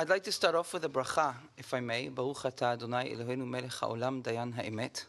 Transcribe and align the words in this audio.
I'd 0.00 0.08
like 0.08 0.24
to 0.24 0.32
start 0.32 0.54
off 0.54 0.72
with 0.72 0.82
a 0.86 0.88
bracha, 0.88 1.34
if 1.58 1.74
I 1.74 1.80
may. 1.80 2.08
Baruch 2.08 2.46
Adonai 2.46 3.14
Eloheinu 3.14 3.46
melech 3.46 3.72
haolam 3.72 4.22
dayan 4.22 4.54
ha'emet. 4.54 5.04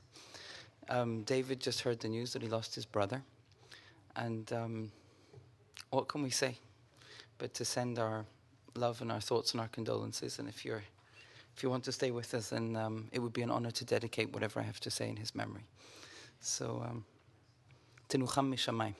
Um, 0.90 1.21
David 1.21 1.62
just 1.62 1.79
heard 1.79 2.01
the 2.01 2.09
news 2.09 2.33
that 2.33 2.42
he 2.42 2.50
lost 2.50 2.75
his 2.75 2.85
brother. 2.85 3.22
And 4.17 4.51
um, 4.51 4.92
what 5.92 6.09
can 6.09 6.22
we 6.22 6.30
say? 6.30 6.58
But 7.38 7.54
to 7.54 7.64
send 7.64 8.00
our 8.00 8.25
love 8.75 9.02
and 9.02 9.14
our 9.14 9.21
thoughts 9.21 9.54
and 9.54 9.62
our 9.62 9.70
condolences. 9.70 10.39
And 10.39 10.49
if 10.49 10.65
you're 10.65 10.83
if 11.55 11.63
you 11.63 11.69
want 11.69 11.85
to 11.85 11.93
stay 11.93 12.11
with 12.11 12.33
us, 12.33 12.49
then 12.49 12.75
um, 12.75 13.07
it 13.13 13.19
would 13.19 13.31
be 13.31 13.43
an 13.43 13.49
honor 13.49 13.71
to 13.71 13.85
dedicate 13.85 14.33
whatever 14.33 14.59
I 14.59 14.63
have 14.63 14.81
to 14.81 14.91
say 14.91 15.07
in 15.07 15.15
his 15.15 15.33
memory. 15.33 15.63
So, 16.41 16.85
um, 16.85 17.05
Tenucham 18.09 18.53
Mishamai. 18.53 18.93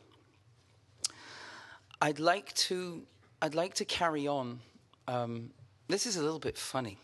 I'd 2.02 2.20
like 2.20 2.54
to 2.70 3.02
I'd 3.42 3.56
like 3.56 3.74
to 3.74 3.84
carry 3.84 4.26
on. 4.26 4.62
Um, 5.10 5.52
this 5.92 6.06
is 6.06 6.16
a 6.16 6.22
little 6.22 6.40
bit 6.40 6.58
funny. 6.58 6.98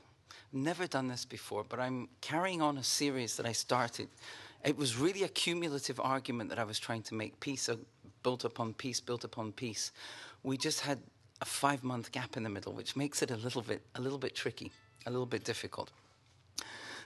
Never 0.54 0.88
done 0.88 1.08
this 1.08 1.26
before, 1.26 1.66
but 1.68 1.80
I'm 1.80 2.08
carrying 2.22 2.62
on 2.62 2.78
a 2.78 2.84
series 2.84 3.36
that 3.36 3.46
I 3.46 3.52
started. 3.52 4.08
It 4.64 4.78
was 4.78 4.98
really 4.98 5.24
a 5.24 5.28
cumulative 5.28 6.00
argument 6.00 6.50
that 6.50 6.60
I 6.60 6.64
was 6.64 6.80
trying 6.80 7.04
to 7.04 7.16
make 7.16 7.40
piece, 7.40 7.70
built 8.24 8.46
upon 8.46 8.74
piece, 8.74 9.00
built 9.00 9.24
upon 9.24 9.52
piece. 9.52 9.92
We 10.44 10.58
just 10.58 10.82
had 10.82 11.00
a 11.42 11.46
five 11.46 11.84
month 11.84 12.12
gap 12.12 12.38
in 12.38 12.44
the 12.44 12.50
middle, 12.50 12.74
which 12.74 12.96
makes 12.96 13.22
it 13.22 13.32
a 13.32 13.38
little 13.38 13.62
bit 13.62 13.82
a 13.96 14.02
little 14.02 14.18
bit 14.18 14.36
tricky, 14.36 14.72
a 15.06 15.12
little 15.12 15.26
bit 15.26 15.44
difficult. 15.44 15.92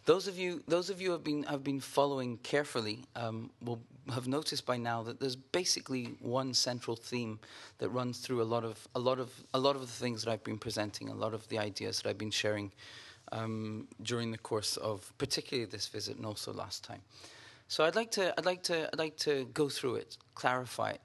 Those 0.06 0.28
of 0.28 0.38
you, 0.38 0.64
those 0.68 0.90
of 0.90 1.00
you 1.00 1.08
who 1.08 1.14
have 1.14 1.24
been 1.24 1.44
have 1.44 1.64
been 1.64 1.80
following 1.80 2.38
carefully 2.38 3.06
um, 3.16 3.52
will 3.62 3.82
have 4.12 4.28
noticed 4.28 4.66
by 4.66 4.78
now 4.78 5.04
that 5.04 5.20
there's 5.20 5.36
basically 5.36 6.16
one 6.20 6.54
central 6.54 6.96
theme 6.96 7.40
that 7.78 7.90
runs 7.90 8.20
through 8.20 8.42
a 8.42 8.44
lot 8.44 8.64
of 8.64 8.88
a 8.96 9.00
lot 9.00 9.20
of 9.20 9.32
a 9.54 9.60
lot 9.60 9.76
of 9.76 9.82
the 9.82 9.88
things 9.88 10.24
that 10.24 10.32
I've 10.32 10.44
been 10.44 10.58
presenting, 10.58 11.10
a 11.10 11.14
lot 11.14 11.34
of 11.34 11.48
the 11.50 11.60
ideas 11.60 12.02
that 12.02 12.10
I've 12.10 12.18
been 12.18 12.32
sharing 12.32 12.72
um, 13.32 13.88
during 14.02 14.32
the 14.32 14.38
course 14.38 14.76
of 14.78 15.14
particularly 15.18 15.70
this 15.70 15.88
visit 15.88 16.18
and 16.18 16.26
also 16.26 16.52
last 16.52 16.84
time. 16.84 17.02
So 17.68 17.86
I'd 17.86 17.96
like 17.96 18.12
to 18.12 18.34
I'd 18.38 18.46
like 18.46 18.64
to 18.64 18.90
I'd 18.92 19.00
like 19.00 19.18
to 19.18 19.46
go 19.54 19.70
through 19.70 19.96
it, 19.96 20.18
clarify 20.34 20.92
it, 20.92 21.02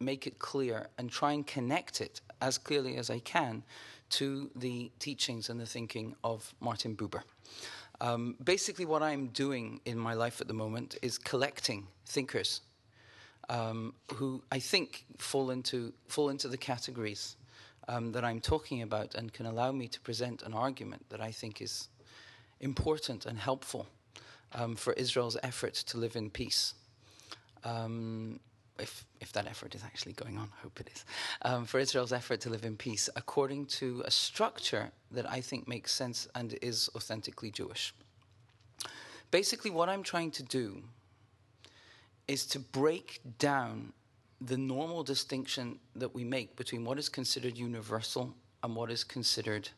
make 0.00 0.26
it 0.26 0.40
clear, 0.40 0.88
and 0.98 1.08
try 1.08 1.32
and 1.32 1.46
connect 1.46 2.00
it 2.00 2.20
as 2.40 2.58
clearly 2.58 2.96
as 2.96 3.10
I 3.10 3.20
can 3.20 3.62
to 4.10 4.50
the 4.56 4.90
teachings 4.98 5.48
and 5.48 5.58
the 5.58 5.66
thinking 5.66 6.14
of 6.22 6.52
Martin 6.60 6.94
Buber. 6.96 7.22
Um, 8.02 8.34
basically, 8.42 8.84
what 8.84 9.00
I'm 9.00 9.28
doing 9.28 9.80
in 9.84 9.96
my 9.96 10.14
life 10.14 10.40
at 10.40 10.48
the 10.48 10.54
moment 10.54 10.96
is 11.02 11.18
collecting 11.18 11.86
thinkers 12.04 12.60
um, 13.48 13.94
who 14.14 14.42
I 14.50 14.58
think 14.58 15.04
fall 15.18 15.50
into 15.50 15.92
fall 16.08 16.28
into 16.28 16.48
the 16.48 16.56
categories 16.56 17.36
um, 17.86 18.10
that 18.10 18.24
I'm 18.24 18.40
talking 18.40 18.82
about 18.82 19.14
and 19.14 19.32
can 19.32 19.46
allow 19.46 19.70
me 19.70 19.86
to 19.86 20.00
present 20.00 20.42
an 20.42 20.52
argument 20.52 21.08
that 21.10 21.20
I 21.20 21.30
think 21.30 21.62
is 21.62 21.88
important 22.60 23.24
and 23.24 23.38
helpful 23.38 23.86
um, 24.52 24.74
for 24.74 24.94
Israel's 24.94 25.36
effort 25.44 25.74
to 25.74 25.96
live 25.96 26.16
in 26.16 26.28
peace. 26.28 26.74
Um, 27.62 28.40
if, 28.78 29.04
if 29.20 29.32
that 29.32 29.46
effort 29.46 29.74
is 29.74 29.82
actually 29.84 30.12
going 30.12 30.38
on, 30.38 30.48
I 30.58 30.62
hope 30.62 30.80
it 30.80 30.88
is, 30.94 31.04
um, 31.42 31.64
for 31.64 31.78
Israel's 31.78 32.12
effort 32.12 32.40
to 32.42 32.50
live 32.50 32.64
in 32.64 32.76
peace 32.76 33.08
according 33.16 33.66
to 33.66 34.02
a 34.04 34.10
structure 34.10 34.90
that 35.10 35.30
I 35.30 35.40
think 35.40 35.68
makes 35.68 35.92
sense 35.92 36.28
and 36.34 36.58
is 36.62 36.88
authentically 36.94 37.50
Jewish. 37.50 37.94
Basically, 39.30 39.70
what 39.70 39.88
I'm 39.88 40.02
trying 40.02 40.30
to 40.32 40.42
do 40.42 40.82
is 42.28 42.46
to 42.46 42.58
break 42.58 43.20
down 43.38 43.92
the 44.40 44.56
normal 44.56 45.02
distinction 45.02 45.78
that 45.94 46.14
we 46.14 46.24
make 46.24 46.56
between 46.56 46.84
what 46.84 46.98
is 46.98 47.08
considered 47.08 47.56
universal 47.56 48.34
and 48.62 48.74
what 48.74 48.90
is 48.90 49.04
considered 49.04 49.68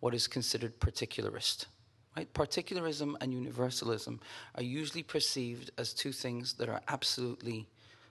what 0.00 0.14
is 0.14 0.28
considered 0.28 0.78
particularist. 0.78 1.66
Right? 2.16 2.32
Particularism 2.32 3.16
and 3.20 3.32
universalism 3.32 4.20
are 4.54 4.62
usually 4.62 5.02
perceived 5.02 5.70
as 5.76 5.92
two 5.92 6.12
things 6.12 6.54
that 6.54 6.68
are 6.68 6.80
absolutely 6.88 7.66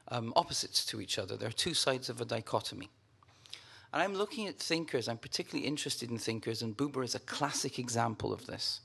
um, 0.10 0.34
opposites 0.36 0.86
to 0.86 1.02
each 1.02 1.18
other. 1.20 1.38
They're 1.38 1.52
two 1.52 1.74
sides 1.74 2.10
of 2.10 2.22
a 2.22 2.26
dichotomy. 2.26 2.90
And 3.94 4.02
I'm 4.02 4.16
looking 4.16 4.48
at 4.48 4.60
thinkers, 4.60 5.08
I'm 5.08 5.18
particularly 5.18 5.68
interested 5.68 6.12
in 6.12 6.18
thinkers, 6.18 6.62
and 6.62 6.76
Buber 6.76 7.04
is 7.04 7.16
a 7.16 7.20
classic 7.20 7.80
example 7.80 8.34
of 8.34 8.46
this, 8.46 8.82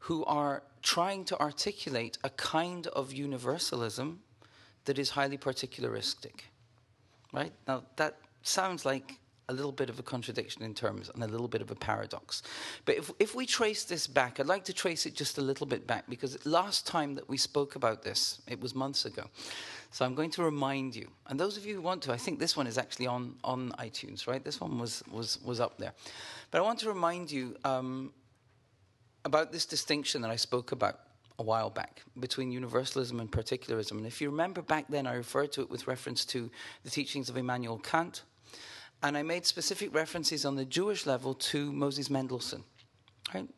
who 0.00 0.24
are 0.24 0.62
trying 0.82 1.24
to 1.26 1.40
articulate 1.40 2.18
a 2.24 2.30
kind 2.30 2.86
of 2.88 3.12
universalism 3.12 4.20
that 4.84 4.98
is 4.98 5.10
highly 5.10 5.38
particularistic. 5.38 6.42
Right? 7.32 7.52
Now, 7.66 7.84
that 7.96 8.16
sounds 8.42 8.84
like 8.84 9.18
a 9.48 9.52
little 9.52 9.72
bit 9.72 9.90
of 9.90 9.98
a 9.98 10.02
contradiction 10.02 10.62
in 10.62 10.74
terms 10.74 11.10
and 11.12 11.22
a 11.22 11.26
little 11.26 11.48
bit 11.48 11.60
of 11.60 11.70
a 11.70 11.74
paradox. 11.74 12.42
But 12.84 12.96
if, 12.96 13.10
if 13.18 13.34
we 13.34 13.46
trace 13.46 13.84
this 13.84 14.06
back, 14.06 14.40
I'd 14.40 14.46
like 14.46 14.64
to 14.64 14.72
trace 14.72 15.06
it 15.06 15.14
just 15.14 15.38
a 15.38 15.42
little 15.42 15.66
bit 15.66 15.86
back 15.86 16.04
because 16.08 16.44
last 16.46 16.86
time 16.86 17.14
that 17.14 17.28
we 17.28 17.36
spoke 17.36 17.76
about 17.76 18.02
this, 18.02 18.40
it 18.46 18.60
was 18.60 18.74
months 18.74 19.04
ago. 19.04 19.24
So 19.90 20.04
I'm 20.04 20.14
going 20.14 20.30
to 20.30 20.42
remind 20.42 20.96
you, 20.96 21.08
and 21.28 21.38
those 21.38 21.56
of 21.56 21.64
you 21.64 21.76
who 21.76 21.82
want 21.82 22.02
to, 22.02 22.12
I 22.12 22.16
think 22.16 22.38
this 22.38 22.56
one 22.56 22.66
is 22.66 22.78
actually 22.78 23.06
on, 23.06 23.36
on 23.44 23.70
iTunes, 23.72 24.26
right? 24.26 24.42
This 24.42 24.60
one 24.60 24.78
was, 24.78 25.02
was, 25.10 25.40
was 25.44 25.60
up 25.60 25.78
there. 25.78 25.92
But 26.50 26.58
I 26.58 26.62
want 26.62 26.80
to 26.80 26.88
remind 26.88 27.30
you 27.30 27.56
um, 27.64 28.12
about 29.24 29.52
this 29.52 29.66
distinction 29.66 30.22
that 30.22 30.30
I 30.30 30.36
spoke 30.36 30.72
about 30.72 31.00
a 31.38 31.42
while 31.42 31.70
back 31.70 32.02
between 32.20 32.50
universalism 32.50 33.20
and 33.20 33.30
particularism. 33.30 33.98
And 33.98 34.06
if 34.06 34.20
you 34.20 34.30
remember 34.30 34.62
back 34.62 34.86
then, 34.88 35.06
I 35.06 35.14
referred 35.14 35.52
to 35.52 35.62
it 35.62 35.70
with 35.70 35.86
reference 35.86 36.24
to 36.26 36.50
the 36.84 36.90
teachings 36.90 37.28
of 37.28 37.36
Immanuel 37.36 37.78
Kant, 37.78 38.22
and 39.02 39.16
I 39.16 39.22
made 39.22 39.44
specific 39.46 39.94
references 39.94 40.44
on 40.44 40.56
the 40.56 40.64
Jewish 40.64 41.06
level 41.06 41.34
to 41.34 41.72
Moses 41.72 42.08
Mendelssohn. 42.08 42.64
Right? 43.34 43.48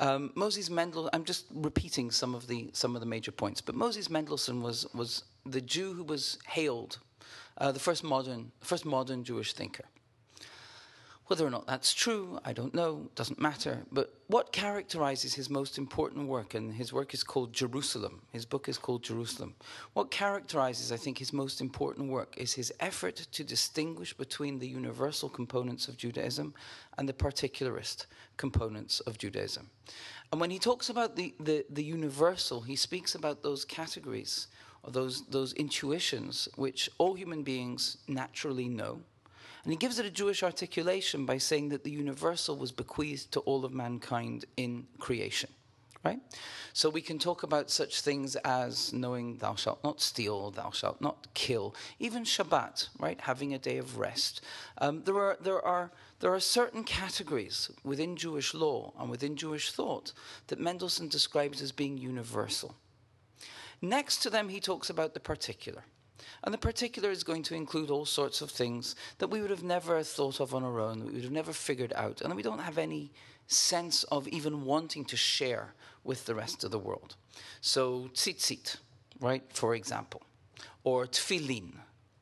Um, 0.00 0.32
Moses 0.34 0.70
Mendel, 0.70 1.10
I'm 1.12 1.24
just 1.24 1.44
repeating 1.54 2.10
some 2.10 2.34
of 2.34 2.46
the 2.46 2.70
some 2.72 2.96
of 2.96 3.00
the 3.00 3.06
major 3.06 3.30
points, 3.30 3.60
but 3.60 3.74
Moses 3.74 4.08
Mendelssohn 4.08 4.62
was 4.62 4.86
was 4.94 5.24
the 5.44 5.60
Jew 5.60 5.92
who 5.92 6.04
was 6.04 6.38
hailed, 6.46 6.98
uh, 7.58 7.70
the 7.70 7.80
first 7.80 8.02
modern 8.02 8.50
first 8.60 8.86
modern 8.86 9.24
Jewish 9.24 9.52
thinker. 9.52 9.84
Whether 11.30 11.46
or 11.46 11.50
not 11.50 11.68
that's 11.68 11.94
true, 11.94 12.40
I 12.44 12.52
don't 12.52 12.74
know, 12.74 13.08
doesn't 13.14 13.40
matter. 13.40 13.84
But 13.92 14.12
what 14.26 14.50
characterizes 14.50 15.32
his 15.32 15.48
most 15.48 15.78
important 15.78 16.26
work, 16.26 16.54
and 16.54 16.74
his 16.74 16.92
work 16.92 17.14
is 17.14 17.22
called 17.22 17.52
Jerusalem, 17.52 18.22
his 18.32 18.44
book 18.44 18.68
is 18.68 18.78
called 18.78 19.04
Jerusalem. 19.04 19.54
What 19.92 20.10
characterizes, 20.10 20.90
I 20.90 20.96
think, 20.96 21.18
his 21.18 21.32
most 21.32 21.60
important 21.60 22.10
work 22.10 22.34
is 22.36 22.54
his 22.54 22.72
effort 22.80 23.14
to 23.30 23.44
distinguish 23.44 24.12
between 24.12 24.58
the 24.58 24.66
universal 24.66 25.28
components 25.28 25.86
of 25.86 25.96
Judaism 25.96 26.52
and 26.98 27.08
the 27.08 27.12
particularist 27.12 28.06
components 28.36 28.98
of 28.98 29.16
Judaism. 29.16 29.70
And 30.32 30.40
when 30.40 30.50
he 30.50 30.58
talks 30.58 30.90
about 30.90 31.14
the, 31.14 31.32
the, 31.38 31.64
the 31.70 31.84
universal, 31.84 32.62
he 32.62 32.74
speaks 32.74 33.14
about 33.14 33.44
those 33.44 33.64
categories, 33.64 34.48
or 34.82 34.90
those, 34.90 35.24
those 35.28 35.52
intuitions, 35.52 36.48
which 36.56 36.90
all 36.98 37.14
human 37.14 37.44
beings 37.44 37.98
naturally 38.08 38.68
know 38.68 39.02
and 39.64 39.72
he 39.72 39.76
gives 39.76 39.98
it 39.98 40.06
a 40.06 40.10
Jewish 40.10 40.42
articulation 40.42 41.26
by 41.26 41.38
saying 41.38 41.68
that 41.70 41.84
the 41.84 41.90
universal 41.90 42.56
was 42.56 42.72
bequeathed 42.72 43.32
to 43.32 43.40
all 43.40 43.64
of 43.64 43.72
mankind 43.72 44.44
in 44.56 44.86
creation. 44.98 45.50
Right? 46.02 46.20
So 46.72 46.88
we 46.88 47.02
can 47.02 47.18
talk 47.18 47.42
about 47.42 47.68
such 47.68 48.00
things 48.00 48.34
as 48.36 48.90
knowing 48.90 49.36
thou 49.36 49.54
shalt 49.54 49.84
not 49.84 50.00
steal, 50.00 50.50
thou 50.50 50.70
shalt 50.70 50.98
not 51.02 51.26
kill, 51.34 51.74
even 51.98 52.24
Shabbat, 52.24 52.88
right? 52.98 53.20
Having 53.20 53.52
a 53.52 53.58
day 53.58 53.76
of 53.76 53.98
rest. 53.98 54.40
Um, 54.78 55.02
there, 55.04 55.18
are, 55.18 55.36
there, 55.42 55.60
are, 55.60 55.92
there 56.20 56.32
are 56.32 56.40
certain 56.40 56.84
categories 56.84 57.70
within 57.84 58.16
Jewish 58.16 58.54
law 58.54 58.94
and 58.98 59.10
within 59.10 59.36
Jewish 59.36 59.72
thought 59.72 60.14
that 60.46 60.58
Mendelssohn 60.58 61.08
describes 61.08 61.60
as 61.60 61.70
being 61.70 61.98
universal. 61.98 62.76
Next 63.82 64.22
to 64.22 64.30
them, 64.30 64.48
he 64.48 64.60
talks 64.60 64.88
about 64.88 65.12
the 65.12 65.20
particular. 65.20 65.84
And 66.44 66.54
the 66.54 66.58
particular 66.58 67.10
is 67.10 67.24
going 67.24 67.42
to 67.44 67.54
include 67.54 67.90
all 67.90 68.06
sorts 68.06 68.40
of 68.40 68.50
things 68.50 68.96
that 69.18 69.28
we 69.28 69.40
would 69.40 69.50
have 69.50 69.62
never 69.62 70.02
thought 70.02 70.40
of 70.40 70.54
on 70.54 70.64
our 70.64 70.80
own, 70.80 70.98
that 71.00 71.06
we 71.06 71.14
would 71.14 71.24
have 71.24 71.32
never 71.32 71.52
figured 71.52 71.92
out, 71.94 72.20
and 72.20 72.34
we 72.34 72.42
don't 72.42 72.60
have 72.60 72.78
any 72.78 73.12
sense 73.46 74.04
of 74.04 74.28
even 74.28 74.64
wanting 74.64 75.04
to 75.04 75.16
share 75.16 75.74
with 76.04 76.24
the 76.26 76.34
rest 76.34 76.64
of 76.64 76.70
the 76.70 76.78
world. 76.78 77.16
So, 77.60 78.10
tzitzit, 78.14 78.76
right, 79.20 79.42
for 79.52 79.74
example, 79.74 80.22
or 80.84 81.06
tefillin, 81.06 81.72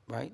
right? 0.09 0.33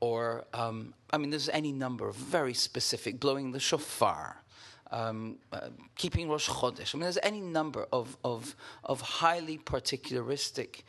Or, 0.00 0.44
um, 0.52 0.94
I 1.10 1.18
mean, 1.18 1.30
there's 1.30 1.48
any 1.48 1.72
number 1.72 2.08
of 2.08 2.16
very 2.16 2.54
specific, 2.54 3.20
blowing 3.20 3.52
the 3.52 3.60
shofar, 3.60 4.42
um, 4.90 5.38
uh, 5.52 5.68
keeping 5.96 6.28
Rosh 6.28 6.48
Chodesh. 6.48 6.94
I 6.94 6.98
mean, 6.98 7.02
there's 7.02 7.18
any 7.22 7.40
number 7.40 7.86
of, 7.92 8.16
of, 8.24 8.54
of 8.84 9.00
highly 9.00 9.58
particularistic 9.58 10.82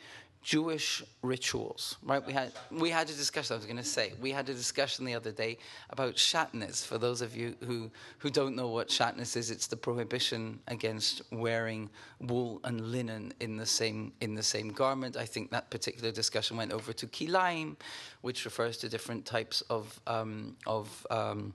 Jewish 0.46 1.02
rituals, 1.22 1.96
right? 2.04 2.24
We 2.24 2.32
had 2.32 2.52
we 2.70 2.88
had 2.88 3.10
a 3.10 3.12
discussion. 3.12 3.54
I 3.54 3.56
was 3.56 3.66
going 3.66 3.78
to 3.78 3.82
say 3.82 4.12
we 4.20 4.30
had 4.30 4.48
a 4.48 4.54
discussion 4.54 5.04
the 5.04 5.16
other 5.16 5.32
day 5.32 5.58
about 5.90 6.14
shatnez. 6.14 6.86
For 6.86 6.98
those 6.98 7.20
of 7.20 7.36
you 7.36 7.56
who 7.64 7.90
who 8.18 8.30
don't 8.30 8.54
know 8.54 8.68
what 8.68 8.86
shatnez 8.88 9.36
is, 9.36 9.50
it's 9.50 9.66
the 9.66 9.76
prohibition 9.76 10.60
against 10.68 11.22
wearing 11.32 11.90
wool 12.20 12.60
and 12.62 12.92
linen 12.92 13.34
in 13.40 13.56
the 13.56 13.66
same 13.66 14.12
in 14.20 14.36
the 14.36 14.42
same 14.42 14.68
garment. 14.68 15.16
I 15.16 15.26
think 15.26 15.50
that 15.50 15.68
particular 15.68 16.12
discussion 16.12 16.56
went 16.56 16.70
over 16.70 16.92
to 16.92 17.08
kilaim, 17.08 17.76
which 18.20 18.44
refers 18.44 18.76
to 18.76 18.88
different 18.88 19.26
types 19.26 19.62
of 19.62 20.00
um, 20.06 20.54
of 20.64 21.04
um, 21.10 21.54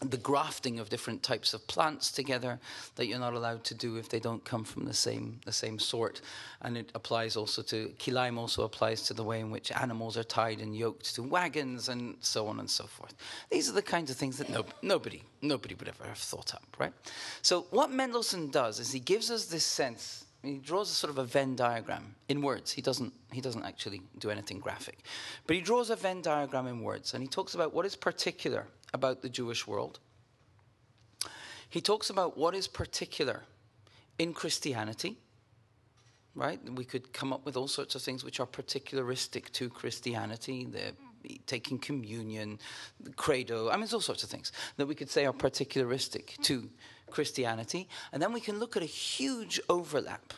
the 0.00 0.16
grafting 0.16 0.80
of 0.80 0.88
different 0.88 1.22
types 1.22 1.54
of 1.54 1.66
plants 1.66 2.10
together 2.10 2.58
that 2.96 3.06
you're 3.06 3.18
not 3.18 3.32
allowed 3.32 3.62
to 3.64 3.74
do 3.74 3.96
if 3.96 4.08
they 4.08 4.18
don't 4.18 4.44
come 4.44 4.64
from 4.64 4.84
the 4.84 4.92
same 4.92 5.40
the 5.44 5.52
same 5.52 5.78
sort 5.78 6.20
and 6.62 6.76
it 6.76 6.90
applies 6.94 7.36
also 7.36 7.62
to 7.62 7.92
kilaim 7.98 8.36
also 8.36 8.64
applies 8.64 9.02
to 9.02 9.14
the 9.14 9.22
way 9.22 9.40
in 9.40 9.50
which 9.50 9.70
animals 9.72 10.16
are 10.16 10.24
tied 10.24 10.60
and 10.60 10.76
yoked 10.76 11.14
to 11.14 11.22
wagons 11.22 11.88
and 11.88 12.16
so 12.20 12.46
on 12.48 12.58
and 12.58 12.68
so 12.68 12.84
forth 12.84 13.14
these 13.50 13.68
are 13.68 13.72
the 13.72 13.82
kinds 13.82 14.10
of 14.10 14.16
things 14.16 14.36
that 14.36 14.48
no, 14.50 14.64
nobody 14.82 15.22
nobody 15.42 15.74
would 15.74 15.88
ever 15.88 16.04
have 16.04 16.18
thought 16.18 16.54
up 16.54 16.64
right 16.78 16.92
so 17.40 17.66
what 17.70 17.90
mendelssohn 17.90 18.50
does 18.50 18.80
is 18.80 18.90
he 18.90 19.00
gives 19.00 19.30
us 19.30 19.46
this 19.46 19.64
sense 19.64 20.24
he 20.42 20.58
draws 20.58 20.90
a 20.90 20.94
sort 20.94 21.10
of 21.10 21.16
a 21.16 21.24
Venn 21.24 21.56
diagram 21.56 22.14
in 22.28 22.42
words. 22.42 22.70
He 22.70 22.82
doesn't, 22.82 23.14
he 23.32 23.40
doesn't 23.40 23.64
actually 23.64 24.02
do 24.18 24.28
anything 24.28 24.58
graphic. 24.58 24.98
But 25.46 25.56
he 25.56 25.62
draws 25.62 25.88
a 25.88 25.96
Venn 25.96 26.20
diagram 26.20 26.66
in 26.66 26.82
words 26.82 27.14
and 27.14 27.22
he 27.22 27.28
talks 27.28 27.54
about 27.54 27.72
what 27.72 27.86
is 27.86 27.96
particular 27.96 28.66
about 28.94 29.20
the 29.20 29.28
Jewish 29.28 29.66
world. 29.66 29.98
He 31.68 31.82
talks 31.82 32.08
about 32.08 32.38
what 32.38 32.54
is 32.54 32.68
particular 32.68 33.42
in 34.18 34.32
Christianity, 34.32 35.18
right? 36.34 36.60
We 36.72 36.84
could 36.84 37.12
come 37.12 37.32
up 37.32 37.44
with 37.44 37.56
all 37.56 37.68
sorts 37.68 37.94
of 37.96 38.02
things 38.02 38.24
which 38.24 38.40
are 38.40 38.46
particularistic 38.46 39.50
to 39.52 39.68
Christianity, 39.68 40.64
the 40.64 40.94
taking 41.46 41.78
communion, 41.78 42.58
the 43.00 43.10
credo. 43.12 43.68
I 43.68 43.72
mean, 43.72 43.80
there's 43.80 43.94
all 43.94 44.00
sorts 44.00 44.22
of 44.22 44.30
things 44.30 44.52
that 44.76 44.86
we 44.86 44.94
could 44.94 45.10
say 45.10 45.26
are 45.26 45.32
particularistic 45.32 46.40
to 46.42 46.70
Christianity. 47.10 47.88
And 48.12 48.22
then 48.22 48.32
we 48.32 48.40
can 48.40 48.58
look 48.58 48.76
at 48.76 48.82
a 48.82 48.86
huge 48.86 49.60
overlap. 49.68 50.34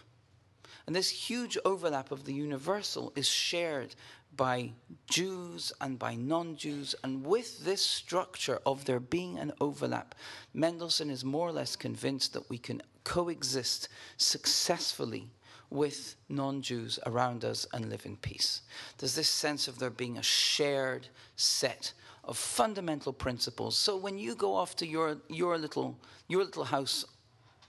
And 0.86 0.94
this 0.94 1.10
huge 1.10 1.58
overlap 1.64 2.12
of 2.12 2.24
the 2.24 2.32
universal 2.32 3.12
is 3.16 3.28
shared 3.28 3.96
by 4.36 4.72
Jews 5.08 5.72
and 5.80 5.98
by 5.98 6.14
non 6.14 6.56
Jews. 6.56 6.94
And 7.02 7.24
with 7.24 7.64
this 7.64 7.84
structure 7.84 8.60
of 8.66 8.84
there 8.84 9.00
being 9.00 9.38
an 9.38 9.52
overlap, 9.60 10.14
Mendelssohn 10.54 11.10
is 11.10 11.24
more 11.24 11.48
or 11.48 11.52
less 11.52 11.76
convinced 11.76 12.32
that 12.32 12.48
we 12.50 12.58
can 12.58 12.82
coexist 13.04 13.88
successfully 14.16 15.30
with 15.70 16.16
non 16.28 16.62
Jews 16.62 16.98
around 17.06 17.44
us 17.44 17.66
and 17.72 17.88
live 17.88 18.06
in 18.06 18.16
peace. 18.16 18.62
There's 18.98 19.14
this 19.14 19.30
sense 19.30 19.68
of 19.68 19.78
there 19.78 19.90
being 19.90 20.18
a 20.18 20.22
shared 20.22 21.08
set 21.36 21.92
of 22.24 22.36
fundamental 22.36 23.12
principles. 23.12 23.76
So 23.76 23.96
when 23.96 24.18
you 24.18 24.34
go 24.34 24.54
off 24.54 24.76
to 24.76 24.86
your, 24.86 25.18
your, 25.28 25.58
little, 25.58 25.96
your 26.28 26.44
little 26.44 26.64
house, 26.64 27.04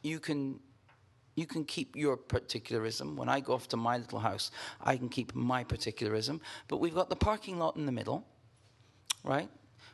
you 0.01 0.19
can 0.19 0.59
you 1.37 1.45
can 1.45 1.63
keep 1.63 1.95
your 1.95 2.17
particularism. 2.17 3.15
When 3.15 3.29
I 3.29 3.39
go 3.39 3.53
off 3.53 3.67
to 3.69 3.77
my 3.77 3.97
little 3.99 4.17
house, 4.19 4.49
I 4.81 4.97
can 4.97 5.07
keep 5.07 5.35
my 5.35 5.63
particularism. 5.63 6.41
But 6.67 6.77
we've 6.77 6.95
got 6.95 7.09
the 7.09 7.15
parking 7.15 7.59
lot 7.59 7.77
in 7.77 7.85
the 7.85 7.91
middle, 7.91 8.25
right? 9.23 9.47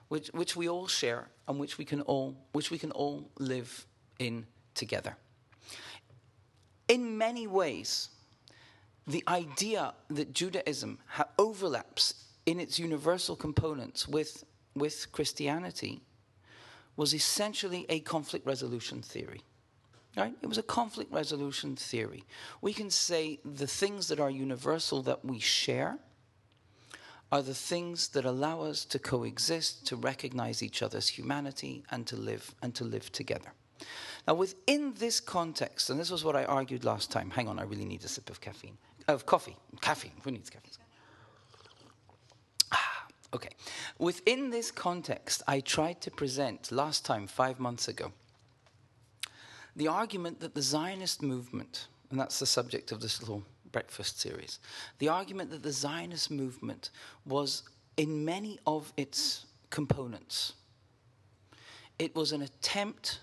Which, 0.08 0.30
which 0.30 0.56
we 0.56 0.70
all 0.70 0.88
share 0.88 1.28
and 1.50 1.60
which 1.60 1.78
we 1.78 1.84
can 1.84 2.00
all, 2.02 2.38
which 2.54 2.72
we 2.72 2.78
can 2.78 2.92
all 2.92 3.30
live 3.40 3.86
in 4.20 4.46
together. 4.74 5.18
In 6.88 7.18
many 7.18 7.46
ways, 7.46 8.10
the 9.06 9.24
idea 9.28 9.94
that 10.10 10.32
Judaism 10.32 11.00
overlaps 11.38 12.24
in 12.46 12.58
its 12.58 12.80
universal 12.80 13.36
components 13.36 14.08
with, 14.08 14.46
with 14.76 15.12
Christianity 15.12 16.00
was 16.96 17.14
essentially 17.14 17.86
a 17.90 18.00
conflict 18.00 18.46
resolution 18.46 19.02
theory. 19.02 19.42
Right? 20.16 20.36
It 20.44 20.48
was 20.48 20.60
a 20.60 20.64
conflict 20.64 21.12
resolution 21.12 21.76
theory. 21.76 22.24
We 22.62 22.72
can 22.72 22.92
say 22.92 23.40
the 23.44 23.66
things 23.66 24.08
that 24.10 24.20
are 24.20 24.30
universal 24.30 25.02
that 25.04 25.26
we 25.26 25.40
share 25.40 25.98
are 27.32 27.42
the 27.42 27.56
things 27.56 28.10
that 28.10 28.24
allow 28.24 28.62
us 28.62 28.86
to 28.86 29.00
coexist, 29.00 29.88
to 29.88 29.96
recognize 29.96 30.62
each 30.62 30.84
other's 30.84 31.08
humanity, 31.08 31.84
and 31.90 32.06
to 32.06 32.16
live 32.16 32.54
and 32.62 32.76
to 32.76 32.84
live 32.84 33.12
together. 33.12 33.54
Now, 34.28 34.36
within 34.36 34.94
this 35.00 35.20
context, 35.20 35.90
and 35.90 36.00
this 36.00 36.12
was 36.12 36.24
what 36.24 36.36
I 36.36 36.46
argued 36.46 36.84
last 36.84 37.10
time. 37.10 37.32
Hang 37.32 37.48
on, 37.48 37.58
I 37.58 37.64
really 37.64 37.86
need 37.86 38.04
a 38.04 38.08
sip 38.08 38.30
of 38.30 38.40
caffeine, 38.40 38.78
of 39.08 39.26
coffee. 39.26 39.58
Caffeine. 39.82 40.14
Who 40.24 40.30
needs 40.30 40.52
caffeine? 40.52 40.74
Ah, 42.72 43.08
okay. 43.34 43.50
Within 43.98 44.52
this 44.52 44.70
context, 44.70 45.42
I 45.48 45.60
tried 45.60 46.02
to 46.02 46.12
present 46.12 46.72
last 46.72 47.04
time, 47.04 47.26
five 47.26 47.60
months 47.60 47.88
ago, 47.88 48.14
the 49.76 49.88
argument 49.88 50.40
that 50.40 50.54
the 50.54 50.62
Zionist 50.62 51.22
movement, 51.22 51.88
and 52.10 52.20
that's 52.20 52.40
the 52.40 52.46
subject 52.46 52.92
of 52.92 53.02
this 53.02 53.20
little 53.22 53.44
breakfast 53.72 54.20
series, 54.20 54.60
the 55.00 55.10
argument 55.10 55.50
that 55.50 55.64
the 55.64 55.72
Zionist 55.72 56.30
movement 56.32 56.92
was, 57.26 57.64
in 57.98 58.24
many 58.24 58.60
of 58.68 58.94
its 58.98 59.46
components, 59.70 60.54
it 62.00 62.16
was 62.16 62.32
an 62.32 62.42
attempt 62.42 63.20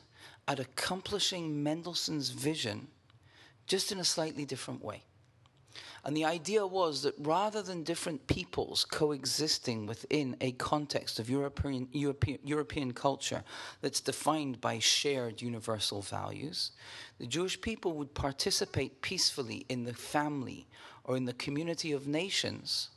at 0.48 0.58
accomplishing 0.58 1.62
Mendelssohn's 1.62 2.30
vision 2.30 2.88
just 3.66 3.92
in 3.92 3.98
a 3.98 4.04
slightly 4.04 4.44
different 4.44 4.84
way. 4.84 5.02
And 6.04 6.16
the 6.16 6.24
idea 6.24 6.66
was 6.66 7.02
that 7.02 7.14
rather 7.18 7.60
than 7.62 7.82
different 7.82 8.26
peoples 8.26 8.84
coexisting 8.84 9.86
within 9.86 10.36
a 10.40 10.52
context 10.52 11.18
of 11.18 11.28
European, 11.28 11.88
European, 11.92 12.38
European 12.42 12.92
culture 12.92 13.42
that's 13.82 14.00
defined 14.00 14.60
by 14.60 14.78
shared 14.78 15.42
universal 15.42 16.00
values, 16.00 16.70
the 17.18 17.26
Jewish 17.26 17.60
people 17.60 17.92
would 17.92 18.14
participate 18.14 19.02
peacefully 19.02 19.66
in 19.68 19.84
the 19.84 19.92
family 19.94 20.66
or 21.04 21.16
in 21.16 21.26
the 21.26 21.34
community 21.34 21.92
of 21.92 22.06
nations 22.06 22.88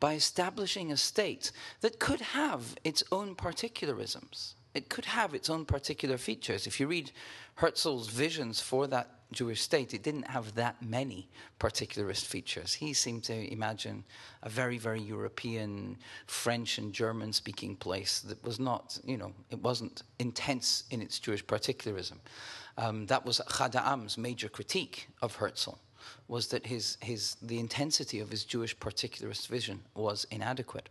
by 0.00 0.14
establishing 0.14 0.90
a 0.90 0.96
state 0.96 1.52
that 1.80 2.00
could 2.00 2.20
have 2.20 2.76
its 2.82 3.04
own 3.12 3.36
particularisms. 3.36 4.54
It 4.74 4.88
could 4.88 5.04
have 5.04 5.34
its 5.34 5.48
own 5.48 5.64
particular 5.64 6.18
features. 6.18 6.66
If 6.66 6.80
you 6.80 6.88
read 6.88 7.12
Herzl's 7.56 8.08
visions 8.08 8.60
for 8.60 8.86
that 8.88 9.21
Jewish 9.32 9.60
state, 9.60 9.94
it 9.94 10.02
didn't 10.02 10.28
have 10.28 10.54
that 10.54 10.82
many 10.82 11.28
particularist 11.58 12.26
features. 12.26 12.74
He 12.74 12.92
seemed 12.92 13.24
to 13.24 13.52
imagine 13.52 14.04
a 14.42 14.48
very, 14.48 14.78
very 14.78 15.00
European, 15.00 15.96
French 16.26 16.78
and 16.78 16.92
German 16.92 17.32
speaking 17.32 17.76
place 17.76 18.20
that 18.20 18.42
was 18.44 18.58
not, 18.58 18.98
you 19.04 19.16
know, 19.16 19.32
it 19.50 19.60
wasn't 19.60 20.02
intense 20.18 20.84
in 20.90 21.02
its 21.02 21.18
Jewish 21.18 21.46
particularism. 21.46 22.20
Um, 22.78 23.06
that 23.06 23.24
was 23.24 23.40
Ahad 23.48 23.74
Ha'am's 23.74 24.16
major 24.16 24.48
critique 24.48 25.08
of 25.20 25.36
Herzl, 25.36 25.78
was 26.28 26.48
that 26.48 26.66
his, 26.66 26.96
his, 27.00 27.36
the 27.42 27.58
intensity 27.58 28.20
of 28.20 28.30
his 28.30 28.44
Jewish 28.44 28.78
particularist 28.78 29.48
vision 29.48 29.82
was 29.94 30.26
inadequate. 30.30 30.88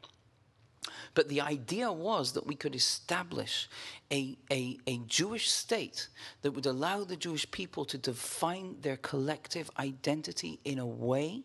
But 1.13 1.27
the 1.27 1.41
idea 1.41 1.91
was 1.91 2.31
that 2.33 2.47
we 2.47 2.55
could 2.55 2.75
establish 2.75 3.67
a, 4.11 4.37
a, 4.51 4.77
a, 4.87 4.99
Jewish 4.99 5.51
state 5.51 6.07
that 6.41 6.51
would 6.51 6.65
allow 6.65 7.03
the 7.03 7.17
Jewish 7.17 7.49
people 7.51 7.83
to 7.85 7.97
define 7.97 8.77
their 8.81 8.97
collective 8.97 9.69
identity 9.77 10.59
in 10.63 10.79
a 10.79 10.85
way 10.85 11.43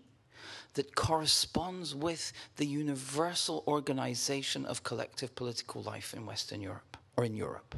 that 0.75 0.94
corresponds 0.94 1.94
with 1.94 2.32
the 2.56 2.66
universal 2.66 3.64
organization 3.66 4.64
of 4.66 4.85
collective 4.85 5.35
political 5.35 5.82
life 5.82 6.14
in 6.14 6.26
Western 6.26 6.61
Europe 6.61 6.96
or 7.16 7.25
in 7.25 7.35
Europe. 7.35 7.75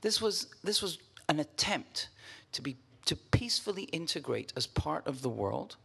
This 0.00 0.20
was, 0.20 0.48
this 0.64 0.82
was 0.82 0.98
an 1.28 1.38
attempt 1.38 2.08
to, 2.52 2.62
be, 2.62 2.76
to 3.04 3.14
peacefully 3.14 3.84
integrate 3.84 4.52
as 4.56 4.66
part 4.66 5.06
of 5.06 5.22
the 5.22 5.28
world 5.28 5.76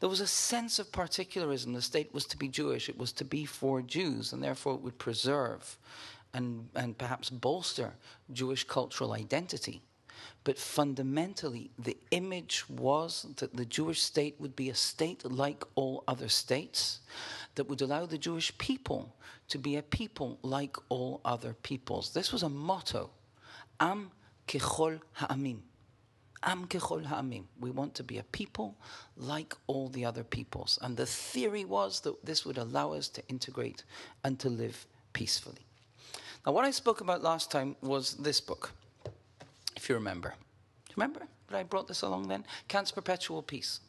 there 0.00 0.08
was 0.08 0.20
a 0.20 0.26
sense 0.26 0.78
of 0.78 0.92
particularism. 0.92 1.72
The 1.72 1.82
state 1.82 2.12
was 2.12 2.26
to 2.26 2.36
be 2.36 2.48
Jewish, 2.48 2.88
it 2.88 2.98
was 2.98 3.12
to 3.12 3.24
be 3.24 3.44
for 3.44 3.82
Jews, 3.82 4.32
and 4.32 4.42
therefore 4.42 4.74
it 4.74 4.80
would 4.80 4.98
preserve 4.98 5.78
and, 6.34 6.68
and 6.74 6.96
perhaps 6.96 7.30
bolster 7.30 7.94
Jewish 8.32 8.64
cultural 8.64 9.12
identity. 9.12 9.82
But 10.44 10.58
fundamentally, 10.58 11.70
the 11.78 11.96
image 12.10 12.64
was 12.68 13.26
that 13.36 13.56
the 13.56 13.64
Jewish 13.64 14.02
state 14.02 14.36
would 14.38 14.56
be 14.56 14.70
a 14.70 14.74
state 14.74 15.24
like 15.24 15.64
all 15.74 16.04
other 16.08 16.28
states 16.28 17.00
that 17.54 17.68
would 17.68 17.82
allow 17.82 18.06
the 18.06 18.18
Jewish 18.18 18.56
people 18.58 19.14
to 19.48 19.58
be 19.58 19.76
a 19.76 19.82
people 19.82 20.38
like 20.42 20.76
all 20.88 21.20
other 21.24 21.54
peoples. 21.62 22.12
This 22.12 22.32
was 22.32 22.42
a 22.42 22.48
motto 22.48 23.10
Am 23.80 24.10
kechol 24.46 25.00
ha'amim. 25.12 25.58
Am 26.42 26.66
kechol 26.66 27.04
ha'amim. 27.04 27.44
We 27.60 27.70
want 27.70 27.94
to 27.96 28.04
be 28.04 28.18
a 28.18 28.22
people 28.22 28.76
like 29.16 29.54
all 29.66 29.88
the 29.88 30.04
other 30.04 30.24
peoples. 30.24 30.78
And 30.82 30.96
the 30.96 31.06
theory 31.06 31.64
was 31.64 32.00
that 32.00 32.24
this 32.24 32.44
would 32.44 32.58
allow 32.58 32.92
us 32.92 33.08
to 33.08 33.22
integrate 33.28 33.84
and 34.24 34.38
to 34.40 34.48
live 34.48 34.86
peacefully. 35.12 35.66
Now, 36.46 36.52
what 36.52 36.64
I 36.64 36.70
spoke 36.70 37.00
about 37.00 37.22
last 37.22 37.50
time 37.50 37.76
was 37.82 38.14
this 38.14 38.40
book, 38.40 38.72
if 39.76 39.88
you 39.88 39.94
remember. 39.96 40.34
Remember 40.96 41.26
that 41.48 41.56
I 41.58 41.62
brought 41.62 41.88
this 41.88 42.02
along 42.02 42.28
then? 42.28 42.44
Kant's 42.68 42.90
Perpetual 42.90 43.42
Peace. 43.42 43.80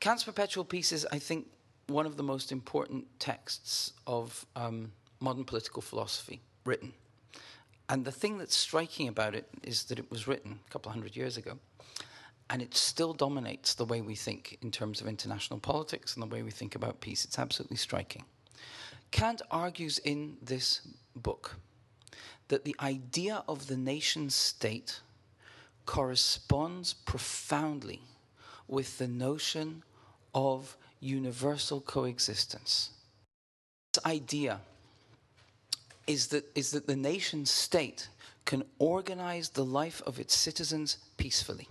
Kant's 0.00 0.24
Perpetual 0.24 0.64
Peace 0.64 0.92
is, 0.92 1.06
I 1.12 1.18
think, 1.18 1.46
one 1.86 2.06
of 2.06 2.16
the 2.16 2.22
most 2.22 2.50
important 2.50 3.06
texts 3.18 3.92
of 4.06 4.44
um, 4.56 4.92
modern 5.20 5.44
political 5.44 5.82
philosophy 5.82 6.40
written. 6.64 6.92
And 7.88 8.04
the 8.04 8.12
thing 8.12 8.38
that's 8.38 8.56
striking 8.56 9.08
about 9.08 9.34
it 9.34 9.48
is 9.62 9.84
that 9.84 9.98
it 9.98 10.10
was 10.10 10.26
written 10.26 10.60
a 10.66 10.70
couple 10.70 10.90
hundred 10.90 11.16
years 11.16 11.36
ago, 11.36 11.58
and 12.48 12.62
it 12.62 12.74
still 12.74 13.12
dominates 13.12 13.74
the 13.74 13.84
way 13.84 14.00
we 14.00 14.14
think 14.14 14.58
in 14.62 14.70
terms 14.70 15.00
of 15.00 15.06
international 15.06 15.58
politics 15.58 16.14
and 16.14 16.22
the 16.22 16.34
way 16.34 16.42
we 16.42 16.50
think 16.50 16.74
about 16.74 17.00
peace. 17.00 17.24
It's 17.24 17.38
absolutely 17.38 17.76
striking. 17.76 18.24
Kant 19.10 19.42
argues 19.50 19.98
in 19.98 20.36
this 20.42 20.80
book 21.14 21.56
that 22.48 22.64
the 22.64 22.76
idea 22.80 23.44
of 23.48 23.66
the 23.66 23.76
nation 23.76 24.30
state 24.30 25.00
corresponds 25.86 26.94
profoundly 26.94 28.00
with 28.66 28.98
the 28.98 29.08
notion 29.08 29.82
of 30.34 30.76
universal 31.00 31.80
coexistence. 31.80 32.90
This 33.92 34.04
idea 34.04 34.60
is 36.06 36.28
that, 36.28 36.44
is 36.54 36.70
that 36.72 36.86
the 36.86 36.96
nation 36.96 37.46
state 37.46 38.08
can 38.44 38.64
organize 38.78 39.50
the 39.50 39.64
life 39.64 40.02
of 40.06 40.18
its 40.18 40.36
citizens 40.36 40.98
peacefully. 41.16 41.68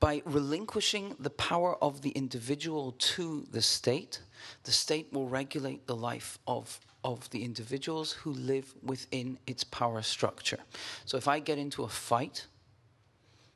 By 0.00 0.22
relinquishing 0.24 1.14
the 1.20 1.30
power 1.30 1.76
of 1.82 2.00
the 2.00 2.10
individual 2.10 2.92
to 2.98 3.46
the 3.50 3.60
state, 3.60 4.20
the 4.64 4.72
state 4.72 5.12
will 5.12 5.28
regulate 5.28 5.86
the 5.86 5.96
life 5.96 6.38
of, 6.46 6.80
of 7.04 7.28
the 7.30 7.44
individuals 7.44 8.12
who 8.12 8.32
live 8.32 8.74
within 8.82 9.38
its 9.46 9.62
power 9.62 10.00
structure. 10.00 10.58
So 11.04 11.18
if 11.18 11.28
I 11.28 11.38
get 11.38 11.58
into 11.58 11.84
a 11.84 11.88
fight, 11.88 12.46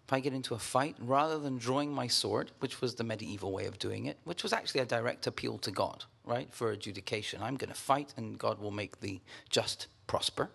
if 0.07 0.13
I 0.13 0.21
get 0.21 0.35
into 0.35 0.55
a 0.55 0.59
fight, 0.59 0.97
rather 0.99 1.39
than 1.39 1.57
drawing 1.57 1.91
my 1.91 2.07
sword, 2.09 2.51
which 2.59 2.83
was 2.83 2.95
the 2.95 3.05
medieval 3.05 3.53
way 3.53 3.65
of 3.65 3.79
doing 3.79 4.05
it, 4.05 4.19
which 4.25 4.43
was 4.43 4.53
actually 4.53 4.83
a 4.83 4.87
direct 4.87 5.27
appeal 5.27 5.57
to 5.59 5.71
God, 5.71 6.05
right, 6.25 6.53
for 6.53 6.71
adjudication, 6.71 7.43
I'm 7.43 7.57
going 7.57 7.71
to 7.71 7.79
fight 7.79 8.13
and 8.17 8.39
God 8.39 8.61
will 8.61 8.71
make 8.71 9.01
the 9.01 9.21
just 9.49 9.87
prosper. 10.07 10.51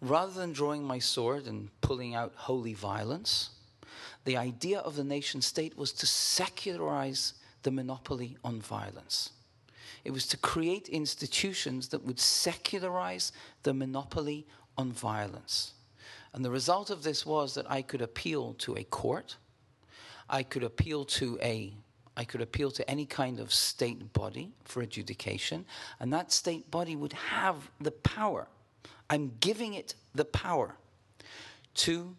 Rather 0.00 0.32
than 0.32 0.52
drawing 0.52 0.84
my 0.84 1.00
sword 1.00 1.46
and 1.46 1.70
pulling 1.80 2.14
out 2.14 2.34
holy 2.36 2.74
violence, 2.74 3.50
the 4.24 4.36
idea 4.36 4.78
of 4.78 4.94
the 4.94 5.04
nation 5.04 5.40
state 5.40 5.76
was 5.76 5.92
to 5.94 6.06
secularize 6.06 7.34
the 7.62 7.70
monopoly 7.72 8.36
on 8.44 8.60
violence. 8.60 9.30
It 10.04 10.12
was 10.12 10.26
to 10.28 10.36
create 10.36 10.88
institutions 10.88 11.88
that 11.88 12.04
would 12.04 12.20
secularize 12.20 13.32
the 13.64 13.74
monopoly 13.74 14.46
on 14.78 14.92
violence. 14.92 15.72
And 16.36 16.44
the 16.44 16.50
result 16.50 16.90
of 16.90 17.02
this 17.02 17.24
was 17.24 17.54
that 17.54 17.68
I 17.68 17.80
could 17.80 18.02
appeal 18.02 18.52
to 18.58 18.76
a 18.76 18.84
court, 18.84 19.38
I 20.28 20.42
could 20.42 20.62
appeal 20.62 21.04
to 21.06 21.38
a 21.42 21.72
I 22.18 22.24
could 22.24 22.40
appeal 22.40 22.70
to 22.70 22.90
any 22.90 23.04
kind 23.04 23.40
of 23.40 23.52
state 23.52 24.14
body 24.14 24.52
for 24.64 24.80
adjudication, 24.80 25.66
and 26.00 26.10
that 26.14 26.32
state 26.32 26.70
body 26.70 26.96
would 26.96 27.12
have 27.12 27.70
the 27.78 27.90
power. 27.90 28.48
I'm 29.10 29.32
giving 29.40 29.74
it 29.74 29.94
the 30.14 30.24
power 30.24 30.76
to 31.74 32.16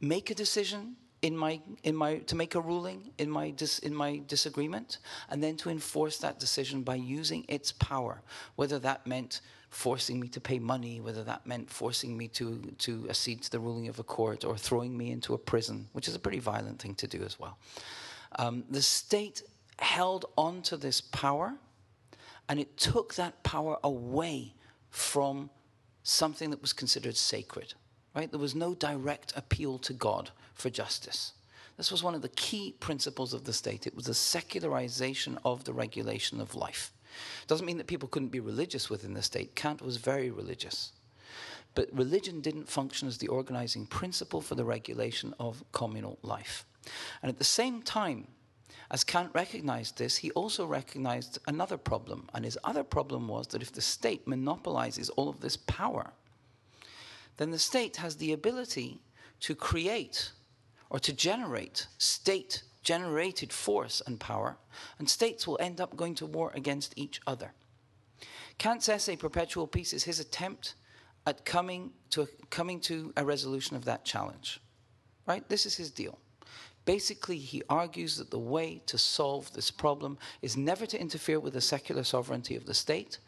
make 0.00 0.30
a 0.30 0.34
decision 0.34 0.96
in 1.22 1.36
my 1.36 1.60
in 1.82 1.96
my 1.96 2.18
to 2.18 2.36
make 2.36 2.54
a 2.54 2.60
ruling 2.60 3.10
in 3.18 3.30
my 3.30 3.50
dis, 3.50 3.78
in 3.80 3.94
my 3.94 4.22
disagreement 4.28 4.98
and 5.30 5.42
then 5.42 5.56
to 5.56 5.70
enforce 5.70 6.18
that 6.18 6.38
decision 6.38 6.82
by 6.82 6.94
using 6.94 7.44
its 7.48 7.72
power 7.72 8.20
whether 8.56 8.78
that 8.78 9.06
meant 9.06 9.40
forcing 9.76 10.18
me 10.18 10.26
to 10.26 10.40
pay 10.40 10.58
money, 10.58 11.02
whether 11.02 11.22
that 11.22 11.46
meant 11.46 11.68
forcing 11.70 12.16
me 12.16 12.26
to, 12.28 12.58
to 12.78 13.06
accede 13.10 13.42
to 13.42 13.50
the 13.50 13.60
ruling 13.60 13.88
of 13.88 13.98
a 13.98 14.02
court 14.02 14.42
or 14.42 14.56
throwing 14.56 14.96
me 14.96 15.10
into 15.10 15.34
a 15.34 15.38
prison, 15.38 15.86
which 15.92 16.08
is 16.08 16.14
a 16.14 16.18
pretty 16.18 16.38
violent 16.38 16.80
thing 16.80 16.94
to 16.94 17.06
do 17.06 17.22
as 17.22 17.38
well. 17.38 17.58
Um, 18.38 18.64
the 18.70 18.80
state 18.80 19.42
held 19.78 20.24
on 20.38 20.62
to 20.62 20.78
this 20.78 21.02
power 21.02 21.56
and 22.48 22.58
it 22.58 22.78
took 22.78 23.16
that 23.16 23.42
power 23.42 23.76
away 23.84 24.54
from 24.88 25.50
something 26.04 26.48
that 26.48 26.62
was 26.62 26.72
considered 26.72 27.14
sacred. 27.14 27.74
Right? 28.14 28.30
There 28.30 28.40
was 28.40 28.54
no 28.54 28.74
direct 28.74 29.34
appeal 29.36 29.76
to 29.80 29.92
God 29.92 30.30
for 30.54 30.70
justice. 30.70 31.34
This 31.76 31.90
was 31.90 32.02
one 32.02 32.14
of 32.14 32.22
the 32.22 32.30
key 32.30 32.74
principles 32.80 33.34
of 33.34 33.44
the 33.44 33.52
state. 33.52 33.86
It 33.86 33.94
was 33.94 34.06
the 34.06 34.14
secularization 34.14 35.38
of 35.44 35.64
the 35.64 35.74
regulation 35.74 36.40
of 36.40 36.54
life. 36.54 36.92
Doesn't 37.46 37.66
mean 37.66 37.78
that 37.78 37.86
people 37.86 38.08
couldn't 38.08 38.28
be 38.28 38.40
religious 38.40 38.90
within 38.90 39.14
the 39.14 39.22
state. 39.22 39.54
Kant 39.54 39.82
was 39.82 39.96
very 39.96 40.30
religious. 40.30 40.92
But 41.74 41.88
religion 41.92 42.40
didn't 42.40 42.68
function 42.68 43.06
as 43.06 43.18
the 43.18 43.28
organizing 43.28 43.86
principle 43.86 44.40
for 44.40 44.54
the 44.54 44.64
regulation 44.64 45.34
of 45.38 45.62
communal 45.72 46.18
life. 46.22 46.64
And 47.22 47.28
at 47.28 47.38
the 47.38 47.44
same 47.44 47.82
time, 47.82 48.28
as 48.90 49.04
Kant 49.04 49.30
recognized 49.34 49.98
this, 49.98 50.16
he 50.16 50.30
also 50.32 50.64
recognized 50.64 51.38
another 51.46 51.76
problem. 51.76 52.28
And 52.32 52.44
his 52.44 52.58
other 52.64 52.84
problem 52.84 53.28
was 53.28 53.48
that 53.48 53.62
if 53.62 53.72
the 53.72 53.80
state 53.80 54.26
monopolizes 54.26 55.10
all 55.10 55.28
of 55.28 55.40
this 55.40 55.56
power, 55.56 56.12
then 57.36 57.50
the 57.50 57.58
state 57.58 57.96
has 57.96 58.16
the 58.16 58.32
ability 58.32 59.00
to 59.40 59.54
create 59.54 60.30
or 60.88 60.98
to 61.00 61.12
generate 61.12 61.86
state 61.98 62.62
generated 62.86 63.52
force 63.52 64.00
and 64.06 64.20
power, 64.20 64.56
and 65.00 65.10
states 65.10 65.44
will 65.44 65.58
end 65.60 65.80
up 65.80 65.96
going 65.96 66.14
to 66.14 66.24
war 66.24 66.52
against 66.54 66.94
each 66.96 67.20
other. 67.26 67.52
Kant's 68.58 68.88
essay, 68.88 69.16
Perpetual 69.16 69.66
Peace, 69.66 69.92
is 69.92 70.04
his 70.04 70.20
attempt 70.20 70.76
at 71.26 71.44
coming 71.44 71.90
to, 72.10 72.22
a, 72.22 72.26
coming 72.48 72.78
to 72.78 73.12
a 73.16 73.24
resolution 73.24 73.74
of 73.74 73.84
that 73.86 74.04
challenge. 74.04 74.60
Right? 75.26 75.46
This 75.48 75.66
is 75.66 75.74
his 75.74 75.90
deal. 75.90 76.16
Basically, 76.84 77.38
he 77.38 77.60
argues 77.68 78.16
that 78.18 78.30
the 78.30 78.38
way 78.38 78.80
to 78.86 78.96
solve 78.96 79.52
this 79.52 79.72
problem 79.72 80.16
is 80.40 80.56
never 80.56 80.86
to 80.86 81.00
interfere 81.00 81.40
with 81.40 81.54
the 81.54 81.60
secular 81.60 82.04
sovereignty 82.04 82.54
of 82.54 82.66
the 82.66 82.74
state, 82.74 83.18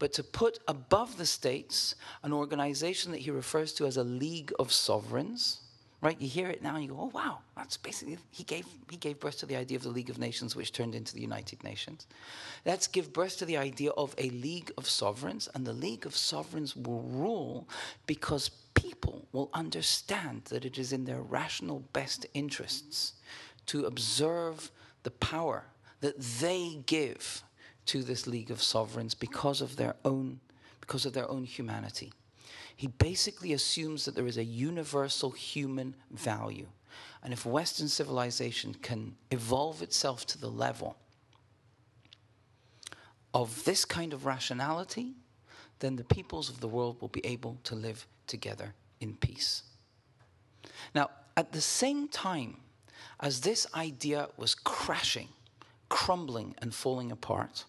but 0.00 0.12
to 0.14 0.24
put 0.24 0.58
above 0.66 1.16
the 1.18 1.26
states 1.26 1.94
an 2.24 2.32
organization 2.32 3.12
that 3.12 3.20
he 3.20 3.30
refers 3.30 3.72
to 3.74 3.86
as 3.86 3.96
a 3.96 4.02
League 4.02 4.52
of 4.58 4.72
Sovereigns 4.72 5.60
right? 6.04 6.20
You 6.20 6.28
hear 6.28 6.50
it 6.50 6.62
now 6.62 6.74
and 6.74 6.84
you 6.84 6.90
go, 6.90 6.98
oh, 7.00 7.10
wow, 7.14 7.38
that's 7.56 7.78
basically, 7.78 8.18
he 8.30 8.44
gave, 8.44 8.66
he 8.90 8.98
gave 8.98 9.18
birth 9.18 9.38
to 9.38 9.46
the 9.46 9.56
idea 9.56 9.78
of 9.78 9.82
the 9.82 9.88
League 9.88 10.10
of 10.10 10.18
Nations, 10.18 10.54
which 10.54 10.70
turned 10.70 10.94
into 10.94 11.14
the 11.14 11.22
United 11.22 11.64
Nations. 11.64 12.06
Let's 12.66 12.86
give 12.86 13.14
birth 13.14 13.38
to 13.38 13.46
the 13.46 13.56
idea 13.56 13.90
of 13.92 14.14
a 14.18 14.28
League 14.28 14.70
of 14.76 14.86
Sovereigns, 14.86 15.48
and 15.54 15.66
the 15.66 15.72
League 15.72 16.04
of 16.04 16.14
Sovereigns 16.14 16.76
will 16.76 17.00
rule 17.00 17.66
because 18.06 18.50
people 18.74 19.26
will 19.32 19.48
understand 19.54 20.42
that 20.50 20.66
it 20.66 20.76
is 20.76 20.92
in 20.92 21.06
their 21.06 21.22
rational 21.22 21.80
best 21.94 22.26
interests 22.34 23.14
to 23.66 23.86
observe 23.86 24.70
the 25.04 25.10
power 25.10 25.64
that 26.02 26.20
they 26.20 26.80
give 26.84 27.42
to 27.86 28.02
this 28.02 28.26
League 28.26 28.50
of 28.50 28.62
Sovereigns 28.62 29.14
because 29.14 29.62
of 29.62 29.76
their 29.76 29.96
own, 30.04 30.40
because 30.82 31.06
of 31.06 31.14
their 31.14 31.30
own 31.30 31.44
humanity 31.44 32.12
he 32.76 32.86
basically 32.86 33.52
assumes 33.52 34.04
that 34.04 34.14
there 34.14 34.26
is 34.26 34.36
a 34.36 34.44
universal 34.44 35.30
human 35.30 35.94
value. 36.10 36.66
And 37.22 37.32
if 37.32 37.46
Western 37.46 37.88
civilization 37.88 38.74
can 38.74 39.16
evolve 39.30 39.82
itself 39.82 40.26
to 40.26 40.38
the 40.38 40.50
level 40.50 40.96
of 43.32 43.64
this 43.64 43.84
kind 43.84 44.12
of 44.12 44.26
rationality, 44.26 45.14
then 45.80 45.96
the 45.96 46.04
peoples 46.04 46.48
of 46.48 46.60
the 46.60 46.68
world 46.68 47.00
will 47.00 47.08
be 47.08 47.24
able 47.26 47.58
to 47.64 47.74
live 47.74 48.06
together 48.26 48.74
in 49.00 49.14
peace. 49.16 49.62
Now, 50.94 51.10
at 51.36 51.52
the 51.52 51.60
same 51.60 52.08
time 52.08 52.58
as 53.20 53.40
this 53.40 53.66
idea 53.74 54.28
was 54.36 54.54
crashing, 54.54 55.28
crumbling, 55.88 56.54
and 56.58 56.74
falling 56.74 57.10
apart, 57.10 57.64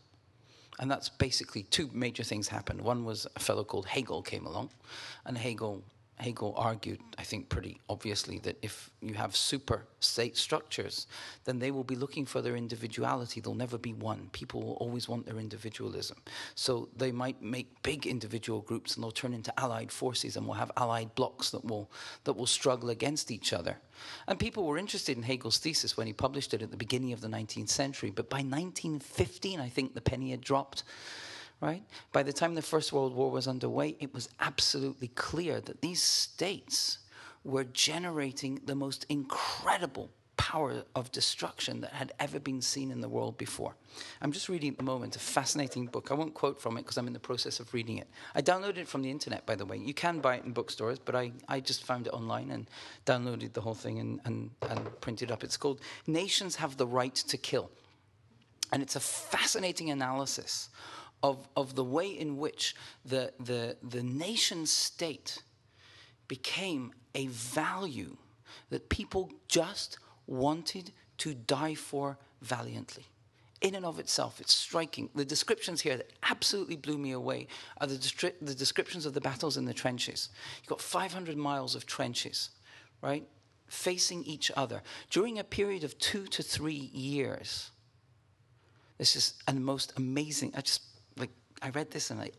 and 0.80 0.90
that's 0.90 1.10
basically 1.10 1.64
two 1.64 1.90
major 1.94 2.24
things 2.24 2.48
happened. 2.48 2.82
One 2.82 3.06
was 3.06 3.28
a 3.36 3.40
fellow 3.40 3.64
called 3.64 3.86
Hegel 3.86 4.22
came 4.22 4.46
along, 4.46 4.70
and 5.26 5.38
Hegel 5.38 5.84
Hegel 6.18 6.54
argued, 6.56 7.00
I 7.18 7.24
think 7.24 7.50
pretty 7.50 7.82
obviously, 7.90 8.40
that 8.40 8.58
if 8.62 8.90
you 9.02 9.16
have 9.16 9.36
super 9.36 9.86
state 10.00 10.38
structures, 10.38 11.08
then 11.44 11.60
they 11.60 11.72
will 11.72 11.84
be 11.84 11.96
looking 11.96 12.26
for 12.26 12.42
their 12.42 12.56
individuality. 12.56 13.42
They'll 13.42 13.54
never 13.54 13.78
be 13.78 13.94
one. 13.94 14.30
People 14.32 14.62
will 14.62 14.76
always 14.76 15.10
want 15.10 15.26
their 15.26 15.40
individualism. 15.40 16.18
So 16.56 16.90
they 16.96 17.12
might 17.12 17.42
make 17.42 17.84
big 17.84 18.08
individual 18.08 18.62
groups 18.62 18.96
and 18.96 19.04
they'll 19.04 19.12
turn 19.12 19.34
into 19.34 19.58
allied 19.60 19.92
forces 19.92 20.38
and 20.38 20.46
we'll 20.46 20.56
have 20.56 20.72
allied 20.78 21.14
blocks 21.16 21.50
that 21.52 21.66
will, 21.66 21.92
that 22.24 22.34
will 22.34 22.46
struggle 22.46 22.90
against 22.90 23.30
each 23.30 23.52
other. 23.52 23.78
And 24.28 24.40
people 24.40 24.66
were 24.66 24.78
interested 24.78 25.18
in 25.18 25.24
Hegel's 25.24 25.58
thesis 25.58 25.98
when 25.98 26.08
he 26.08 26.14
published 26.14 26.54
it 26.54 26.62
at 26.62 26.72
the 26.72 26.78
beginning 26.78 27.12
of 27.12 27.22
the 27.22 27.28
19th 27.28 27.70
century. 27.70 28.12
But 28.12 28.30
by 28.30 28.38
1915, 28.38 29.60
I 29.60 29.68
think 29.68 29.94
the 29.94 30.02
penny 30.02 30.32
had 30.32 30.42
dropped 30.42 30.84
right? 31.66 31.84
By 32.12 32.22
the 32.22 32.32
time 32.32 32.54
the 32.54 32.62
First 32.62 32.94
World 32.94 33.16
War 33.16 33.32
was 33.32 33.48
underway, 33.48 33.96
it 34.00 34.14
was 34.14 34.30
absolutely 34.40 35.08
clear 35.10 35.60
that 35.62 35.82
these 35.82 36.02
states 36.02 37.00
were 37.44 37.64
generating 37.64 38.62
the 38.66 38.76
most 38.76 39.06
incredible 39.10 40.12
power 40.38 40.84
of 40.96 41.12
destruction 41.12 41.82
that 41.82 41.94
had 41.94 42.12
ever 42.20 42.40
been 42.40 42.62
seen 42.62 42.92
in 42.92 43.02
the 43.02 43.10
world 43.10 43.36
before. 43.38 43.74
I'm 44.22 44.32
just 44.32 44.48
reading 44.48 44.72
at 44.72 44.78
the 44.78 44.84
moment 44.84 45.16
a 45.16 45.20
fascinating 45.20 45.88
book. 45.88 46.12
I 46.12 46.14
won't 46.14 46.36
quote 46.36 46.62
from 46.62 46.78
it 46.78 46.82
because 46.82 46.98
I'm 46.98 47.08
in 47.08 47.14
the 47.14 47.20
process 47.20 47.60
of 47.60 47.74
reading 47.74 47.98
it. 47.98 48.08
I 48.36 48.42
downloaded 48.44 48.78
it 48.78 48.88
from 48.88 49.02
the 49.02 49.10
internet, 49.10 49.46
by 49.48 49.56
the 49.56 49.66
way. 49.66 49.78
You 49.78 49.94
can 49.94 50.20
buy 50.20 50.36
it 50.36 50.44
in 50.44 50.52
bookstores, 50.52 51.00
but 51.00 51.16
I, 51.16 51.32
I 51.48 51.62
just 51.62 51.84
found 51.84 52.06
it 52.06 52.14
online 52.14 52.52
and 52.52 52.70
downloaded 53.08 53.54
the 53.54 53.62
whole 53.62 53.74
thing 53.74 54.00
and, 54.00 54.20
and, 54.26 54.52
and 54.70 55.02
printed 55.02 55.32
it 55.32 55.34
up. 55.34 55.44
It's 55.44 55.58
called 55.58 55.80
Nations 56.06 56.58
Have 56.58 56.78
the 56.78 56.86
Right 56.86 57.16
to 57.16 57.38
Kill. 57.38 57.72
And 58.72 58.84
it's 58.84 58.96
a 58.96 59.00
fascinating 59.00 59.90
analysis 59.90 60.70
of, 61.26 61.48
of 61.56 61.74
the 61.74 61.84
way 61.84 62.08
in 62.08 62.38
which 62.38 62.76
the, 63.04 63.34
the, 63.40 63.76
the 63.82 64.04
nation 64.04 64.68
state 64.68 65.42
became 66.28 66.92
a 67.16 67.26
value 67.28 68.16
that 68.70 68.90
people 68.90 69.32
just 69.48 69.98
wanted 70.28 70.92
to 71.18 71.34
die 71.34 71.74
for 71.74 72.18
valiantly. 72.42 73.06
in 73.62 73.74
and 73.74 73.86
of 73.86 74.00
itself, 74.00 74.40
it's 74.40 74.54
striking. 74.54 75.10
The 75.16 75.26
descriptions 75.26 75.82
here 75.82 75.98
that 75.98 76.12
absolutely 76.30 76.76
blew 76.76 77.00
me 77.00 77.14
away 77.14 77.48
are 77.82 77.88
the, 77.88 78.34
the 78.42 78.54
descriptions 78.54 79.08
of 79.08 79.14
the 79.16 79.22
battles 79.22 79.58
in 79.58 79.66
the 79.66 79.74
trenches. 79.74 80.30
You've 80.62 80.70
got 80.70 80.82
500 80.82 81.36
miles 81.38 81.74
of 81.74 81.88
trenches, 81.88 82.52
right, 83.02 83.28
facing 83.68 84.24
each 84.26 84.52
other 84.56 84.84
during 85.10 85.40
a 85.40 85.44
period 85.44 85.84
of 85.84 85.98
two 85.98 86.26
to 86.28 86.44
three 86.44 86.92
years. 86.94 87.72
This 89.00 89.16
is 89.16 89.34
a 89.48 89.54
most 89.54 89.94
amazing. 89.98 90.54
I 90.56 90.62
just 90.62 90.82
I 91.66 91.70
read 91.70 91.90
this 91.90 92.12
and 92.12 92.22
I. 92.22 92.30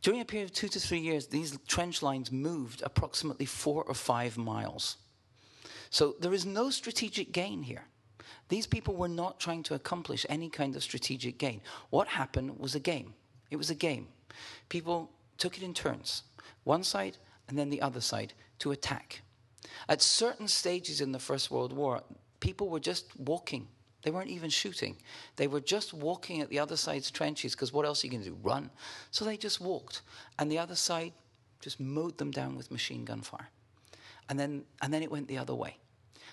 During 0.00 0.22
a 0.22 0.24
period 0.24 0.48
of 0.48 0.54
two 0.54 0.68
to 0.68 0.80
three 0.80 1.00
years, 1.00 1.26
these 1.26 1.58
trench 1.68 2.02
lines 2.02 2.32
moved 2.32 2.80
approximately 2.80 3.44
four 3.44 3.84
or 3.84 3.92
five 3.92 4.38
miles. 4.38 4.96
So 5.90 6.14
there 6.18 6.32
is 6.32 6.46
no 6.46 6.70
strategic 6.70 7.30
gain 7.30 7.62
here. 7.62 7.84
These 8.48 8.66
people 8.66 8.94
were 8.94 9.06
not 9.06 9.38
trying 9.38 9.62
to 9.64 9.74
accomplish 9.74 10.24
any 10.30 10.48
kind 10.48 10.74
of 10.76 10.82
strategic 10.82 11.36
gain. 11.36 11.60
What 11.90 12.08
happened 12.08 12.58
was 12.58 12.74
a 12.74 12.80
game. 12.80 13.12
It 13.50 13.56
was 13.56 13.68
a 13.68 13.74
game. 13.74 14.08
People 14.70 15.10
took 15.36 15.58
it 15.58 15.62
in 15.62 15.74
turns, 15.74 16.22
one 16.64 16.82
side 16.82 17.18
and 17.48 17.58
then 17.58 17.68
the 17.68 17.82
other 17.82 18.00
side, 18.00 18.32
to 18.60 18.70
attack. 18.70 19.20
At 19.90 20.00
certain 20.00 20.48
stages 20.48 21.02
in 21.02 21.12
the 21.12 21.18
First 21.18 21.50
World 21.50 21.74
War, 21.74 22.00
people 22.40 22.70
were 22.70 22.80
just 22.80 23.14
walking. 23.18 23.68
They 24.02 24.10
weren't 24.10 24.30
even 24.30 24.50
shooting. 24.50 24.96
They 25.36 25.46
were 25.46 25.60
just 25.60 25.92
walking 25.92 26.40
at 26.40 26.48
the 26.48 26.58
other 26.58 26.76
side's 26.76 27.10
trenches 27.10 27.54
because 27.54 27.72
what 27.72 27.84
else 27.84 28.02
are 28.02 28.06
you 28.06 28.10
going 28.12 28.24
to 28.24 28.30
do? 28.30 28.36
Run. 28.42 28.70
So 29.10 29.24
they 29.24 29.36
just 29.36 29.60
walked. 29.60 30.02
And 30.38 30.50
the 30.50 30.58
other 30.58 30.76
side 30.76 31.12
just 31.60 31.78
mowed 31.80 32.18
them 32.18 32.30
down 32.30 32.56
with 32.56 32.70
machine 32.70 33.04
gun 33.04 33.20
fire. 33.20 33.48
And 34.28 34.38
then, 34.38 34.64
and 34.80 34.92
then 34.92 35.02
it 35.02 35.10
went 35.10 35.28
the 35.28 35.38
other 35.38 35.54
way. 35.54 35.76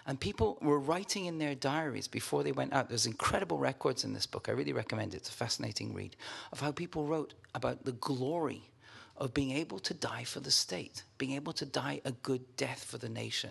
And 0.05 0.17
people 0.17 0.57
were 0.61 0.79
writing 0.79 1.25
in 1.25 1.37
their 1.37 1.55
diaries 1.55 2.07
before 2.07 2.41
they 2.41 2.53
went 2.53 2.71
out. 2.71 2.87
There's 2.87 3.05
incredible 3.05 3.57
records 3.57 4.05
in 4.05 4.13
this 4.13 4.25
book. 4.25 4.47
I 4.47 4.53
really 4.53 4.71
recommend 4.71 5.13
it. 5.13 5.17
It's 5.17 5.29
a 5.29 5.33
fascinating 5.33 5.93
read 5.93 6.15
of 6.53 6.61
how 6.61 6.71
people 6.71 7.05
wrote 7.05 7.33
about 7.53 7.83
the 7.83 7.91
glory 7.91 8.69
of 9.17 9.33
being 9.33 9.51
able 9.51 9.79
to 9.79 9.93
die 9.93 10.23
for 10.23 10.39
the 10.39 10.51
state, 10.51 11.03
being 11.17 11.33
able 11.33 11.51
to 11.51 11.65
die 11.65 11.99
a 12.05 12.11
good 12.11 12.55
death 12.55 12.85
for 12.85 12.97
the 12.97 13.09
nation. 13.09 13.49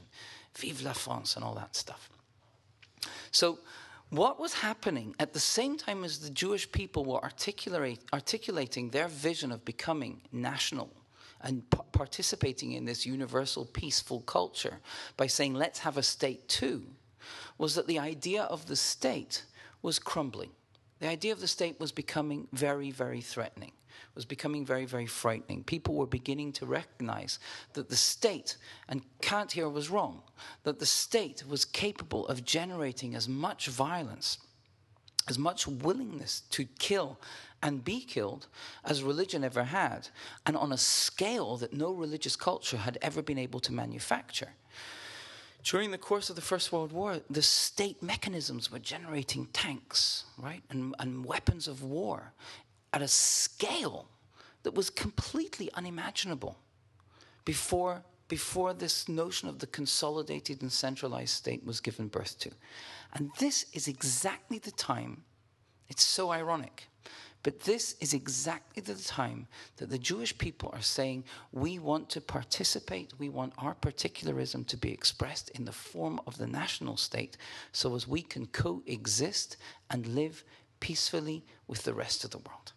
Vive 0.57 0.81
la 0.83 0.93
France 0.93 1.37
and 1.37 1.45
all 1.45 1.55
that 1.57 1.77
stuff. 1.77 2.09
So, 3.31 3.59
what 4.17 4.41
was 4.41 4.55
happening 4.55 5.15
at 5.19 5.33
the 5.33 5.41
same 5.41 5.77
time 5.77 6.05
as 6.05 6.19
the 6.19 6.31
Jewish 6.31 6.71
people 6.71 7.05
were 7.05 7.23
articulating 7.23 8.91
their 8.91 9.09
vision 9.09 9.53
of 9.53 9.65
becoming 9.65 10.23
national 10.33 10.91
and 11.41 11.69
p- 11.71 11.79
participating 11.93 12.73
in 12.73 12.85
this 12.85 13.07
universal 13.07 13.65
peaceful 13.65 14.21
culture 14.21 14.81
by 15.17 15.27
saying, 15.27 15.55
let's 15.55 15.81
have 15.81 15.97
a 15.97 16.03
state 16.03 16.49
too, 16.49 16.85
was 17.59 17.75
that 17.75 17.87
the 17.87 17.99
idea 17.99 18.43
of 18.45 18.67
the 18.67 18.77
state 18.77 19.45
was 19.83 19.99
crumbling. 19.99 20.51
The 20.99 21.09
idea 21.09 21.33
of 21.33 21.41
the 21.41 21.49
state 21.49 21.79
was 21.79 21.93
becoming 21.93 22.49
very, 22.53 22.91
very 22.91 23.21
threatening, 23.21 23.73
was 24.15 24.25
becoming 24.25 24.65
very, 24.65 24.85
very 24.85 25.07
frightening. 25.07 25.65
People 25.65 25.95
were 25.95 26.07
beginning 26.07 26.53
to 26.53 26.67
recognize 26.67 27.39
that 27.75 27.89
the 27.89 27.97
state, 27.97 28.57
and 28.89 29.03
Kant 29.21 29.53
here 29.53 29.69
was 29.69 29.91
wrong, 29.91 30.23
that 30.65 30.79
the 30.79 30.87
state 30.87 31.45
was 31.49 31.65
capable 31.65 32.27
of 32.29 32.45
generating 32.45 33.15
as 33.15 33.29
much 33.29 33.69
violence, 33.69 34.39
as 35.29 35.39
much 35.39 35.67
willingness 35.67 36.43
to 36.51 36.65
kill 36.79 37.19
and 37.63 37.85
be 37.85 38.01
killed 38.01 38.47
as 38.85 39.03
religion 39.03 39.43
ever 39.43 39.65
had, 39.65 40.09
and 40.45 40.57
on 40.57 40.73
a 40.73 40.79
scale 40.79 41.57
that 41.57 41.73
no 41.73 41.93
religious 41.93 42.37
culture 42.37 42.77
had 42.77 42.99
ever 43.03 43.23
been 43.23 43.39
able 43.39 43.61
to 43.61 43.73
manufacture. 43.73 44.51
During 45.65 45.91
the 45.91 45.99
course 45.99 46.31
of 46.31 46.37
the 46.37 46.43
First 46.43 46.71
World 46.71 46.93
War, 46.93 47.19
the 47.29 47.43
state 47.43 48.01
mechanisms 48.01 48.71
were 48.71 48.79
generating 48.79 49.47
tanks, 49.47 50.25
right, 50.39 50.63
and, 50.71 50.95
and 51.01 51.25
weapons 51.25 51.67
of 51.67 51.83
war 51.83 52.33
at 52.97 53.03
a 53.03 53.09
scale 53.09 54.09
that 54.63 54.75
was 54.75 54.89
completely 54.89 55.71
unimaginable 55.75 56.57
before, 57.45 58.03
before 58.27 58.73
this 58.73 59.07
notion 59.07 59.51
of 59.51 59.59
the 59.59 59.67
consolidated 59.67 60.63
and 60.63 60.73
centralized 60.73 61.35
state 61.35 61.63
was 61.63 61.79
given 61.79 62.09
birth 62.09 62.39
to. 62.39 62.51
And 63.13 63.31
this 63.39 63.67
is 63.75 63.87
exactly 63.87 64.59
the 64.59 64.71
time, 64.71 65.25
it's 65.91 66.05
so 66.05 66.31
ironic, 66.31 66.89
but 67.43 67.61
this 67.61 67.97
is 68.01 68.15
exactly 68.15 68.83
the 68.83 68.95
time 68.95 69.47
that 69.77 69.91
the 69.91 69.99
Jewish 69.99 70.37
people 70.39 70.71
are 70.73 70.81
saying, 70.81 71.25
we 71.53 71.79
want 71.79 72.09
to 72.09 72.23
participate, 72.23 73.13
we 73.19 73.29
want 73.29 73.53
our 73.59 73.75
particularism 73.75 74.65
to 74.65 74.79
be 74.79 74.91
expressed 74.91 75.51
in 75.51 75.67
the 75.67 75.71
form 75.71 76.19
of 76.27 76.39
the 76.39 76.47
national 76.47 76.97
state 76.97 77.37
so 77.73 77.95
as 77.95 78.09
we 78.09 78.23
can 78.23 78.47
coexist 78.47 79.59
and 79.91 80.07
live 80.07 80.45
peacefully 80.81 81.45
with 81.69 81.83
the 81.83 81.93
rest 81.93 82.25
of 82.25 82.31
the 82.31 82.39
world. 82.39 82.73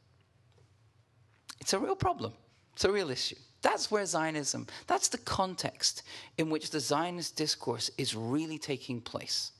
It's 1.60 1.72
a 1.72 1.78
real 1.78 1.96
problem, 1.96 2.32
it's 2.74 2.84
a 2.84 2.92
real 2.92 3.10
issue. 3.10 3.36
That's 3.62 3.90
where 3.90 4.04
Zionism, 4.04 4.66
that's 4.86 5.08
the 5.08 5.18
context 5.18 6.02
in 6.36 6.50
which 6.50 6.70
the 6.70 6.80
Zionist 6.80 7.34
discourse 7.34 7.90
is 7.96 8.14
really 8.14 8.58
taking 8.58 9.00
place 9.00 9.52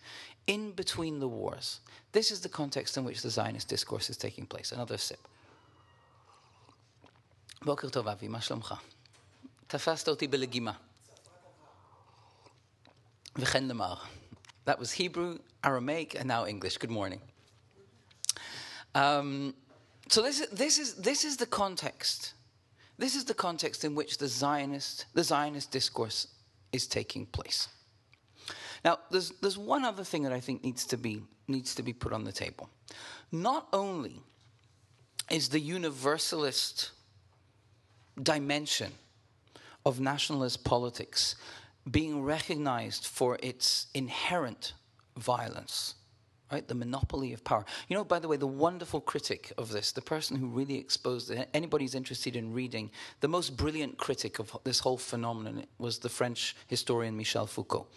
in 0.46 0.72
between 0.72 1.20
the 1.20 1.28
wars. 1.28 1.80
This 2.12 2.30
is 2.30 2.40
the 2.40 2.50
context 2.50 2.98
in 2.98 3.04
which 3.04 3.22
the 3.22 3.30
Zionist 3.30 3.68
discourse 3.68 4.10
is 4.10 4.18
taking 4.18 4.46
place. 4.46 4.72
Another 4.72 4.98
sip. 4.98 5.18
בוקר 7.64 7.88
טוב, 7.88 8.08
אבי, 8.08 8.28
מה 8.28 8.40
שלומך? 8.40 8.74
תפסת 9.66 10.08
אותי 10.08 10.26
בלגימה. 10.26 10.72
וכן 13.37 13.64
למר. 13.68 13.94
That 14.66 14.78
was 14.78 14.92
Hebrew, 14.92 15.38
Aramaic, 15.62 16.14
and 16.14 16.26
now 16.26 16.46
English. 16.46 16.78
Good 16.78 16.90
morning. 16.90 17.20
Um, 18.94 19.54
so 20.09 20.21
this 20.21 20.39
is, 20.39 20.49
this, 20.49 20.77
is, 20.79 20.95
this 20.95 21.23
is 21.23 21.37
the 21.37 21.45
context. 21.45 22.33
This 22.97 23.15
is 23.15 23.25
the 23.25 23.33
context 23.33 23.85
in 23.85 23.95
which 23.95 24.17
the 24.17 24.27
Zionist, 24.27 25.05
the 25.13 25.23
Zionist 25.23 25.71
discourse 25.71 26.27
is 26.73 26.87
taking 26.87 27.25
place. 27.27 27.69
Now, 28.83 28.99
there's, 29.11 29.31
there's 29.41 29.57
one 29.57 29.85
other 29.85 30.03
thing 30.03 30.23
that 30.23 30.33
I 30.33 30.39
think 30.39 30.63
needs 30.63 30.85
to, 30.87 30.97
be, 30.97 31.21
needs 31.47 31.75
to 31.75 31.83
be 31.83 31.93
put 31.93 32.13
on 32.13 32.23
the 32.23 32.31
table. 32.31 32.69
Not 33.31 33.67
only 33.71 34.21
is 35.29 35.49
the 35.49 35.59
universalist 35.59 36.91
dimension 38.21 38.91
of 39.85 39.99
nationalist 39.99 40.63
politics 40.63 41.35
being 41.89 42.23
recognized 42.23 43.05
for 43.05 43.37
its 43.41 43.87
inherent 43.93 44.73
violence, 45.17 45.95
right? 46.51 46.67
The 46.67 46.75
monopoly 46.75 47.33
of 47.33 47.43
power. 47.43 47.65
You 47.88 47.95
know, 47.95 48.03
by 48.03 48.19
the 48.19 48.27
way, 48.27 48.38
the 48.38 48.47
wonderful 48.47 49.01
critic 49.01 49.51
of 49.57 49.71
this, 49.71 49.91
the 49.91 50.01
person 50.01 50.38
who 50.38 50.47
really 50.47 50.77
exposed 50.77 51.31
it, 51.31 51.49
anybody's 51.53 51.95
interested 51.95 52.35
in 52.35 52.53
reading, 52.53 52.91
the 53.19 53.27
most 53.27 53.55
brilliant 53.57 53.97
critic 53.97 54.39
of 54.39 54.57
this 54.63 54.79
whole 54.79 54.97
phenomenon 54.97 55.65
was 55.77 55.99
the 55.99 56.09
French 56.09 56.55
historian 56.67 57.15
Michel 57.15 57.47
Foucault 57.47 57.88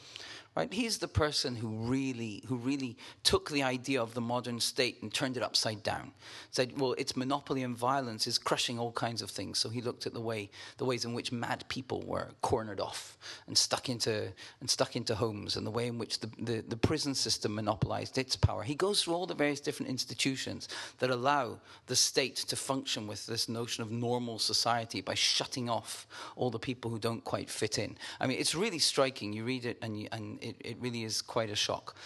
right? 0.55 0.73
He's 0.73 0.99
the 0.99 1.09
person 1.09 1.57
who 1.57 1.69
really, 1.69 2.43
who 2.47 2.57
really 2.57 2.97
took 3.23 3.51
the 3.51 3.63
idea 3.63 4.03
of 4.03 4.13
the 4.13 4.21
modern 4.21 4.61
state 4.61 5.03
and 5.03 5.13
turned 5.13 5.37
it 5.37 5.43
upside 5.43 5.83
down. 5.83 6.13
Said, 6.51 6.79
well, 6.79 6.93
its 6.93 7.17
monopoly 7.17 7.63
and 7.63 7.77
violence 7.77 8.27
is 8.27 8.37
crushing 8.37 8.79
all 8.79 8.93
kinds 8.93 9.23
of 9.23 9.31
things. 9.31 9.59
So 9.59 9.71
he 9.71 9.81
looked 9.81 10.07
at 10.07 10.13
the 10.13 10.21
way, 10.21 10.51
the 10.77 10.85
ways 10.85 11.05
in 11.05 11.15
which 11.15 11.33
mad 11.33 11.65
people 11.69 12.03
were 12.03 12.29
cornered 12.43 12.81
off 12.81 13.17
and 13.47 13.57
stuck 13.57 13.89
into 13.89 14.29
and 14.61 14.69
stuck 14.69 14.95
into 14.95 15.15
homes, 15.15 15.57
and 15.57 15.67
the 15.67 15.71
way 15.71 15.87
in 15.87 15.99
which 15.99 16.21
the, 16.21 16.31
the, 16.39 16.61
the 16.69 16.77
prison 16.77 17.15
system 17.15 17.55
monopolized 17.55 18.19
its 18.19 18.37
power. 18.37 18.63
He 18.63 18.75
goes 18.75 19.03
through 19.03 19.15
all 19.15 19.27
the 19.27 19.35
various 19.35 19.61
different 19.61 19.91
institutions 19.91 20.69
that 20.99 21.11
allow 21.11 21.59
the 21.87 21.97
state 21.97 22.37
to 22.37 22.57
function 22.57 23.07
with 23.07 23.27
this 23.27 23.49
notion 23.49 23.83
of 23.83 23.91
normal 23.91 24.39
society 24.39 25.01
by 25.01 25.15
shutting 25.15 25.71
off 25.71 26.07
all 26.37 26.51
the 26.51 26.59
people 26.59 26.91
who 26.91 26.99
don't 26.99 27.25
quite 27.25 27.49
fit 27.49 27.79
in. 27.79 27.97
I 28.21 28.27
mean, 28.27 28.39
it's 28.39 28.55
really 28.55 28.79
striking. 28.79 29.33
You 29.33 29.45
read 29.45 29.65
it 29.65 29.79
and 29.83 29.99
you, 29.99 30.09
and 30.13 30.42
it, 30.43 30.57
it 30.61 30.77
really 30.81 31.05
is 31.05 31.23
quite 31.23 31.51
a 31.51 31.57
shock. 31.57 31.97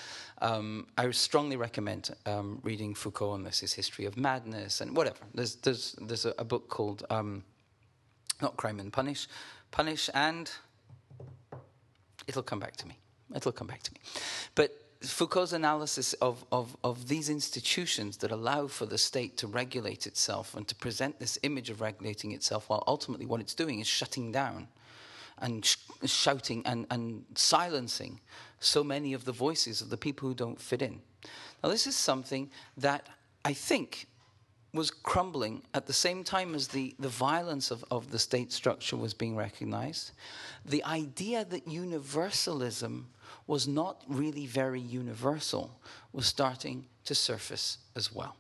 Um, 0.43 0.87
I 0.99 1.11
strongly 1.13 1.57
recommend 1.57 2.15
um, 2.27 2.61
reading 2.63 2.95
Foucault 2.95 3.31
on 3.31 3.43
this, 3.43 3.61
his 3.61 3.73
history 3.73 4.05
of 4.05 4.17
madness 4.17 4.81
and 4.81 4.95
whatever. 4.97 5.19
There's, 5.35 5.57
there's, 5.57 5.95
there's 6.01 6.27
a, 6.27 6.35
a 6.39 6.45
book 6.45 6.69
called, 6.69 7.05
um, 7.09 7.43
not 8.43 8.57
Crime 8.57 8.79
and 8.81 8.93
Punish, 8.93 9.29
Punish 9.71 10.11
and 10.13 10.51
it'll 12.27 12.43
come 12.43 12.61
back 12.61 12.77
to 12.77 12.87
me. 12.87 12.99
It'll 13.35 13.53
come 13.53 13.67
back 13.67 13.83
to 13.85 13.93
me. 13.93 14.01
But 14.55 14.71
Foucault's 15.03 15.53
analysis 15.53 16.13
of, 16.15 16.45
of, 16.53 16.77
of 16.83 17.09
these 17.09 17.29
institutions 17.29 18.19
that 18.19 18.31
allow 18.31 18.67
for 18.67 18.87
the 18.87 18.99
state 18.99 19.37
to 19.39 19.47
regulate 19.47 20.07
itself 20.07 20.55
and 20.55 20.67
to 20.69 20.75
present 20.75 21.19
this 21.19 21.39
image 21.43 21.71
of 21.71 21.81
regulating 21.81 22.33
itself, 22.33 22.69
while 22.69 22.83
ultimately 22.87 23.27
what 23.27 23.41
it's 23.41 23.55
doing 23.55 23.81
is 23.81 23.87
shutting 23.87 24.33
down 24.33 24.69
and 25.39 25.65
sh- 25.65 25.77
shouting 26.05 26.63
and, 26.67 26.87
and 26.91 27.25
silencing 27.35 28.21
so 28.61 28.83
many 28.83 29.13
of 29.13 29.25
the 29.25 29.33
voices 29.33 29.81
of 29.81 29.91
the 29.91 29.97
people 29.97 30.29
who 30.29 30.35
don't 30.35 30.61
fit 30.61 30.83
in. 30.83 31.01
Now, 31.63 31.71
this 31.71 31.87
is 31.87 31.97
something 31.97 32.51
that 32.77 33.07
I 33.45 33.53
think 33.53 34.07
was 34.73 34.91
crumbling 34.91 35.63
at 35.75 35.87
the 35.87 35.93
same 35.93 36.23
time 36.23 36.55
as 36.55 36.69
the, 36.69 36.95
the 36.99 37.09
violence 37.09 37.71
of, 37.71 37.85
of 37.91 38.11
the 38.11 38.19
state 38.19 38.53
structure 38.53 38.97
was 38.97 39.15
being 39.15 39.35
recognized, 39.35 40.13
the 40.65 40.85
idea 40.85 41.45
that 41.45 41.67
universalism 41.67 43.09
was 43.47 43.67
not 43.67 44.03
really 44.09 44.47
very 44.47 44.81
universal 44.81 45.81
was 46.13 46.27
starting 46.27 46.87
to 47.05 47.15
surface 47.15 47.79
as 47.95 48.13
well. 48.13 48.37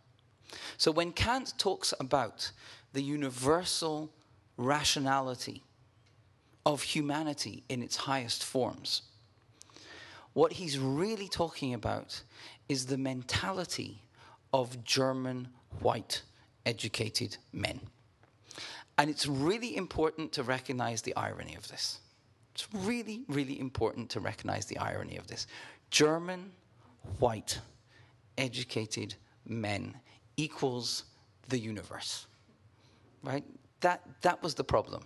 So 0.76 0.90
when 0.90 1.12
Kant 1.12 1.54
talks 1.58 1.94
about 1.98 2.50
the 2.92 3.02
universal 3.02 4.10
rationality 4.56 5.62
of 6.66 6.82
humanity 6.82 7.62
in 7.68 7.80
its 7.80 7.96
highest 7.96 8.44
forms, 8.44 9.02
what 10.34 10.52
he's 10.52 10.78
really 10.78 11.28
talking 11.28 11.72
about 11.72 12.20
is 12.68 12.84
the 12.84 12.98
mentality 12.98 14.02
of 14.52 14.84
German 14.84 15.48
white 15.80 16.22
educated 16.66 17.38
men. 17.52 17.80
And 18.98 19.08
it's 19.08 19.26
really 19.26 19.76
important 19.76 20.32
to 20.32 20.42
recognize 20.42 21.02
the 21.02 21.14
irony 21.16 21.54
of 21.54 21.68
this. 21.68 22.00
It's 22.54 22.66
really, 22.74 23.24
really 23.28 23.60
important 23.60 24.10
to 24.10 24.20
recognize 24.20 24.66
the 24.66 24.78
irony 24.78 25.16
of 25.16 25.26
this. 25.28 25.46
German 25.90 26.50
white 27.18 27.60
educated 28.36 29.14
men 29.46 29.94
equals 30.36 31.04
the 31.48 31.58
universe. 31.58 32.26
Right? 33.22 33.44
That, 33.80 34.02
that 34.22 34.42
was 34.42 34.54
the 34.54 34.64
problem. 34.64 35.04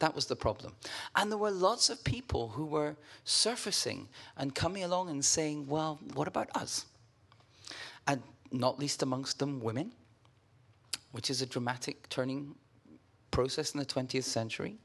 That 0.00 0.14
was 0.14 0.26
the 0.26 0.36
problem. 0.36 0.74
And 1.14 1.30
there 1.30 1.38
were 1.38 1.50
lots 1.50 1.90
of 1.90 2.02
people 2.02 2.48
who 2.48 2.64
were 2.64 2.96
surfacing 3.24 4.08
and 4.36 4.54
coming 4.54 4.82
along 4.82 5.10
and 5.10 5.24
saying, 5.24 5.66
well, 5.68 6.00
what 6.14 6.26
about 6.26 6.48
us? 6.56 6.86
And 8.06 8.22
not 8.50 8.78
least 8.78 9.02
amongst 9.02 9.38
them, 9.38 9.60
women, 9.60 9.92
which 11.12 11.30
is 11.30 11.42
a 11.42 11.46
dramatic 11.46 12.08
turning 12.08 12.54
process 13.30 13.72
in 13.72 13.78
the 13.78 13.86
20th 13.86 14.24
century. 14.24 14.78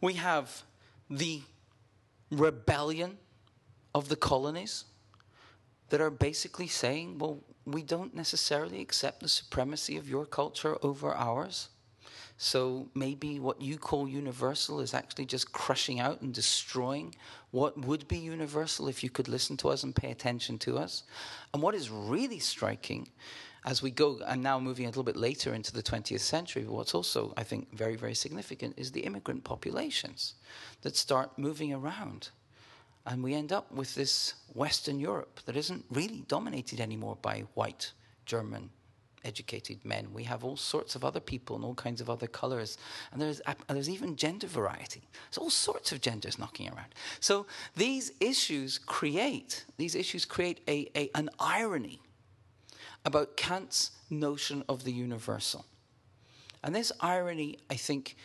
We 0.00 0.14
have 0.14 0.62
the 1.10 1.42
rebellion 2.30 3.18
of 3.94 4.08
the 4.08 4.16
colonies 4.16 4.84
that 5.90 6.00
are 6.00 6.10
basically 6.10 6.68
saying, 6.68 7.18
well, 7.18 7.42
we 7.66 7.82
don't 7.82 8.14
necessarily 8.14 8.80
accept 8.80 9.20
the 9.20 9.28
supremacy 9.28 9.98
of 9.98 10.08
your 10.08 10.24
culture 10.24 10.78
over 10.82 11.14
ours. 11.14 11.68
So 12.40 12.88
maybe 12.94 13.40
what 13.40 13.60
you 13.60 13.78
call 13.78 14.08
universal 14.08 14.78
is 14.78 14.94
actually 14.94 15.26
just 15.26 15.50
crushing 15.52 15.98
out 15.98 16.20
and 16.20 16.32
destroying 16.32 17.16
what 17.50 17.76
would 17.76 18.06
be 18.06 18.16
universal 18.16 18.86
if 18.86 19.02
you 19.02 19.10
could 19.10 19.26
listen 19.26 19.56
to 19.58 19.70
us 19.70 19.82
and 19.82 19.94
pay 19.94 20.12
attention 20.12 20.56
to 20.58 20.78
us. 20.78 21.02
And 21.52 21.60
what 21.60 21.74
is 21.74 21.90
really 21.90 22.38
striking 22.38 23.08
as 23.64 23.82
we 23.82 23.90
go, 23.90 24.20
and 24.24 24.40
now 24.40 24.60
moving 24.60 24.84
a 24.84 24.88
little 24.88 25.02
bit 25.02 25.16
later 25.16 25.52
into 25.52 25.72
the 25.72 25.82
20th 25.82 26.20
century, 26.20 26.64
what's 26.64 26.94
also, 26.94 27.34
I 27.36 27.42
think, 27.42 27.76
very, 27.76 27.96
very 27.96 28.14
significant 28.14 28.74
is 28.78 28.92
the 28.92 29.00
immigrant 29.00 29.42
populations 29.42 30.34
that 30.82 30.96
start 30.96 31.36
moving 31.36 31.72
around. 31.72 32.30
And 33.04 33.20
we 33.20 33.34
end 33.34 33.52
up 33.52 33.72
with 33.72 33.96
this 33.96 34.34
Western 34.54 35.00
Europe 35.00 35.40
that 35.44 35.56
isn't 35.56 35.84
really 35.90 36.24
dominated 36.28 36.80
anymore 36.80 37.18
by 37.20 37.44
white 37.54 37.92
German 38.26 38.70
educated 39.24 39.84
men. 39.84 40.12
We 40.12 40.24
have 40.24 40.44
all 40.44 40.56
sorts 40.56 40.94
of 40.94 41.04
other 41.04 41.20
people 41.20 41.56
and 41.56 41.64
all 41.64 41.74
kinds 41.74 42.00
of 42.00 42.08
other 42.08 42.26
colors. 42.26 42.78
And 43.12 43.20
there's, 43.20 43.40
there's 43.68 43.90
even 43.90 44.16
gender 44.16 44.46
variety. 44.46 45.02
There's 45.28 45.38
all 45.38 45.50
sorts 45.50 45.92
of 45.92 46.00
genders 46.00 46.38
knocking 46.38 46.68
around. 46.68 46.94
So 47.20 47.46
these 47.76 48.12
issues 48.20 48.78
create, 48.78 49.64
these 49.76 49.94
issues 49.94 50.24
create 50.24 50.60
a, 50.68 50.90
a, 50.96 51.10
an 51.14 51.30
irony 51.38 52.00
about 53.04 53.36
Kant's 53.36 53.92
notion 54.10 54.64
of 54.68 54.84
the 54.84 54.92
universal. 54.92 55.64
And 56.62 56.74
this 56.74 56.92
irony, 57.00 57.58
I 57.70 57.74
think, 57.74 58.16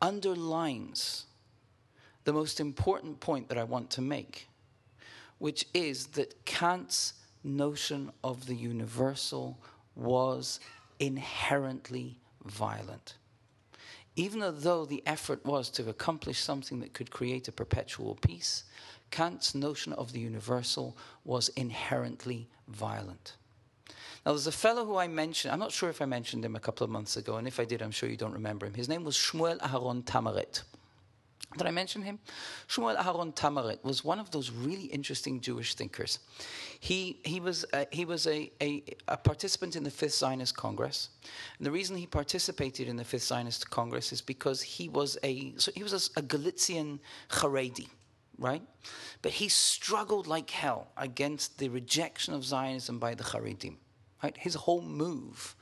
underlines 0.00 1.26
the 2.24 2.32
most 2.32 2.60
important 2.60 3.20
point 3.20 3.48
that 3.48 3.58
I 3.58 3.64
want 3.64 3.90
to 3.90 4.00
make, 4.00 4.48
which 5.38 5.66
is 5.74 6.06
that 6.08 6.44
Kant's 6.44 7.14
notion 7.42 8.12
of 8.22 8.46
the 8.46 8.54
universal 8.54 9.58
was 9.94 10.60
inherently 10.98 12.18
violent. 12.44 13.14
Even 14.16 14.42
though 14.58 14.84
the 14.84 15.02
effort 15.06 15.44
was 15.44 15.70
to 15.70 15.88
accomplish 15.88 16.38
something 16.38 16.80
that 16.80 16.92
could 16.92 17.10
create 17.10 17.48
a 17.48 17.52
perpetual 17.52 18.16
peace, 18.16 18.64
Kant's 19.10 19.54
notion 19.54 19.92
of 19.94 20.12
the 20.12 20.20
universal 20.20 20.96
was 21.24 21.48
inherently 21.50 22.48
violent. 22.68 23.36
Now, 24.24 24.32
there's 24.32 24.46
a 24.46 24.52
fellow 24.52 24.84
who 24.84 24.98
I 24.98 25.08
mentioned, 25.08 25.52
I'm 25.52 25.58
not 25.58 25.72
sure 25.72 25.88
if 25.88 26.02
I 26.02 26.04
mentioned 26.04 26.44
him 26.44 26.54
a 26.54 26.60
couple 26.60 26.84
of 26.84 26.90
months 26.90 27.16
ago, 27.16 27.36
and 27.36 27.48
if 27.48 27.58
I 27.58 27.64
did, 27.64 27.80
I'm 27.80 27.90
sure 27.90 28.08
you 28.08 28.16
don't 28.16 28.34
remember 28.34 28.66
him. 28.66 28.74
His 28.74 28.88
name 28.88 29.04
was 29.04 29.16
Shmuel 29.16 29.58
Aharon 29.60 30.04
Tamaret. 30.04 30.62
Did 31.58 31.66
I 31.66 31.72
mention 31.72 32.02
him? 32.02 32.20
Shmuel 32.68 32.96
Aharon 32.96 33.34
Tamaret 33.34 33.82
was 33.82 34.04
one 34.04 34.20
of 34.20 34.30
those 34.30 34.52
really 34.52 34.84
interesting 34.84 35.40
Jewish 35.40 35.74
thinkers. 35.74 36.20
He, 36.78 37.18
he 37.24 37.40
was, 37.40 37.64
a, 37.72 37.86
he 37.90 38.04
was 38.04 38.28
a, 38.28 38.52
a, 38.62 38.84
a, 39.08 39.16
participant 39.16 39.74
in 39.74 39.82
the 39.82 39.90
Fifth 39.90 40.14
Zionist 40.14 40.56
Congress. 40.56 41.08
And 41.58 41.66
the 41.66 41.72
reason 41.72 41.96
he 41.96 42.06
participated 42.06 42.86
in 42.86 42.96
the 42.96 43.04
Fifth 43.04 43.24
Zionist 43.24 43.68
Congress 43.68 44.12
is 44.12 44.20
because 44.20 44.62
he 44.62 44.88
was 44.88 45.18
a, 45.24 45.52
so 45.56 45.72
he 45.74 45.82
was 45.82 46.10
a, 46.16 46.20
a 46.20 46.22
Galician 46.22 47.00
Haredi, 47.30 47.88
right? 48.38 48.62
But 49.20 49.32
he 49.32 49.48
struggled 49.48 50.28
like 50.28 50.50
hell 50.50 50.92
against 50.96 51.58
the 51.58 51.68
rejection 51.68 52.32
of 52.32 52.44
Zionism 52.44 53.00
by 53.00 53.16
the 53.16 53.24
Haredim. 53.24 53.76
Right? 54.22 54.36
His 54.36 54.54
whole 54.54 54.82
move 54.82 55.56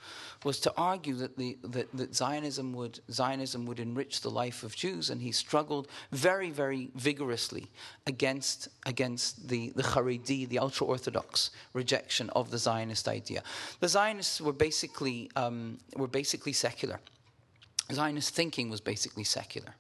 was 0.45 0.61
to 0.61 0.73
argue 0.77 1.15
that, 1.15 1.37
the, 1.37 1.59
that, 1.63 1.89
that 1.97 2.15
Zionism, 2.15 2.73
would, 2.73 3.01
Zionism 3.11 3.67
would 3.67 3.81
enrich 3.81 4.21
the 4.21 4.31
life 4.31 4.63
of 4.63 4.75
Jews, 4.75 5.11
and 5.11 5.21
he 5.21 5.33
struggled 5.33 5.89
very, 6.13 6.51
very 6.51 6.91
vigorously 6.95 7.69
against, 8.07 8.69
against 8.87 9.49
the, 9.49 9.73
the 9.75 9.83
Haredi, 9.83 10.49
the 10.49 10.59
ultra 10.59 10.87
Orthodox 10.87 11.51
rejection 11.73 12.31
of 12.31 12.51
the 12.51 12.59
Zionist 12.59 13.09
idea. 13.09 13.43
The 13.81 13.89
Zionists 13.89 14.41
were 14.41 14.53
basically, 14.53 15.31
um, 15.37 15.79
were 15.97 16.09
basically 16.09 16.53
secular. 16.53 17.01
Zionist 17.93 18.35
thinking 18.35 18.69
was 18.69 18.83
basically 18.83 19.25
secular. 19.25 19.75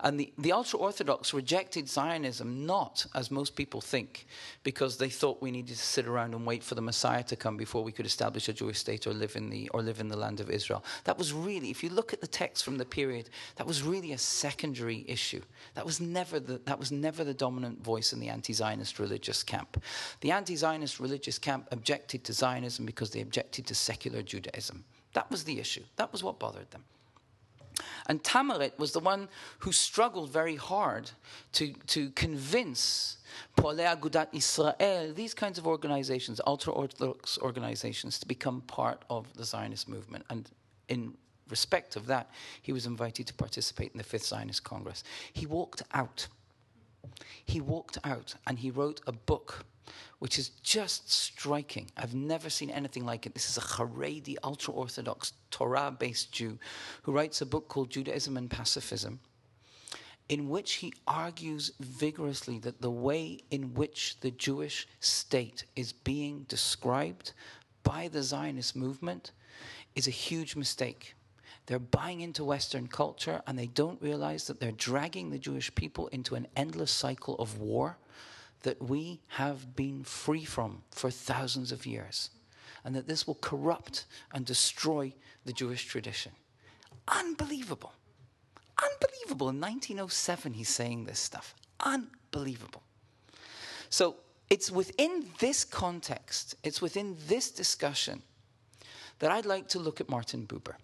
And 0.00 0.20
the, 0.20 0.32
the 0.36 0.52
ultra 0.52 0.78
Orthodox 0.78 1.32
rejected 1.32 1.88
Zionism 1.88 2.66
not, 2.66 3.06
as 3.14 3.30
most 3.30 3.56
people 3.56 3.80
think, 3.80 4.26
because 4.62 4.98
they 4.98 5.08
thought 5.08 5.40
we 5.40 5.50
needed 5.50 5.76
to 5.76 5.82
sit 5.82 6.06
around 6.06 6.34
and 6.34 6.46
wait 6.46 6.62
for 6.62 6.74
the 6.74 6.82
Messiah 6.82 7.22
to 7.24 7.36
come 7.36 7.56
before 7.56 7.82
we 7.82 7.92
could 7.92 8.04
establish 8.04 8.50
a 8.50 8.52
Jewish 8.52 8.78
state 8.78 9.06
or 9.06 9.14
live 9.14 9.36
in 9.36 9.48
the, 9.48 9.70
or 9.70 9.80
live 9.80 10.00
in 10.00 10.08
the 10.08 10.18
land 10.18 10.40
of 10.40 10.50
Israel. 10.50 10.84
That 11.04 11.16
was 11.16 11.32
really, 11.32 11.70
if 11.70 11.82
you 11.82 11.88
look 11.88 12.12
at 12.12 12.20
the 12.20 12.26
text 12.26 12.62
from 12.62 12.76
the 12.76 12.84
period, 12.84 13.30
that 13.56 13.66
was 13.66 13.82
really 13.82 14.12
a 14.12 14.18
secondary 14.18 15.06
issue. 15.08 15.42
That 15.74 15.86
was 15.86 15.98
never 15.98 16.38
the, 16.38 16.60
that 16.66 16.78
was 16.78 16.92
never 16.92 17.24
the 17.24 17.34
dominant 17.34 17.82
voice 17.82 18.12
in 18.12 18.20
the 18.20 18.28
anti 18.28 18.52
Zionist 18.52 18.98
religious 18.98 19.42
camp. 19.42 19.82
The 20.20 20.30
anti 20.30 20.56
Zionist 20.56 21.00
religious 21.00 21.38
camp 21.38 21.68
objected 21.72 22.22
to 22.24 22.34
Zionism 22.34 22.84
because 22.84 23.10
they 23.10 23.22
objected 23.22 23.66
to 23.66 23.74
secular 23.74 24.22
Judaism. 24.22 24.84
That 25.14 25.30
was 25.30 25.44
the 25.44 25.58
issue. 25.58 25.84
That 25.96 26.12
was 26.12 26.22
what 26.22 26.38
bothered 26.38 26.70
them. 26.70 26.84
And 28.06 28.22
Tamarit 28.22 28.78
was 28.78 28.92
the 28.92 29.00
one 29.00 29.28
who 29.60 29.72
struggled 29.72 30.30
very 30.30 30.56
hard 30.56 31.10
to, 31.52 31.72
to 31.88 32.10
convince 32.10 33.18
Poalei 33.56 33.86
Agudat 33.86 34.28
Israel, 34.32 35.12
these 35.14 35.34
kinds 35.34 35.58
of 35.58 35.66
organizations, 35.66 36.40
ultra 36.46 36.72
Orthodox 36.72 37.38
organizations, 37.38 38.18
to 38.18 38.26
become 38.26 38.60
part 38.62 39.04
of 39.10 39.32
the 39.34 39.44
Zionist 39.44 39.88
movement. 39.88 40.24
And 40.30 40.48
in 40.88 41.14
respect 41.48 41.96
of 41.96 42.06
that, 42.06 42.30
he 42.62 42.72
was 42.72 42.86
invited 42.86 43.26
to 43.26 43.34
participate 43.34 43.92
in 43.92 43.98
the 43.98 44.04
Fifth 44.04 44.26
Zionist 44.26 44.64
Congress. 44.64 45.04
He 45.32 45.46
walked 45.46 45.82
out. 45.92 46.28
He 47.44 47.60
walked 47.60 47.98
out 48.04 48.34
and 48.46 48.58
he 48.58 48.70
wrote 48.70 49.00
a 49.06 49.12
book 49.12 49.64
which 50.18 50.38
is 50.38 50.48
just 50.62 51.10
striking. 51.10 51.90
I've 51.96 52.14
never 52.14 52.48
seen 52.48 52.70
anything 52.70 53.04
like 53.04 53.26
it. 53.26 53.34
This 53.34 53.50
is 53.50 53.58
a 53.58 53.60
Haredi, 53.60 54.36
ultra 54.42 54.72
Orthodox, 54.72 55.32
Torah 55.50 55.94
based 55.96 56.32
Jew 56.32 56.58
who 57.02 57.12
writes 57.12 57.40
a 57.40 57.46
book 57.46 57.68
called 57.68 57.90
Judaism 57.90 58.36
and 58.36 58.50
Pacifism, 58.50 59.20
in 60.28 60.48
which 60.48 60.74
he 60.74 60.92
argues 61.06 61.72
vigorously 61.80 62.58
that 62.60 62.80
the 62.80 62.90
way 62.90 63.40
in 63.50 63.74
which 63.74 64.18
the 64.20 64.30
Jewish 64.30 64.88
state 65.00 65.64
is 65.76 65.92
being 65.92 66.44
described 66.48 67.32
by 67.82 68.08
the 68.08 68.22
Zionist 68.22 68.74
movement 68.74 69.32
is 69.94 70.06
a 70.06 70.10
huge 70.10 70.56
mistake. 70.56 71.14
They're 71.66 71.78
buying 71.78 72.20
into 72.20 72.44
Western 72.44 72.86
culture 72.86 73.42
and 73.46 73.58
they 73.58 73.66
don't 73.66 74.00
realize 74.00 74.46
that 74.46 74.60
they're 74.60 74.72
dragging 74.72 75.30
the 75.30 75.38
Jewish 75.38 75.74
people 75.74 76.06
into 76.08 76.36
an 76.36 76.46
endless 76.56 76.92
cycle 76.92 77.34
of 77.36 77.58
war 77.58 77.98
that 78.66 78.82
we 78.82 79.20
have 79.28 79.76
been 79.76 80.02
free 80.02 80.44
from 80.44 80.82
for 80.90 81.08
thousands 81.08 81.70
of 81.70 81.86
years, 81.86 82.30
and 82.84 82.96
that 82.96 83.06
this 83.06 83.24
will 83.24 83.36
corrupt 83.36 84.06
and 84.34 84.44
destroy 84.44 85.14
the 85.44 85.52
Jewish 85.52 85.84
tradition. 85.84 86.32
Unbelievable. 87.06 87.92
Unbelievable. 88.82 89.50
In 89.50 89.60
1907, 89.60 90.52
he's 90.54 90.68
saying 90.68 91.04
this 91.04 91.20
stuff. 91.20 91.54
Unbelievable. 91.78 92.82
So 93.88 94.16
it's 94.50 94.68
within 94.68 95.26
this 95.38 95.64
context, 95.64 96.56
it's 96.64 96.82
within 96.82 97.16
this 97.28 97.52
discussion 97.52 98.20
that 99.20 99.30
I'd 99.30 99.46
like 99.46 99.68
to 99.68 99.78
look 99.78 100.00
at 100.00 100.10
Martin 100.10 100.44
Buber. 100.44 100.74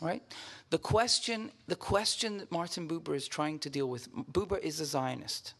Right? 0.00 0.22
The 0.70 0.78
question, 0.78 1.52
the 1.66 1.76
question 1.76 2.38
that 2.38 2.50
Martin 2.50 2.88
Buber 2.88 3.14
is 3.14 3.28
trying 3.28 3.58
to 3.58 3.68
deal 3.68 3.90
with, 3.90 4.10
Buber 4.32 4.58
is 4.58 4.80
a 4.80 4.86
Zionist. 4.86 5.52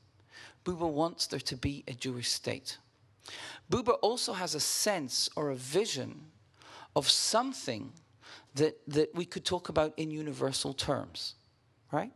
Buber 0.65 0.91
wants 0.91 1.27
there 1.27 1.41
to 1.41 1.57
be 1.57 1.85
a 1.89 1.93
Jewish 1.93 2.31
state. 2.31 2.79
Buber 3.71 3.97
also 4.03 4.33
has 4.33 4.55
a 4.55 4.61
sense 4.61 5.29
or 5.37 5.51
a 5.51 5.57
vision 5.57 6.27
of 6.97 7.09
something 7.09 7.93
that, 8.55 8.79
that 8.89 9.15
we 9.15 9.25
could 9.25 9.45
talk 9.45 9.69
about 9.69 9.93
in 9.97 10.11
universal 10.11 10.73
terms, 10.73 11.35
right? 11.93 12.13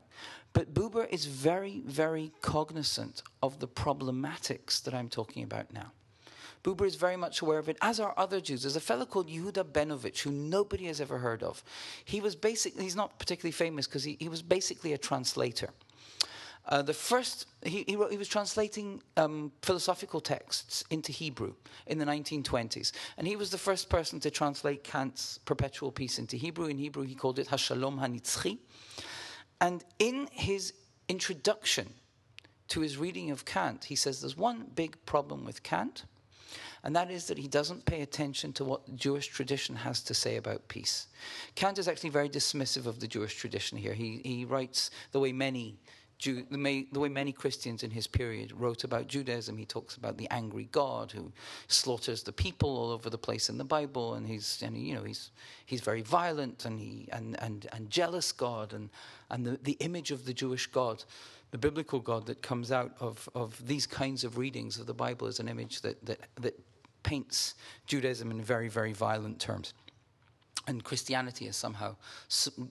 But 0.52 0.74
Buber 0.74 1.08
is 1.10 1.26
very, 1.26 1.82
very 1.84 2.32
cognizant 2.40 3.22
of 3.42 3.58
the 3.60 3.68
problematics 3.68 4.82
that 4.84 4.94
I'm 4.94 5.08
talking 5.08 5.42
about 5.42 5.72
now. 5.72 5.92
Buber 6.62 6.86
is 6.86 6.94
very 6.94 7.16
much 7.16 7.42
aware 7.42 7.58
of 7.58 7.68
it, 7.68 7.76
as 7.82 8.00
are 8.00 8.14
other 8.16 8.40
Jews. 8.40 8.62
There's 8.62 8.76
a 8.76 8.80
fellow 8.80 9.04
called 9.04 9.28
Yehuda 9.28 9.64
Benovich, 9.64 10.20
who 10.20 10.30
nobody 10.30 10.86
has 10.86 11.00
ever 11.00 11.18
heard 11.18 11.42
of. 11.42 11.62
He 12.04 12.20
was 12.22 12.34
basically, 12.34 12.84
he's 12.84 12.96
not 12.96 13.18
particularly 13.18 13.52
famous 13.52 13.86
because 13.86 14.02
he, 14.02 14.16
he 14.18 14.30
was 14.30 14.40
basically 14.40 14.94
a 14.94 14.98
translator. 14.98 15.68
Uh, 16.66 16.80
the 16.80 16.94
first, 16.94 17.46
he, 17.64 17.84
he, 17.86 17.94
wrote, 17.96 18.10
he 18.10 18.16
was 18.16 18.28
translating 18.28 19.02
um, 19.16 19.52
philosophical 19.62 20.20
texts 20.20 20.82
into 20.90 21.12
Hebrew 21.12 21.54
in 21.86 21.98
the 21.98 22.06
1920s. 22.06 22.92
And 23.18 23.26
he 23.26 23.36
was 23.36 23.50
the 23.50 23.58
first 23.58 23.90
person 23.90 24.18
to 24.20 24.30
translate 24.30 24.82
Kant's 24.82 25.38
Perpetual 25.44 25.92
Peace 25.92 26.18
into 26.18 26.36
Hebrew. 26.36 26.66
In 26.66 26.78
Hebrew, 26.78 27.04
he 27.04 27.14
called 27.14 27.38
it 27.38 27.48
Hashalom 27.48 28.00
HaNitzchi. 28.00 28.58
And 29.60 29.84
in 29.98 30.28
his 30.32 30.72
introduction 31.08 31.92
to 32.68 32.80
his 32.80 32.96
reading 32.96 33.30
of 33.30 33.44
Kant, 33.44 33.84
he 33.84 33.96
says 33.96 34.20
there's 34.20 34.36
one 34.36 34.66
big 34.74 34.96
problem 35.04 35.44
with 35.44 35.62
Kant, 35.62 36.04
and 36.82 36.94
that 36.96 37.10
is 37.10 37.26
that 37.26 37.38
he 37.38 37.48
doesn't 37.48 37.86
pay 37.86 38.02
attention 38.02 38.52
to 38.54 38.64
what 38.64 38.86
the 38.86 38.92
Jewish 38.92 39.28
tradition 39.28 39.76
has 39.76 40.02
to 40.02 40.14
say 40.14 40.36
about 40.36 40.68
peace. 40.68 41.06
Kant 41.54 41.78
is 41.78 41.88
actually 41.88 42.10
very 42.10 42.28
dismissive 42.28 42.86
of 42.86 43.00
the 43.00 43.06
Jewish 43.06 43.34
tradition 43.36 43.78
here. 43.78 43.94
He, 43.94 44.20
he 44.24 44.44
writes 44.44 44.90
the 45.12 45.20
way 45.20 45.32
many 45.32 45.78
Jew, 46.24 46.42
the, 46.50 46.56
may, 46.56 46.86
the, 46.90 47.00
way 47.00 47.10
many 47.10 47.32
Christians 47.32 47.82
in 47.82 47.90
his 47.90 48.06
period 48.06 48.50
wrote 48.52 48.82
about 48.82 49.08
Judaism, 49.08 49.58
he 49.58 49.66
talks 49.66 49.96
about 49.96 50.16
the 50.16 50.26
angry 50.30 50.70
God 50.72 51.12
who 51.12 51.30
slaughters 51.68 52.22
the 52.22 52.32
people 52.32 52.78
all 52.78 52.92
over 52.92 53.10
the 53.10 53.18
place 53.18 53.50
in 53.50 53.58
the 53.58 53.64
Bible, 53.64 54.14
and 54.14 54.26
he's 54.26 54.62
and 54.62 54.74
you 54.74 54.94
know 54.94 55.02
he's 55.02 55.32
he's 55.66 55.82
very 55.82 56.00
violent 56.00 56.64
and 56.64 56.80
he 56.80 57.10
and 57.12 57.38
and, 57.42 57.66
and 57.74 57.90
jealous 57.90 58.32
God, 58.32 58.72
and 58.72 58.88
and 59.28 59.44
the, 59.44 59.58
the 59.64 59.76
image 59.80 60.12
of 60.12 60.24
the 60.24 60.32
Jewish 60.32 60.66
God, 60.66 61.04
the 61.50 61.58
biblical 61.58 62.00
God 62.00 62.24
that 62.24 62.40
comes 62.40 62.72
out 62.72 62.92
of 63.00 63.28
of 63.34 63.60
these 63.66 63.86
kinds 63.86 64.24
of 64.24 64.38
readings 64.38 64.78
of 64.78 64.86
the 64.86 64.94
Bible 64.94 65.26
is 65.26 65.40
an 65.40 65.48
image 65.50 65.82
that 65.82 66.02
that 66.06 66.20
that 66.36 66.58
paints 67.02 67.54
Judaism 67.86 68.30
in 68.30 68.40
very 68.40 68.68
very 68.70 68.94
violent 68.94 69.38
terms 69.40 69.74
and 70.66 70.82
Christianity 70.82 71.46
has 71.46 71.56
somehow 71.56 71.96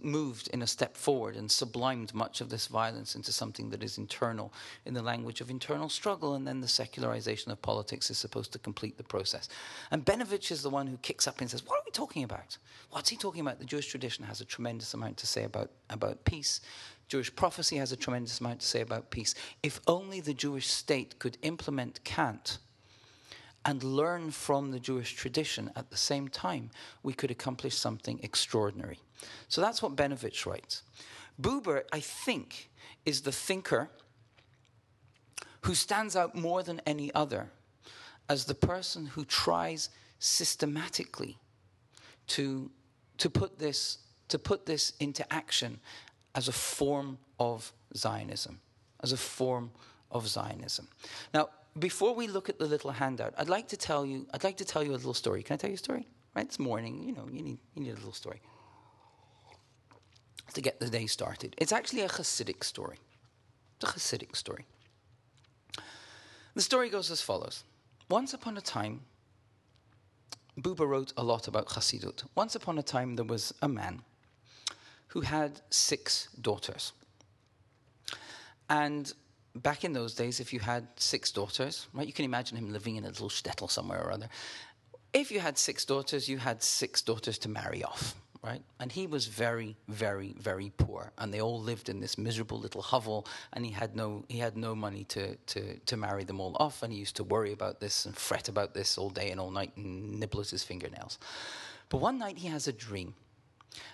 moved 0.02 0.48
in 0.50 0.62
a 0.62 0.68
step 0.68 0.98
forward 0.98 1.36
and 1.36 1.50
sublimed 1.50 2.14
much 2.14 2.42
of 2.42 2.50
this 2.50 2.68
violence 2.68 3.16
into 3.16 3.32
something 3.32 3.70
that 3.70 3.84
is 3.84 3.98
internal 3.98 4.54
in 4.86 4.94
the 4.94 5.02
language 5.02 5.42
of 5.42 5.50
internal 5.50 5.90
struggle, 5.90 6.34
and 6.34 6.48
then 6.48 6.62
the 6.62 6.68
secularization 6.68 7.52
of 7.52 7.62
politics 7.62 8.10
is 8.10 8.18
supposed 8.18 8.52
to 8.54 8.60
complete 8.60 8.98
the 8.98 9.04
process. 9.04 9.48
And 9.92 10.06
Benovich 10.06 10.52
is 10.52 10.64
the 10.64 10.70
one 10.70 10.88
who 10.88 10.98
kicks 10.98 11.28
up 11.28 11.40
and 11.42 11.50
says, 11.50 11.66
What 11.66 11.80
are 11.80 11.84
we 11.86 11.92
talking 11.92 12.24
about? 12.24 12.58
What's 12.90 13.10
he 13.10 13.18
talking 13.18 13.42
about? 13.42 13.60
The 13.60 13.66
Jewish 13.66 13.88
tradition 13.88 14.26
has 14.26 14.42
a 14.42 14.46
tremendous 14.46 14.94
amount 14.94 15.18
to 15.18 15.28
say 15.28 15.44
about, 15.44 15.72
about 15.90 16.26
peace. 16.26 16.62
Jewish 17.08 17.36
prophecy 17.36 17.78
has 17.78 17.92
a 17.92 17.98
tremendous 17.98 18.40
amount 18.40 18.62
to 18.62 18.66
say 18.68 18.82
about 18.82 19.12
peace. 19.12 19.36
If 19.62 19.80
only 19.88 20.20
the 20.20 20.34
Jewish 20.34 20.68
state 20.68 21.20
could 21.20 21.38
implement 21.44 22.04
Kant 22.04 22.58
and 23.66 23.84
learn 23.84 24.32
from 24.32 24.72
the 24.72 24.80
Jewish 24.80 25.14
tradition 25.14 25.72
at 25.76 25.90
the 25.90 25.98
same 25.98 26.28
time, 26.28 26.70
we 27.02 27.14
could 27.14 27.32
accomplish 27.32 27.76
something 27.76 28.20
extraordinary. 28.22 29.00
So 29.48 29.62
that's 29.62 29.82
what 29.82 29.96
Benovich 29.96 30.46
writes. 30.46 30.84
Buber, 31.42 31.84
I 31.92 32.00
think, 32.00 32.70
is 33.06 33.22
the 33.22 33.32
thinker 33.32 33.90
who 35.62 35.76
stands 35.76 36.16
out 36.16 36.36
more 36.36 36.62
than 36.62 36.82
any 36.86 37.14
other 37.14 37.50
as 38.30 38.46
the 38.46 38.56
person 38.56 39.06
who 39.06 39.26
tries 39.26 39.90
systematically 40.20 41.38
to, 42.28 42.70
to, 43.18 43.30
put, 43.30 43.60
this, 43.60 44.00
to 44.28 44.38
put 44.40 44.66
this 44.66 44.94
into 45.00 45.32
action 45.34 45.80
as 46.36 46.48
a 46.48 46.52
form 46.52 47.18
of 47.40 47.72
Zionism, 47.96 48.60
as 49.02 49.12
a 49.12 49.18
form 49.18 49.72
of 50.12 50.28
Zionism. 50.28 50.88
Now, 51.34 51.50
before 51.78 52.14
we 52.14 52.28
look 52.28 52.50
at 52.50 52.60
the 52.60 52.66
little 52.66 52.92
handout, 52.92 53.34
I'd 53.38 53.50
like 53.50 53.68
to 53.70 53.78
tell 53.78 54.06
you. 54.06 54.28
I'd 54.34 54.44
like 54.44 54.58
to 54.58 54.66
tell 54.66 54.84
you 54.84 54.92
a 54.92 54.94
little 54.94 55.14
story. 55.14 55.44
Can 55.44 55.56
I 55.56 55.58
tell 55.58 55.70
you 55.70 55.76
a 55.76 55.78
story? 55.78 56.08
Right, 56.36 56.46
it's 56.46 56.60
morning. 56.60 57.04
You 57.04 57.14
know, 57.14 57.28
you 57.32 57.42
need 57.42 57.58
you 57.76 57.84
need 57.84 57.92
a 57.92 57.96
little 57.96 58.14
story 58.14 58.42
to 60.54 60.62
get 60.62 60.80
the 60.80 60.90
day 60.90 61.08
started. 61.08 61.56
It's 61.58 61.72
actually 61.72 62.02
a 62.02 62.10
Hasidic 62.10 62.64
story. 62.64 62.98
It's 63.76 63.90
a 63.90 63.94
Hasidic 63.94 64.36
story. 64.36 64.66
The 66.54 66.62
story 66.62 66.90
goes 66.90 67.10
as 67.10 67.22
follows: 67.22 67.64
Once 68.10 68.34
upon 68.34 68.58
a 68.58 68.62
time, 68.62 69.02
Buber 70.60 70.88
wrote 70.88 71.14
a 71.18 71.24
lot 71.24 71.48
about 71.48 71.70
Hasidut. 71.70 72.24
Once 72.36 72.56
upon 72.56 72.78
a 72.78 72.84
time, 72.84 73.16
there 73.16 73.26
was 73.26 73.54
a 73.62 73.68
man 73.68 74.04
who 75.08 75.22
had 75.22 75.62
six 75.72 76.30
daughters, 76.40 76.94
and 78.70 79.14
back 79.56 79.84
in 79.84 79.94
those 79.94 80.14
days, 80.16 80.40
if 80.40 80.54
you 80.54 80.60
had 80.60 80.88
six 80.96 81.32
daughters, 81.32 81.88
right, 81.94 82.08
you 82.08 82.14
can 82.14 82.26
imagine 82.26 82.58
him 82.58 82.72
living 82.72 82.96
in 82.96 83.04
a 83.04 83.08
little 83.08 83.30
shtetl 83.30 83.70
somewhere 83.70 84.02
or 84.02 84.12
other. 84.12 84.30
If 85.14 85.32
you 85.32 85.40
had 85.40 85.58
six 85.58 85.86
daughters, 85.86 86.28
you 86.28 86.38
had 86.40 86.64
six 86.64 87.02
daughters 87.02 87.38
to 87.40 87.50
marry 87.50 87.84
off, 87.84 88.16
right? 88.44 88.64
And 88.80 88.92
he 88.92 89.06
was 89.06 89.28
very, 89.28 89.76
very, 89.88 90.34
very 90.40 90.72
poor, 90.78 91.12
and 91.20 91.32
they 91.32 91.40
all 91.40 91.62
lived 91.62 91.88
in 91.88 92.00
this 92.00 92.18
miserable 92.18 92.58
little 92.58 92.82
hovel, 92.82 93.28
and 93.54 93.64
he 93.64 93.72
had 93.72 93.96
no, 93.96 94.26
he 94.28 94.40
had 94.40 94.58
no 94.58 94.74
money 94.74 95.04
to, 95.06 95.36
to, 95.36 95.78
to 95.78 95.98
marry 95.98 96.24
them 96.24 96.40
all 96.40 96.58
off, 96.60 96.82
and 96.82 96.92
he 96.92 96.98
used 96.98 97.16
to 97.18 97.24
worry 97.24 97.52
about 97.52 97.80
this 97.80 98.06
and 98.06 98.16
fret 98.16 98.50
about 98.50 98.74
this 98.74 98.98
all 98.98 99.12
day 99.12 99.30
and 99.30 99.40
all 99.40 99.52
night 99.52 99.72
and 99.78 100.20
nibble 100.20 100.42
at 100.42 100.50
his 100.50 100.64
fingernails. 100.64 101.20
But 101.90 101.98
one 101.98 102.18
night 102.18 102.40
he 102.40 102.48
has 102.48 102.68
a 102.68 102.74
dream, 102.74 103.14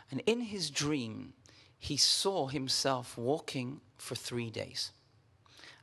and 0.09 0.21
in 0.25 0.39
his 0.39 0.69
dream, 0.69 1.33
he 1.77 1.97
saw 1.97 2.47
himself 2.47 3.17
walking 3.17 3.81
for 3.97 4.15
three 4.15 4.49
days 4.49 4.91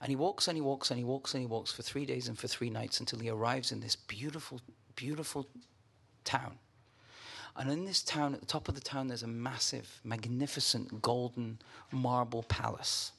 and 0.00 0.10
he 0.10 0.16
walks 0.16 0.48
and 0.48 0.56
he 0.56 0.62
walks 0.62 0.90
and 0.90 0.98
he 0.98 1.04
walks 1.04 1.34
and 1.34 1.40
he 1.40 1.46
walks 1.46 1.72
for 1.72 1.82
three 1.82 2.04
days 2.04 2.28
and 2.28 2.38
for 2.38 2.48
three 2.48 2.70
nights 2.70 3.00
until 3.00 3.18
he 3.18 3.30
arrives 3.30 3.72
in 3.72 3.80
this 3.80 3.96
beautiful, 3.96 4.60
beautiful 4.94 5.46
town. 6.24 6.58
And 7.58 7.70
in 7.70 7.86
this 7.86 8.02
town, 8.02 8.34
at 8.34 8.40
the 8.40 8.46
top 8.46 8.68
of 8.68 8.74
the 8.74 8.82
town, 8.82 9.08
there's 9.08 9.22
a 9.22 9.28
massive, 9.28 10.00
magnificent 10.04 11.00
golden 11.00 11.58
marble 11.90 12.42
palace. 12.42 13.12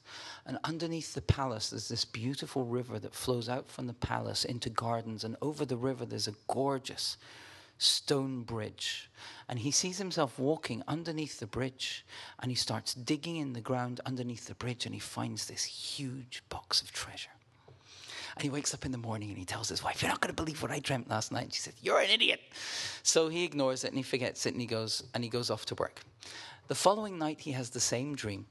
And 0.46 0.58
underneath 0.62 1.14
the 1.14 1.22
palace, 1.22 1.70
there's 1.70 1.88
this 1.88 2.04
beautiful 2.04 2.64
river 2.64 3.00
that 3.00 3.14
flows 3.14 3.48
out 3.48 3.68
from 3.68 3.88
the 3.88 3.94
palace 3.94 4.44
into 4.44 4.70
gardens. 4.70 5.24
And 5.24 5.36
over 5.42 5.64
the 5.64 5.76
river, 5.76 6.06
there's 6.06 6.28
a 6.28 6.34
gorgeous 6.46 7.16
stone 7.78 8.42
bridge. 8.42 9.10
And 9.48 9.58
he 9.58 9.70
sees 9.70 9.98
himself 9.98 10.38
walking 10.38 10.82
underneath 10.86 11.40
the 11.40 11.46
bridge 11.46 12.04
and 12.40 12.50
he 12.50 12.54
starts 12.54 12.92
digging 12.92 13.36
in 13.36 13.54
the 13.54 13.60
ground 13.60 14.00
underneath 14.04 14.46
the 14.46 14.54
bridge 14.54 14.84
and 14.84 14.94
he 14.94 15.00
finds 15.00 15.46
this 15.46 15.64
huge 15.64 16.42
box 16.48 16.82
of 16.82 16.92
treasure. 16.92 17.30
And 18.36 18.42
he 18.42 18.50
wakes 18.50 18.74
up 18.74 18.84
in 18.84 18.92
the 18.92 18.98
morning 18.98 19.30
and 19.30 19.38
he 19.38 19.44
tells 19.44 19.68
his 19.68 19.82
wife, 19.82 20.02
You're 20.02 20.10
not 20.10 20.20
going 20.20 20.34
to 20.34 20.42
believe 20.42 20.62
what 20.62 20.70
I 20.70 20.78
dreamt 20.80 21.08
last 21.08 21.32
night. 21.32 21.44
And 21.44 21.54
she 21.54 21.60
said, 21.60 21.74
You're 21.80 22.00
an 22.00 22.10
idiot. 22.10 22.40
So 23.02 23.28
he 23.28 23.44
ignores 23.44 23.84
it 23.84 23.88
and 23.88 23.96
he 23.96 24.02
forgets 24.02 24.44
it 24.46 24.52
and 24.52 24.60
he 24.60 24.66
goes 24.66 25.02
and 25.14 25.24
he 25.24 25.30
goes 25.30 25.50
off 25.50 25.64
to 25.66 25.74
work. 25.74 26.02
The 26.68 26.74
following 26.74 27.18
night 27.18 27.40
he 27.40 27.52
has 27.52 27.70
the 27.70 27.80
same 27.80 28.14
dream 28.14 28.46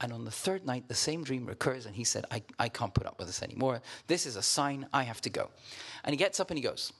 and 0.00 0.12
on 0.12 0.24
the 0.24 0.30
third 0.30 0.64
night, 0.64 0.88
the 0.88 0.94
same 0.94 1.22
dream 1.22 1.44
recurs, 1.44 1.84
and 1.84 1.94
he 1.94 2.04
said, 2.04 2.24
I, 2.30 2.42
I 2.58 2.68
can't 2.68 2.94
put 2.94 3.06
up 3.06 3.18
with 3.18 3.26
this 3.26 3.42
anymore. 3.42 3.82
This 4.06 4.24
is 4.24 4.36
a 4.36 4.42
sign 4.42 4.86
I 4.94 5.02
have 5.02 5.20
to 5.22 5.30
go. 5.30 5.50
And 6.04 6.14
he 6.14 6.16
gets 6.16 6.40
up 6.40 6.50
and 6.50 6.58
he 6.58 6.62
goes. 6.62 6.92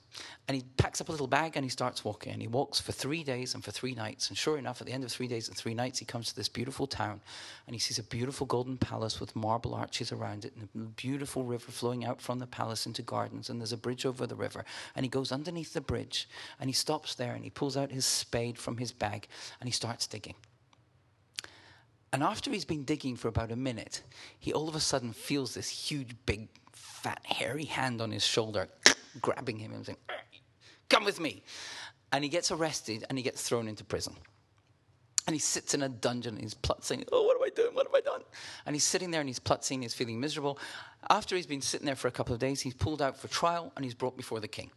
And 0.49 0.57
he 0.57 0.65
packs 0.77 1.01
up 1.01 1.09
a 1.09 1.13
little 1.13 1.27
bag 1.27 1.57
and 1.57 1.65
he 1.65 1.71
starts 1.71 2.05
walking. 2.05 2.33
And 2.33 2.43
he 2.43 2.49
walks 2.49 2.81
for 2.81 2.93
three 2.93 3.23
days 3.23 3.55
and 3.55 3.65
for 3.65 3.71
three 3.71 3.95
nights. 3.95 4.29
And 4.29 4.37
sure 4.37 4.59
enough, 4.59 4.81
at 4.81 4.87
the 4.87 4.93
end 4.93 5.05
of 5.05 5.13
three 5.13 5.29
days 5.29 5.49
and 5.49 5.57
three 5.57 5.75
nights, 5.75 5.99
he 5.99 6.05
comes 6.05 6.29
to 6.29 6.37
this 6.37 6.49
beautiful 6.49 6.87
town 6.87 7.21
and 7.67 7.75
he 7.75 7.81
sees 7.81 7.99
a 7.99 8.03
beautiful 8.03 8.47
golden 8.47 8.77
palace 8.77 9.21
with 9.21 9.37
marble 9.37 9.75
arches 9.75 10.13
around 10.13 10.45
it 10.45 10.55
and 10.57 10.69
a 10.75 10.79
beautiful 10.91 11.45
river 11.45 11.71
flowing 11.71 12.05
out 12.05 12.21
from 12.21 12.39
the 12.39 12.47
palace 12.47 12.87
into 12.87 13.03
gardens. 13.03 13.51
And 13.51 13.61
there's 13.61 13.73
a 13.73 13.77
bridge 13.77 14.07
over 14.07 14.27
the 14.27 14.37
river. 14.37 14.65
And 14.97 15.05
he 15.05 15.11
goes 15.11 15.33
underneath 15.33 15.73
the 15.73 15.81
bridge 15.81 16.29
and 16.59 16.69
he 16.69 16.75
stops 16.75 17.15
there 17.15 17.35
and 17.35 17.45
he 17.45 17.51
pulls 17.51 17.77
out 17.77 17.91
his 17.91 18.07
spade 18.07 18.59
from 18.59 18.77
his 18.77 18.93
bag 18.93 19.29
and 19.61 19.69
he 19.69 19.73
starts 19.73 20.07
digging. 20.07 20.35
And 22.13 22.23
after 22.23 22.51
he's 22.51 22.65
been 22.65 22.85
digging 22.85 23.17
for 23.17 23.29
about 23.29 23.53
a 23.53 23.57
minute, 23.57 24.03
he 24.39 24.53
all 24.53 24.69
of 24.69 24.75
a 24.75 24.81
sudden 24.81 25.13
feels 25.13 25.55
this 25.55 25.69
huge, 25.69 26.17
big, 26.27 26.49
fat, 26.73 27.21
hairy 27.25 27.65
hand 27.65 28.01
on 28.01 28.11
his 28.11 28.27
shoulder, 28.27 28.69
grabbing 29.21 29.59
him 29.59 29.73
and 29.73 29.85
saying, 29.85 29.99
Come 30.89 31.05
with 31.05 31.21
me. 31.21 31.43
And 32.13 32.25
he 32.25 32.31
gets 32.31 32.51
arrested 32.51 33.05
and 33.09 33.17
he 33.17 33.23
gets 33.23 33.43
thrown 33.43 33.69
into 33.69 33.85
prison. 33.85 34.15
And 35.27 35.35
he 35.35 35.41
sits 35.41 35.75
in 35.75 35.83
a 35.83 35.89
dungeon 35.89 36.35
and 36.35 36.43
he's 36.43 36.55
plutzing, 36.55 37.05
Oh, 37.13 37.25
what 37.25 37.37
am 37.37 37.43
I 37.45 37.51
doing? 37.55 37.75
What 37.75 37.87
have 37.87 37.95
I 37.95 38.01
done? 38.01 38.23
And 38.67 38.75
he's 38.75 38.85
sitting 38.85 39.11
there 39.11 39.21
and 39.21 39.29
he's 39.29 39.39
plutzing, 39.39 39.83
he's 39.83 39.95
feeling 39.95 40.19
miserable. 40.19 40.59
After 41.09 41.37
he's 41.37 41.47
been 41.47 41.63
sitting 41.63 41.87
there 41.87 41.97
for 41.97 42.09
a 42.09 42.11
couple 42.11 42.35
of 42.35 42.41
days, 42.41 42.61
he's 42.61 42.75
pulled 42.75 43.01
out 43.01 43.17
for 43.17 43.29
trial 43.29 43.73
and 43.77 43.85
he's 43.85 43.95
brought 43.95 44.17
before 44.17 44.41
the 44.41 44.49
king. 44.49 44.71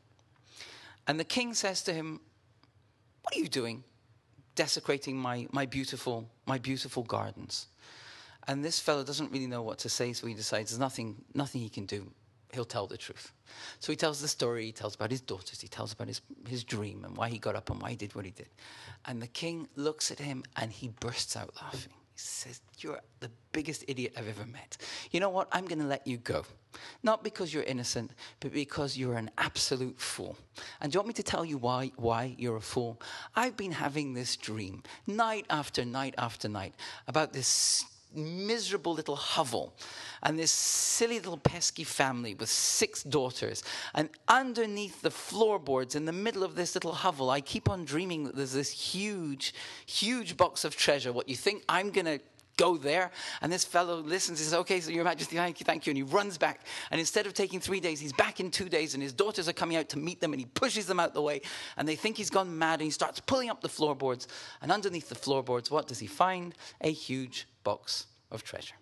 And 1.08 1.19
the 1.19 1.23
king 1.23 1.53
says 1.53 1.82
to 1.84 1.93
him, 1.93 2.19
What 3.23 3.36
are 3.36 3.39
you 3.39 3.47
doing? 3.47 3.84
Desecrating 4.56 5.17
my, 5.17 5.47
my 5.51 5.65
beautiful 5.65 6.29
my 6.45 6.58
beautiful 6.58 7.03
gardens. 7.03 7.67
And 8.47 8.63
this 8.63 8.79
fellow 8.79 9.03
doesn't 9.03 9.32
really 9.32 9.47
know 9.47 9.62
what 9.62 9.79
to 9.79 9.89
say, 9.89 10.13
so 10.13 10.27
he 10.27 10.34
decides 10.34 10.71
there's 10.71 10.79
nothing 10.79 11.23
nothing 11.34 11.62
he 11.62 11.69
can 11.69 11.86
do. 11.86 12.12
He'll 12.53 12.65
tell 12.65 12.87
the 12.87 12.97
truth. 12.97 13.33
So 13.79 13.91
he 13.91 13.95
tells 13.95 14.21
the 14.21 14.27
story, 14.27 14.65
he 14.65 14.71
tells 14.71 14.95
about 14.95 15.11
his 15.11 15.21
daughters, 15.21 15.59
he 15.59 15.67
tells 15.67 15.93
about 15.93 16.07
his, 16.07 16.21
his 16.47 16.63
dream 16.63 17.03
and 17.03 17.17
why 17.17 17.29
he 17.29 17.39
got 17.39 17.55
up 17.55 17.69
and 17.69 17.81
why 17.81 17.91
he 17.91 17.95
did 17.95 18.13
what 18.15 18.25
he 18.25 18.31
did. 18.31 18.49
And 19.05 19.21
the 19.21 19.27
king 19.27 19.67
looks 19.75 20.11
at 20.11 20.19
him 20.19 20.43
and 20.55 20.71
he 20.71 20.89
bursts 20.99 21.35
out 21.35 21.51
laughing. 21.61 21.93
He 22.13 22.19
says, 22.19 22.61
You're 22.77 22.99
the 23.21 23.31
biggest 23.51 23.85
idiot 23.87 24.13
I've 24.15 24.27
ever 24.27 24.45
met. 24.45 24.77
You 25.11 25.19
know 25.19 25.29
what? 25.29 25.47
I'm 25.51 25.65
going 25.65 25.79
to 25.79 25.87
let 25.87 26.05
you 26.05 26.17
go. 26.17 26.43
Not 27.01 27.23
because 27.23 27.53
you're 27.53 27.63
innocent, 27.63 28.11
but 28.39 28.53
because 28.53 28.97
you're 28.97 29.15
an 29.15 29.31
absolute 29.37 29.99
fool. 29.99 30.37
And 30.79 30.91
do 30.91 30.95
you 30.95 30.99
want 30.99 31.07
me 31.07 31.13
to 31.15 31.23
tell 31.23 31.43
you 31.43 31.57
why, 31.57 31.91
why 31.95 32.35
you're 32.37 32.57
a 32.57 32.61
fool? 32.61 33.01
I've 33.35 33.57
been 33.57 33.71
having 33.71 34.13
this 34.13 34.35
dream 34.37 34.83
night 35.07 35.45
after 35.49 35.85
night 35.85 36.13
after 36.17 36.47
night 36.47 36.75
about 37.07 37.33
this 37.33 37.85
miserable 38.15 38.93
little 38.93 39.15
hovel 39.15 39.73
and 40.21 40.39
this 40.39 40.52
silly 40.52 41.19
little 41.19 41.38
pesky 41.38 41.84
family 41.84 42.34
with 42.34 42.49
six 42.49 43.04
daughters. 43.04 43.63
And 43.93 44.10
underneath 44.28 45.02
the 45.02 45.12
floorboards, 45.12 45.95
in 45.95 46.06
the 46.06 46.13
middle 46.13 46.43
of 46.43 46.56
this 46.56 46.76
little 46.76 46.93
hovel, 46.93 47.30
I 47.30 47.41
keep 47.41 47.69
on 47.69 47.86
dreaming 47.86 48.23
that 48.26 48.36
there's 48.36 48.54
this 48.54 48.71
huge, 48.71 49.54
huge 49.86 50.38
box 50.38 50.63
of 50.63 50.76
treasure. 50.76 51.12
What 51.12 51.28
you 51.28 51.36
think 51.36 51.63
I'm 51.67 51.91
going 51.91 52.06
to 52.06 52.19
go 52.58 52.78
there. 52.78 53.12
And 53.41 53.52
this 53.52 53.65
fellow 53.65 53.97
listens 53.97 54.39
He 54.39 54.45
says, 54.45 54.54
Okay, 54.54 54.80
so 54.80 54.91
Your 54.91 55.04
Majesty, 55.04 55.36
thank 55.36 55.60
you, 55.60 55.65
thank 55.65 55.86
you. 55.86 55.91
And 55.91 55.97
he 55.97 56.04
runs 56.04 56.38
back. 56.38 56.65
And 56.91 56.99
instead 56.99 57.26
of 57.26 57.34
taking 57.34 57.60
three 57.60 57.80
days, 57.80 57.99
he's 57.99 58.13
back 58.13 58.39
in 58.39 58.52
two 58.52 58.69
days. 58.69 58.93
And 58.93 59.04
his 59.04 59.13
daughters 59.13 59.47
are 59.47 59.54
coming 59.54 59.78
out 59.78 59.89
to 59.89 59.97
meet 59.97 60.21
them. 60.21 60.34
And 60.34 60.39
he 60.39 60.45
pushes 60.45 60.86
them 60.86 60.99
out 60.99 61.13
the 61.13 61.21
way. 61.21 61.41
And 61.78 61.88
they 61.88 61.95
think 61.95 62.17
he's 62.17 62.30
gone 62.30 62.58
mad. 62.58 62.80
And 62.80 62.84
he 62.84 62.91
starts 62.91 63.19
pulling 63.19 63.49
up 63.49 63.62
the 63.62 63.69
floorboards. 63.69 64.28
And 64.62 64.71
underneath 64.71 65.10
the 65.10 65.15
floorboards, 65.15 65.71
what 65.71 65.88
does 65.88 65.99
he 65.99 66.08
find? 66.08 66.56
A 66.82 66.91
huge 66.91 67.47
box 67.63 68.08
of 68.32 68.43
treasure. 68.43 68.76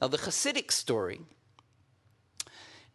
Now, 0.00 0.08
the 0.08 0.18
Hasidic 0.18 0.70
story 0.70 1.20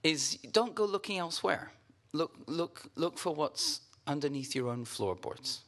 is 0.04 0.38
don't 0.52 0.76
go 0.76 0.86
looking 0.86 1.18
elsewhere. 1.18 1.72
Look, 2.14 2.32
look, 2.48 2.84
look 2.96 3.18
for 3.18 3.34
what's 3.34 3.82
underneath 4.08 4.56
your 4.56 4.70
own 4.70 4.86
floorboards. 4.86 5.62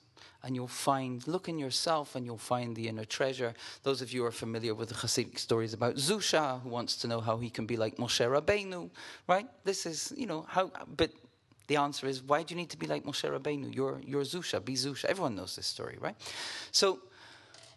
And 0.45 0.55
you'll 0.55 0.67
find, 0.67 1.25
look 1.25 1.47
in 1.47 1.57
yourself 1.57 2.15
and 2.15 2.25
you'll 2.25 2.37
find 2.37 2.75
the 2.75 2.89
inner 2.89 3.05
treasure. 3.05 3.53
Those 3.83 4.01
of 4.01 4.11
you 4.11 4.21
who 4.21 4.27
are 4.27 4.31
familiar 4.31 4.75
with 4.75 4.89
the 4.89 4.95
Hasidic 4.95 5.39
stories 5.39 5.73
about 5.73 5.95
Zusha, 5.95 6.61
who 6.61 6.69
wants 6.69 6.97
to 6.97 7.07
know 7.07 7.21
how 7.21 7.37
he 7.37 7.49
can 7.49 7.65
be 7.65 7.77
like 7.77 7.95
Moshe 7.95 8.19
Rabbeinu, 8.19 8.89
right? 9.27 9.47
This 9.63 9.85
is, 9.85 10.11
you 10.17 10.25
know, 10.25 10.45
how, 10.49 10.69
but 10.97 11.11
the 11.67 11.77
answer 11.77 12.07
is, 12.07 12.21
why 12.21 12.43
do 12.43 12.53
you 12.53 12.59
need 12.59 12.69
to 12.71 12.77
be 12.77 12.87
like 12.87 13.05
Moshe 13.05 13.23
Rabbeinu? 13.23 13.73
You're, 13.73 14.01
you're 14.05 14.23
Zusha, 14.23 14.63
be 14.63 14.73
Zusha. 14.73 15.05
Everyone 15.05 15.35
knows 15.35 15.55
this 15.55 15.65
story, 15.65 15.97
right? 16.01 16.15
So 16.71 16.99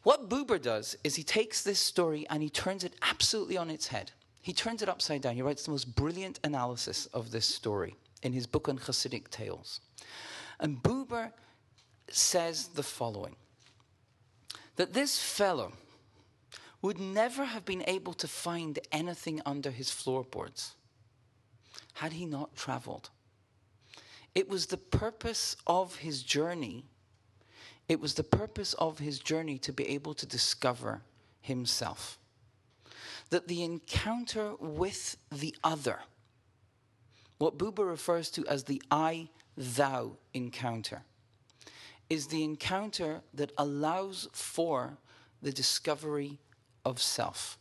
what 0.06 0.28
Buber 0.28 0.62
does 0.62 0.96
is 1.02 1.16
he 1.16 1.24
takes 1.24 1.64
this 1.64 1.80
story 1.80 2.28
and 2.30 2.40
he 2.40 2.48
turns 2.48 2.84
it 2.84 2.94
absolutely 3.02 3.56
on 3.56 3.70
its 3.70 3.88
head. 3.88 4.12
He 4.40 4.52
turns 4.52 4.80
it 4.80 4.88
upside 4.88 5.22
down. 5.22 5.34
He 5.34 5.42
writes 5.42 5.64
the 5.64 5.72
most 5.72 5.96
brilliant 5.96 6.38
analysis 6.44 7.06
of 7.06 7.32
this 7.32 7.44
story 7.44 7.96
in 8.22 8.32
his 8.32 8.46
book 8.46 8.68
on 8.68 8.78
Hasidic 8.78 9.30
tales. 9.30 9.80
And 10.60 10.80
Buber 10.80 11.32
says 12.08 12.68
the 12.68 12.84
following 12.84 13.34
that 14.76 14.92
this 14.92 15.18
fellow 15.18 15.72
would 16.82 17.00
never 17.00 17.44
have 17.44 17.64
been 17.64 17.82
able 17.88 18.12
to 18.12 18.28
find 18.28 18.78
anything 18.92 19.42
under 19.44 19.72
his 19.72 19.90
floorboards 19.90 20.76
had 21.94 22.12
he 22.12 22.26
not 22.26 22.54
traveled. 22.54 23.10
It 24.36 24.48
was 24.48 24.66
the 24.66 24.76
purpose 24.76 25.56
of 25.66 25.96
his 25.96 26.22
journey 26.22 26.84
it 27.88 28.00
was 28.00 28.14
the 28.14 28.24
purpose 28.24 28.74
of 28.74 28.98
his 28.98 29.18
journey 29.18 29.58
to 29.58 29.72
be 29.72 29.88
able 29.88 30.14
to 30.14 30.26
discover 30.26 31.02
himself. 31.40 32.18
That 33.30 33.48
the 33.48 33.62
encounter 33.62 34.54
with 34.58 35.16
the 35.30 35.54
other, 35.62 36.00
what 37.38 37.58
Buber 37.58 37.86
refers 37.86 38.30
to 38.30 38.46
as 38.46 38.64
the 38.64 38.82
I 38.90 39.28
thou 39.56 40.12
encounter, 40.34 41.02
is 42.08 42.28
the 42.28 42.44
encounter 42.44 43.22
that 43.34 43.52
allows 43.58 44.28
for 44.32 44.98
the 45.42 45.52
discovery 45.52 46.38
of 46.84 47.00
self. 47.00 47.58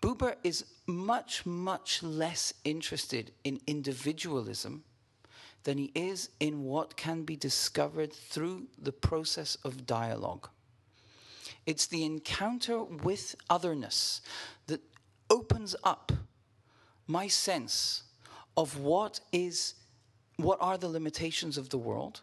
Buber 0.00 0.36
is 0.44 0.64
much, 0.86 1.44
much 1.44 2.02
less 2.02 2.52
interested 2.64 3.32
in 3.44 3.60
individualism 3.66 4.84
than 5.66 5.78
he 5.78 5.90
is 5.96 6.30
in 6.38 6.62
what 6.62 6.96
can 6.96 7.24
be 7.24 7.34
discovered 7.34 8.12
through 8.12 8.68
the 8.80 8.92
process 8.92 9.56
of 9.64 9.84
dialogue. 9.84 10.48
It's 11.66 11.88
the 11.88 12.04
encounter 12.04 12.84
with 12.84 13.34
otherness 13.50 14.20
that 14.68 14.80
opens 15.28 15.74
up 15.82 16.12
my 17.08 17.26
sense 17.26 18.04
of 18.56 18.78
what 18.78 19.18
is 19.32 19.74
what 20.36 20.58
are 20.60 20.78
the 20.78 20.88
limitations 20.88 21.58
of 21.58 21.70
the 21.70 21.78
world 21.78 22.20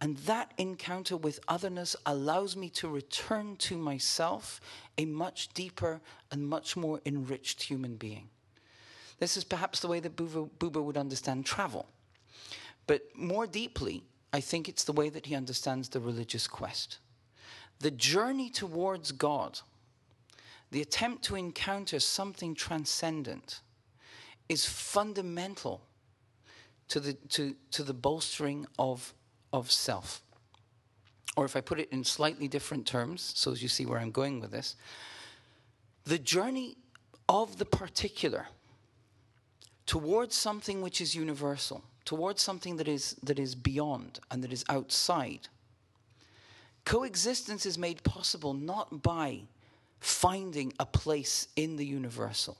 and 0.00 0.16
that 0.18 0.52
encounter 0.56 1.16
with 1.16 1.40
otherness 1.46 1.94
allows 2.06 2.56
me 2.56 2.70
to 2.70 2.88
return 2.88 3.56
to 3.56 3.76
myself 3.76 4.62
a 4.96 5.04
much 5.04 5.52
deeper 5.54 6.00
and 6.30 6.48
much 6.48 6.74
more 6.74 7.00
enriched 7.04 7.64
human 7.64 7.96
being. 7.96 8.28
This 9.18 9.36
is 9.36 9.44
perhaps 9.44 9.80
the 9.80 9.88
way 9.88 10.00
that 10.00 10.16
Buber, 10.16 10.82
would 10.82 10.96
understand 10.96 11.46
travel. 11.46 11.86
But 12.86 13.02
more 13.14 13.46
deeply, 13.46 14.02
I 14.32 14.40
think 14.40 14.68
it's 14.68 14.84
the 14.84 14.92
way 14.92 15.08
that 15.08 15.26
he 15.26 15.34
understands 15.34 15.88
the 15.88 16.00
religious 16.00 16.46
quest. 16.46 16.98
The 17.80 17.90
journey 17.90 18.50
towards 18.50 19.12
God, 19.12 19.60
the 20.70 20.82
attempt 20.82 21.22
to 21.24 21.36
encounter 21.36 22.00
something 22.00 22.54
transcendent, 22.54 23.60
is 24.48 24.66
fundamental 24.66 25.80
to 26.88 27.00
the, 27.00 27.14
to, 27.30 27.54
to 27.70 27.82
the 27.82 27.94
bolstering 27.94 28.66
of, 28.78 29.14
of 29.52 29.70
self. 29.70 30.22
Or 31.36 31.44
if 31.44 31.56
I 31.56 31.60
put 31.60 31.80
it 31.80 31.88
in 31.90 32.04
slightly 32.04 32.48
different 32.48 32.86
terms, 32.86 33.32
so 33.34 33.52
as 33.52 33.62
you 33.62 33.68
see 33.68 33.86
where 33.86 33.98
I'm 33.98 34.10
going 34.10 34.40
with 34.40 34.50
this, 34.50 34.76
the 36.04 36.18
journey 36.18 36.76
of 37.28 37.58
the 37.58 37.64
particular 37.64 38.48
towards 39.86 40.34
something 40.34 40.82
which 40.82 41.00
is 41.00 41.14
universal 41.14 41.82
towards 42.04 42.42
something 42.42 42.76
that 42.76 42.88
is, 42.88 43.16
that 43.22 43.38
is 43.38 43.54
beyond 43.54 44.20
and 44.30 44.42
that 44.44 44.52
is 44.52 44.64
outside. 44.68 45.48
Coexistence 46.84 47.64
is 47.64 47.78
made 47.78 48.02
possible 48.02 48.52
not 48.52 49.02
by 49.02 49.42
finding 50.00 50.72
a 50.78 50.84
place 50.84 51.48
in 51.56 51.76
the 51.76 51.86
universal, 51.86 52.58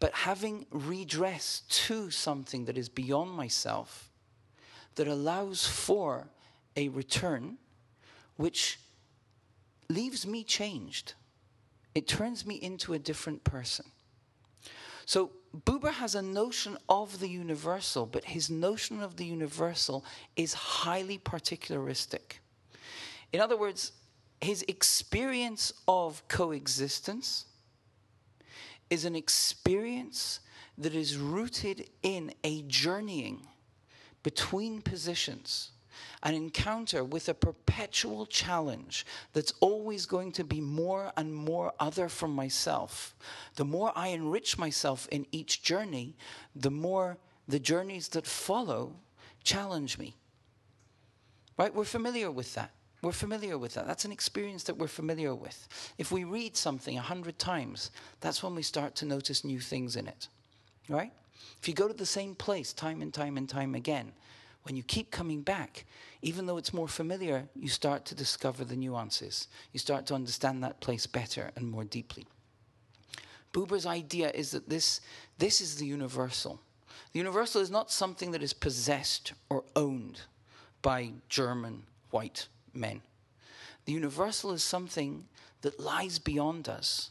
but 0.00 0.12
having 0.12 0.66
redress 0.70 1.62
to 1.68 2.10
something 2.10 2.66
that 2.66 2.76
is 2.76 2.88
beyond 2.88 3.30
myself 3.30 4.10
that 4.96 5.08
allows 5.08 5.66
for 5.66 6.28
a 6.76 6.88
return 6.88 7.56
which 8.36 8.78
leaves 9.88 10.26
me 10.26 10.44
changed. 10.44 11.14
It 11.94 12.06
turns 12.06 12.44
me 12.44 12.56
into 12.56 12.92
a 12.92 12.98
different 12.98 13.44
person. 13.44 13.86
So 15.06 15.30
Buber 15.56 15.92
has 15.92 16.14
a 16.14 16.22
notion 16.22 16.76
of 16.88 17.20
the 17.20 17.28
universal, 17.28 18.06
but 18.06 18.24
his 18.24 18.50
notion 18.50 19.02
of 19.02 19.16
the 19.16 19.24
universal 19.24 20.04
is 20.36 20.52
highly 20.52 21.18
particularistic. 21.18 22.40
In 23.32 23.40
other 23.40 23.56
words, 23.56 23.92
his 24.40 24.64
experience 24.68 25.72
of 25.86 26.26
coexistence 26.28 27.46
is 28.90 29.04
an 29.04 29.16
experience 29.16 30.40
that 30.76 30.94
is 30.94 31.16
rooted 31.16 31.88
in 32.02 32.32
a 32.44 32.62
journeying 32.62 33.46
between 34.22 34.80
positions 34.80 35.70
an 36.22 36.34
encounter 36.34 37.04
with 37.04 37.28
a 37.28 37.34
perpetual 37.34 38.26
challenge 38.26 39.06
that's 39.32 39.52
always 39.60 40.06
going 40.06 40.32
to 40.32 40.44
be 40.44 40.60
more 40.60 41.12
and 41.16 41.34
more 41.34 41.72
other 41.78 42.08
from 42.08 42.32
myself. 42.34 43.14
The 43.56 43.64
more 43.64 43.92
I 43.94 44.08
enrich 44.08 44.58
myself 44.58 45.08
in 45.10 45.26
each 45.30 45.62
journey, 45.62 46.16
the 46.56 46.70
more 46.70 47.18
the 47.46 47.58
journeys 47.58 48.08
that 48.08 48.26
follow 48.26 48.96
challenge 49.44 49.98
me. 49.98 50.16
Right? 51.56 51.74
We're 51.74 51.84
familiar 51.84 52.30
with 52.30 52.54
that. 52.54 52.70
We're 53.00 53.12
familiar 53.12 53.56
with 53.58 53.74
that. 53.74 53.86
That's 53.86 54.04
an 54.04 54.12
experience 54.12 54.64
that 54.64 54.76
we're 54.76 54.88
familiar 54.88 55.34
with. 55.34 55.68
If 55.98 56.10
we 56.10 56.24
read 56.24 56.56
something 56.56 56.98
a 56.98 57.02
hundred 57.02 57.38
times, 57.38 57.90
that's 58.20 58.42
when 58.42 58.54
we 58.54 58.62
start 58.62 58.96
to 58.96 59.06
notice 59.06 59.44
new 59.44 59.60
things 59.60 59.94
in 59.94 60.08
it. 60.08 60.28
Right? 60.88 61.12
If 61.60 61.68
you 61.68 61.74
go 61.74 61.86
to 61.86 61.94
the 61.94 62.06
same 62.06 62.34
place 62.34 62.72
time 62.72 63.02
and 63.02 63.14
time 63.14 63.36
and 63.36 63.48
time 63.48 63.74
again, 63.74 64.12
when 64.68 64.76
you 64.76 64.82
keep 64.82 65.10
coming 65.10 65.40
back, 65.40 65.86
even 66.20 66.44
though 66.44 66.58
it's 66.58 66.74
more 66.74 66.88
familiar, 66.88 67.48
you 67.56 67.68
start 67.68 68.04
to 68.04 68.14
discover 68.14 68.66
the 68.66 68.76
nuances. 68.76 69.48
You 69.72 69.80
start 69.80 70.04
to 70.06 70.14
understand 70.14 70.62
that 70.62 70.80
place 70.80 71.06
better 71.06 71.50
and 71.56 71.70
more 71.70 71.84
deeply. 71.84 72.26
Buber's 73.54 73.86
idea 73.86 74.30
is 74.34 74.50
that 74.50 74.68
this, 74.68 75.00
this 75.38 75.62
is 75.62 75.76
the 75.76 75.86
universal. 75.86 76.60
The 77.14 77.18
universal 77.18 77.62
is 77.62 77.70
not 77.70 77.90
something 77.90 78.32
that 78.32 78.42
is 78.42 78.52
possessed 78.52 79.32
or 79.48 79.64
owned 79.74 80.20
by 80.82 81.12
German 81.30 81.84
white 82.10 82.48
men. 82.74 83.00
The 83.86 83.92
universal 83.92 84.52
is 84.52 84.62
something 84.62 85.24
that 85.62 85.80
lies 85.80 86.18
beyond 86.18 86.68
us 86.68 87.08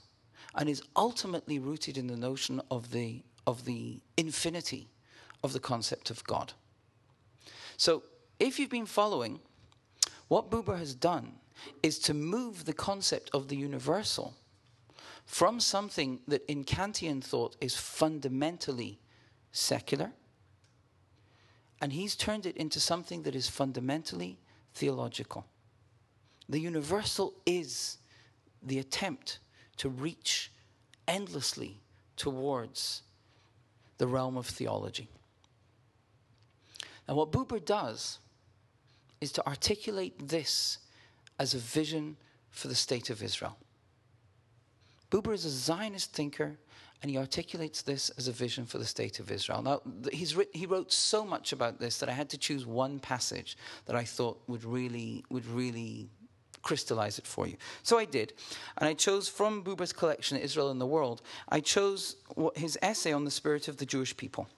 and 0.53 0.69
is 0.69 0.83
ultimately 0.95 1.57
rooted 1.57 1.97
in 1.97 2.05
the 2.05 2.15
notion 2.15 2.61
of 2.69 2.91
the, 2.91 3.23
of 3.47 3.65
the 3.65 3.99
infinity 4.15 4.89
of 5.43 5.53
the 5.53 5.59
concept 5.59 6.11
of 6.11 6.23
God. 6.23 6.53
So, 7.77 8.03
if 8.39 8.59
you've 8.59 8.69
been 8.69 8.87
following, 8.87 9.39
what 10.27 10.49
Buber 10.49 10.77
has 10.77 10.95
done 10.95 11.33
is 11.81 11.99
to 11.99 12.13
move 12.13 12.65
the 12.65 12.73
concept 12.73 13.29
of 13.33 13.47
the 13.47 13.55
universal 13.55 14.35
from 15.25 15.59
something 15.59 16.19
that 16.27 16.43
in 16.49 16.63
Kantian 16.63 17.23
thought 17.23 17.55
is 17.61 17.75
fundamentally 17.75 18.99
secular, 19.51 20.11
and 21.81 21.93
he's 21.93 22.15
turned 22.15 22.45
it 22.45 22.57
into 22.57 22.79
something 22.79 23.23
that 23.23 23.35
is 23.35 23.47
fundamentally 23.47 24.39
theological. 24.73 25.45
The 26.49 26.59
universal 26.59 27.33
is 27.45 27.97
the 28.63 28.79
attempt 28.79 29.39
to 29.77 29.89
reach 29.89 30.51
endlessly 31.07 31.79
towards 32.15 33.03
the 33.97 34.07
realm 34.07 34.37
of 34.37 34.47
theology. 34.47 35.09
Now, 37.07 37.15
what 37.15 37.31
Buber 37.31 37.63
does 37.63 38.19
is 39.21 39.31
to 39.33 39.47
articulate 39.47 40.27
this 40.27 40.79
as 41.39 41.53
a 41.53 41.59
vision 41.59 42.17
for 42.49 42.67
the 42.67 42.75
state 42.75 43.09
of 43.09 43.23
Israel. 43.23 43.57
Buber 45.09 45.33
is 45.33 45.45
a 45.45 45.49
Zionist 45.49 46.11
thinker, 46.11 46.57
and 47.01 47.11
he 47.11 47.17
articulates 47.17 47.81
this 47.81 48.09
as 48.11 48.27
a 48.27 48.31
vision 48.31 48.65
for 48.65 48.77
the 48.77 48.85
state 48.85 49.19
of 49.19 49.31
Israel. 49.31 49.61
Now, 49.61 49.81
he's 50.11 50.35
writ- 50.35 50.53
he 50.53 50.65
wrote 50.65 50.91
so 50.91 51.23
much 51.23 51.53
about 51.53 51.79
this 51.79 51.99
that 51.99 52.09
I 52.09 52.13
had 52.13 52.29
to 52.31 52.37
choose 52.37 52.65
one 52.65 52.99
passage 52.99 53.57
that 53.85 53.95
I 53.95 54.03
thought 54.03 54.41
would 54.47 54.65
really, 54.65 55.23
would 55.29 55.45
really 55.45 56.09
crystallize 56.63 57.17
it 57.17 57.25
for 57.25 57.47
you. 57.47 57.55
So 57.83 57.97
I 57.97 58.05
did. 58.05 58.33
And 58.77 58.89
I 58.89 58.93
chose 58.93 59.29
from 59.29 59.63
Buber's 59.63 59.93
collection, 59.93 60.37
Israel 60.37 60.71
in 60.71 60.79
the 60.79 60.87
World, 60.87 61.21
I 61.47 61.61
chose 61.61 62.17
his 62.55 62.77
essay 62.81 63.13
on 63.13 63.23
the 63.23 63.31
spirit 63.31 63.67
of 63.67 63.77
the 63.77 63.85
Jewish 63.85 64.17
people 64.17 64.49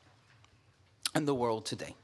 and 1.14 1.28
the 1.28 1.36
world 1.36 1.66
today. 1.66 1.96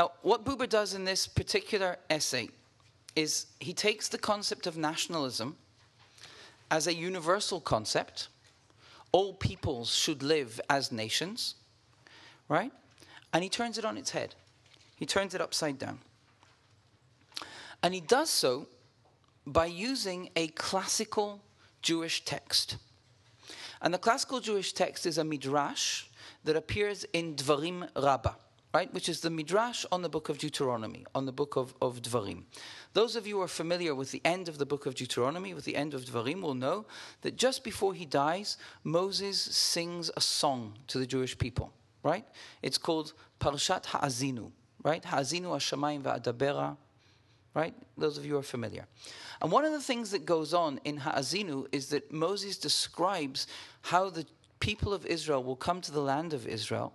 Now, 0.00 0.12
what 0.22 0.46
Buber 0.46 0.66
does 0.66 0.94
in 0.94 1.04
this 1.04 1.26
particular 1.26 1.98
essay 2.08 2.48
is 3.14 3.44
he 3.58 3.74
takes 3.74 4.08
the 4.08 4.16
concept 4.16 4.66
of 4.66 4.78
nationalism 4.78 5.56
as 6.70 6.86
a 6.86 6.94
universal 6.94 7.60
concept. 7.60 8.28
All 9.12 9.34
peoples 9.34 9.94
should 9.94 10.22
live 10.22 10.58
as 10.70 10.90
nations, 10.90 11.56
right? 12.48 12.72
And 13.34 13.44
he 13.44 13.50
turns 13.50 13.76
it 13.76 13.84
on 13.84 13.98
its 13.98 14.12
head. 14.12 14.34
He 14.96 15.04
turns 15.04 15.34
it 15.34 15.42
upside 15.42 15.78
down. 15.78 15.98
And 17.82 17.92
he 17.92 18.00
does 18.00 18.30
so 18.30 18.68
by 19.46 19.66
using 19.66 20.30
a 20.34 20.48
classical 20.48 21.42
Jewish 21.82 22.24
text. 22.24 22.78
And 23.82 23.92
the 23.92 23.98
classical 23.98 24.40
Jewish 24.40 24.72
text 24.72 25.04
is 25.04 25.18
a 25.18 25.24
midrash 25.24 26.04
that 26.44 26.56
appears 26.56 27.04
in 27.12 27.36
Dvarim 27.36 27.86
Rabbah, 27.94 28.36
right? 28.72 28.92
Which 28.94 29.08
is 29.08 29.20
the 29.20 29.30
midrash 29.30 29.84
on 29.90 30.02
the 30.02 30.08
book 30.08 30.28
of 30.28 30.38
Deuteronomy, 30.38 31.04
on 31.14 31.26
the 31.26 31.32
book 31.32 31.56
of, 31.56 31.74
of 31.82 32.02
Dvarim. 32.02 32.44
Those 32.92 33.16
of 33.16 33.26
you 33.26 33.36
who 33.36 33.42
are 33.42 33.48
familiar 33.48 33.94
with 33.94 34.10
the 34.12 34.22
end 34.24 34.48
of 34.48 34.58
the 34.58 34.66
book 34.66 34.86
of 34.86 34.94
Deuteronomy, 34.94 35.54
with 35.54 35.64
the 35.64 35.76
end 35.76 35.94
of 35.94 36.04
Dvarim, 36.04 36.40
will 36.40 36.54
know 36.54 36.86
that 37.22 37.36
just 37.36 37.64
before 37.64 37.94
he 37.94 38.04
dies, 38.04 38.56
Moses 38.84 39.40
sings 39.40 40.10
a 40.16 40.20
song 40.20 40.74
to 40.88 40.98
the 40.98 41.06
Jewish 41.06 41.36
people, 41.36 41.72
right? 42.02 42.24
It's 42.62 42.78
called 42.78 43.12
Parshat 43.40 43.86
Ha'azinu, 43.86 44.52
right? 44.84 45.04
Ha'azinu 45.04 45.46
Hashamayim 45.46 46.02
Va'adabera 46.02 46.76
right? 47.54 47.74
Those 47.98 48.16
of 48.16 48.24
you 48.24 48.38
are 48.38 48.42
familiar. 48.42 48.86
And 49.42 49.50
one 49.50 49.64
of 49.64 49.72
the 49.72 49.80
things 49.80 50.10
that 50.12 50.24
goes 50.24 50.54
on 50.54 50.80
in 50.84 50.98
Ha'azinu 50.98 51.66
is 51.72 51.88
that 51.88 52.12
Moses 52.12 52.56
describes 52.56 53.46
how 53.82 54.10
the 54.10 54.26
people 54.60 54.92
of 54.92 55.06
Israel 55.06 55.42
will 55.42 55.56
come 55.56 55.80
to 55.80 55.92
the 55.92 56.00
land 56.00 56.32
of 56.32 56.46
Israel. 56.46 56.92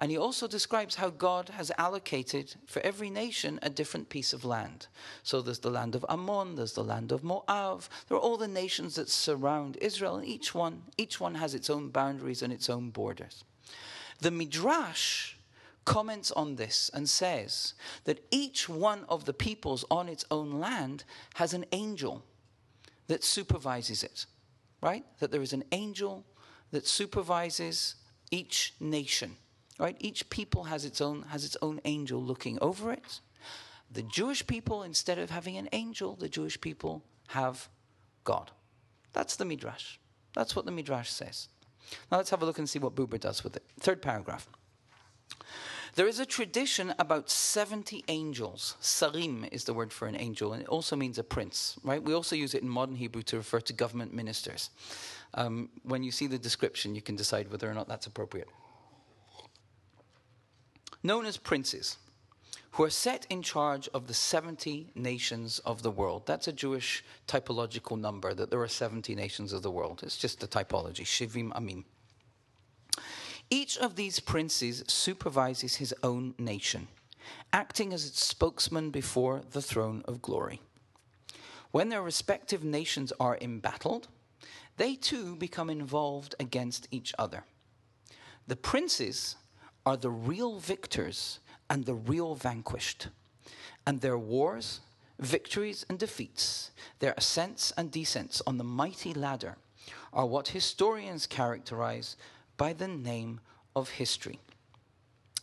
And 0.00 0.12
he 0.12 0.16
also 0.16 0.46
describes 0.46 0.94
how 0.94 1.10
God 1.10 1.48
has 1.50 1.72
allocated 1.76 2.54
for 2.66 2.80
every 2.82 3.10
nation 3.10 3.58
a 3.62 3.70
different 3.70 4.08
piece 4.08 4.32
of 4.32 4.44
land. 4.44 4.86
So 5.24 5.42
there's 5.42 5.58
the 5.58 5.70
land 5.70 5.96
of 5.96 6.06
Ammon, 6.08 6.54
there's 6.54 6.74
the 6.74 6.84
land 6.84 7.10
of 7.10 7.24
Moab. 7.24 7.82
There 8.06 8.16
are 8.16 8.20
all 8.20 8.36
the 8.36 8.46
nations 8.46 8.94
that 8.94 9.08
surround 9.08 9.76
Israel, 9.80 10.16
and 10.16 10.26
each 10.26 10.54
one, 10.54 10.82
each 10.96 11.20
one 11.20 11.34
has 11.34 11.52
its 11.54 11.68
own 11.68 11.88
boundaries 11.88 12.42
and 12.42 12.52
its 12.52 12.70
own 12.70 12.90
borders. 12.90 13.42
The 14.20 14.30
Midrash 14.30 15.34
comments 15.84 16.30
on 16.32 16.56
this 16.56 16.90
and 16.92 17.08
says 17.08 17.74
that 18.04 18.22
each 18.30 18.68
one 18.68 19.04
of 19.08 19.24
the 19.24 19.32
peoples 19.32 19.84
on 19.90 20.08
its 20.08 20.24
own 20.30 20.60
land 20.60 21.02
has 21.34 21.54
an 21.54 21.64
angel 21.72 22.22
that 23.06 23.24
supervises 23.24 24.04
it, 24.04 24.26
right? 24.82 25.04
That 25.18 25.32
there 25.32 25.42
is 25.42 25.54
an 25.54 25.64
angel 25.72 26.24
that 26.70 26.86
supervises 26.86 27.94
each 28.30 28.74
nation, 28.78 29.36
right? 29.78 29.96
Each 30.00 30.28
people 30.30 30.64
has 30.64 30.84
its 30.84 31.00
own 31.00 31.22
has 31.30 31.44
its 31.44 31.56
own 31.62 31.80
angel 31.84 32.22
looking 32.22 32.58
over 32.60 32.92
it. 32.92 33.20
The 33.90 34.02
Jewish 34.02 34.46
people, 34.46 34.82
instead 34.82 35.18
of 35.18 35.30
having 35.30 35.56
an 35.56 35.68
angel, 35.72 36.14
the 36.14 36.28
Jewish 36.28 36.60
people 36.60 37.02
have 37.28 37.68
God. 38.24 38.50
That's 39.14 39.36
the 39.36 39.46
midrash. 39.46 39.96
That's 40.34 40.54
what 40.54 40.66
the 40.66 40.70
midrash 40.70 41.08
says. 41.08 41.48
Now 42.10 42.18
let's 42.18 42.30
have 42.30 42.42
a 42.42 42.44
look 42.44 42.58
and 42.58 42.68
see 42.68 42.78
what 42.78 42.94
Buber 42.94 43.18
does 43.18 43.42
with 43.42 43.56
it. 43.56 43.64
Third 43.80 44.02
paragraph. 44.02 44.48
There 45.94 46.06
is 46.06 46.20
a 46.20 46.26
tradition 46.26 46.94
about 46.98 47.30
70 47.30 48.04
angels. 48.08 48.76
Sarim 48.80 49.48
is 49.50 49.64
the 49.64 49.74
word 49.74 49.92
for 49.92 50.06
an 50.06 50.16
angel, 50.16 50.52
and 50.52 50.62
it 50.62 50.68
also 50.68 50.94
means 50.94 51.18
a 51.18 51.24
prince, 51.24 51.76
right? 51.82 52.02
We 52.02 52.14
also 52.14 52.36
use 52.36 52.54
it 52.54 52.62
in 52.62 52.68
modern 52.68 52.94
Hebrew 52.94 53.22
to 53.22 53.38
refer 53.38 53.60
to 53.60 53.72
government 53.72 54.14
ministers. 54.14 54.70
Um, 55.34 55.70
when 55.82 56.02
you 56.02 56.10
see 56.10 56.26
the 56.26 56.38
description, 56.38 56.94
you 56.94 57.02
can 57.02 57.16
decide 57.16 57.50
whether 57.50 57.68
or 57.68 57.74
not 57.74 57.88
that's 57.88 58.06
appropriate. 58.06 58.48
Known 61.02 61.26
as 61.26 61.36
princes, 61.36 61.96
who 62.72 62.84
are 62.84 62.90
set 62.90 63.26
in 63.30 63.42
charge 63.42 63.88
of 63.94 64.06
the 64.06 64.14
70 64.14 64.90
nations 64.94 65.60
of 65.60 65.82
the 65.82 65.90
world. 65.90 66.26
That's 66.26 66.48
a 66.48 66.52
Jewish 66.52 67.04
typological 67.26 67.98
number, 67.98 68.34
that 68.34 68.50
there 68.50 68.60
are 68.60 68.68
70 68.68 69.14
nations 69.14 69.52
of 69.52 69.62
the 69.62 69.70
world. 69.70 70.00
It's 70.02 70.16
just 70.16 70.42
a 70.42 70.46
typology, 70.46 71.04
Shivim 71.04 71.50
Amim. 71.52 71.84
Each 73.50 73.78
of 73.78 73.96
these 73.96 74.20
princes 74.20 74.84
supervises 74.88 75.76
his 75.76 75.94
own 76.02 76.34
nation, 76.38 76.88
acting 77.52 77.92
as 77.92 78.06
its 78.06 78.24
spokesman 78.24 78.90
before 78.90 79.42
the 79.52 79.62
throne 79.62 80.02
of 80.06 80.20
glory. 80.20 80.60
When 81.70 81.88
their 81.88 82.02
respective 82.02 82.64
nations 82.64 83.12
are 83.18 83.38
embattled, 83.40 84.08
they 84.76 84.94
too 84.94 85.36
become 85.36 85.70
involved 85.70 86.34
against 86.38 86.88
each 86.90 87.14
other. 87.18 87.44
The 88.46 88.56
princes 88.56 89.36
are 89.88 89.96
the 89.96 90.10
real 90.10 90.58
victors 90.58 91.38
and 91.70 91.86
the 91.86 91.94
real 91.94 92.34
vanquished, 92.34 93.08
and 93.86 94.02
their 94.02 94.18
wars, 94.18 94.80
victories, 95.18 95.86
and 95.88 95.98
defeats, 95.98 96.70
their 96.98 97.14
ascents 97.16 97.72
and 97.74 97.90
descents 97.90 98.42
on 98.46 98.58
the 98.58 98.64
mighty 98.64 99.14
ladder, 99.14 99.56
are 100.12 100.26
what 100.26 100.48
historians 100.48 101.26
characterize 101.26 102.16
by 102.58 102.74
the 102.74 102.86
name 102.86 103.40
of 103.74 103.88
history. 103.88 104.38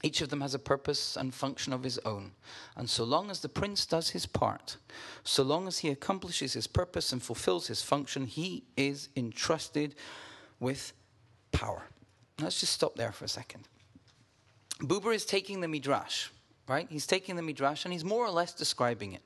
Each 0.04 0.22
of 0.22 0.30
them 0.30 0.41
has 0.41 0.54
a 0.54 0.60
purpose 0.60 1.18
and 1.18 1.34
function 1.34 1.74
of 1.74 1.82
his 1.82 1.98
own. 2.06 2.34
And 2.78 2.88
so 2.88 3.04
long 3.04 3.32
as 3.32 3.39
the 3.39 3.50
prince 3.50 3.88
does 3.88 4.12
his 4.12 4.28
part, 4.28 4.78
so 5.24 5.41
long 5.41 5.68
as 5.68 5.80
he 5.80 5.89
accomplishes 5.89 6.54
his 6.54 6.68
purpose 6.68 7.12
and 7.12 7.24
fulfills 7.24 7.66
his 7.66 7.82
function, 7.82 8.28
he 8.28 8.64
is 8.78 9.10
entrusted 9.16 9.96
with 10.60 10.93
power. 11.52 11.82
Let's 12.39 12.60
just 12.60 12.74
stop 12.74 12.96
there 12.96 13.12
for 13.12 13.26
a 13.26 13.30
second. 13.30 13.68
Buber 14.80 15.13
is 15.13 15.26
taking 15.26 15.61
the 15.61 15.67
Midrash, 15.67 16.30
right? 16.67 16.88
He's 16.89 17.07
taking 17.07 17.36
the 17.36 17.41
Midrash 17.41 17.86
and 17.86 17.93
he's 17.93 18.03
more 18.03 18.26
or 18.26 18.32
less 18.32 18.53
describing 18.53 19.13
it. 19.13 19.21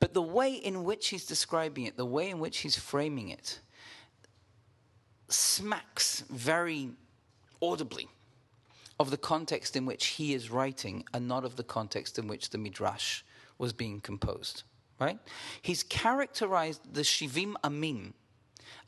But 0.00 0.14
the 0.14 0.22
way 0.22 0.54
in 0.54 0.84
which 0.84 1.08
he's 1.08 1.26
describing 1.26 1.84
it, 1.84 1.96
the 1.96 2.06
way 2.06 2.30
in 2.30 2.38
which 2.38 2.58
he's 2.58 2.76
framing 2.76 3.30
it, 3.30 3.60
smacks 5.28 6.24
very 6.30 6.90
audibly 7.62 8.08
of 9.00 9.10
the 9.10 9.16
context 9.16 9.76
in 9.76 9.86
which 9.86 10.06
he 10.06 10.34
is 10.34 10.50
writing 10.50 11.04
and 11.12 11.26
not 11.26 11.44
of 11.44 11.56
the 11.56 11.64
context 11.64 12.18
in 12.18 12.28
which 12.28 12.50
the 12.50 12.58
Midrash 12.58 13.22
was 13.58 13.72
being 13.72 14.00
composed. 14.00 14.62
Right? 15.00 15.18
He's 15.60 15.82
characterized 15.82 16.94
the 16.94 17.00
Shivim 17.00 17.54
Amim 17.64 18.12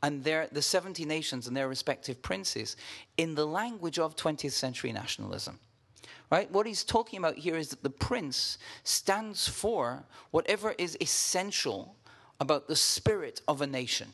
and 0.03 0.23
their, 0.23 0.47
the 0.51 0.61
70 0.61 1.05
nations 1.05 1.47
and 1.47 1.55
their 1.55 1.67
respective 1.67 2.21
princes 2.21 2.75
in 3.17 3.35
the 3.35 3.45
language 3.45 3.99
of 3.99 4.15
20th 4.15 4.51
century 4.51 4.91
nationalism. 4.91 5.59
Right? 6.29 6.51
What 6.51 6.67
he's 6.67 6.83
talking 6.83 7.19
about 7.19 7.37
here 7.37 7.55
is 7.55 7.69
that 7.69 7.83
the 7.83 7.89
prince 7.89 8.57
stands 8.83 9.47
for 9.47 10.03
whatever 10.31 10.75
is 10.77 10.97
essential 10.99 11.95
about 12.39 12.67
the 12.67 12.75
spirit 12.75 13.41
of 13.47 13.61
a 13.61 13.67
nation 13.67 14.13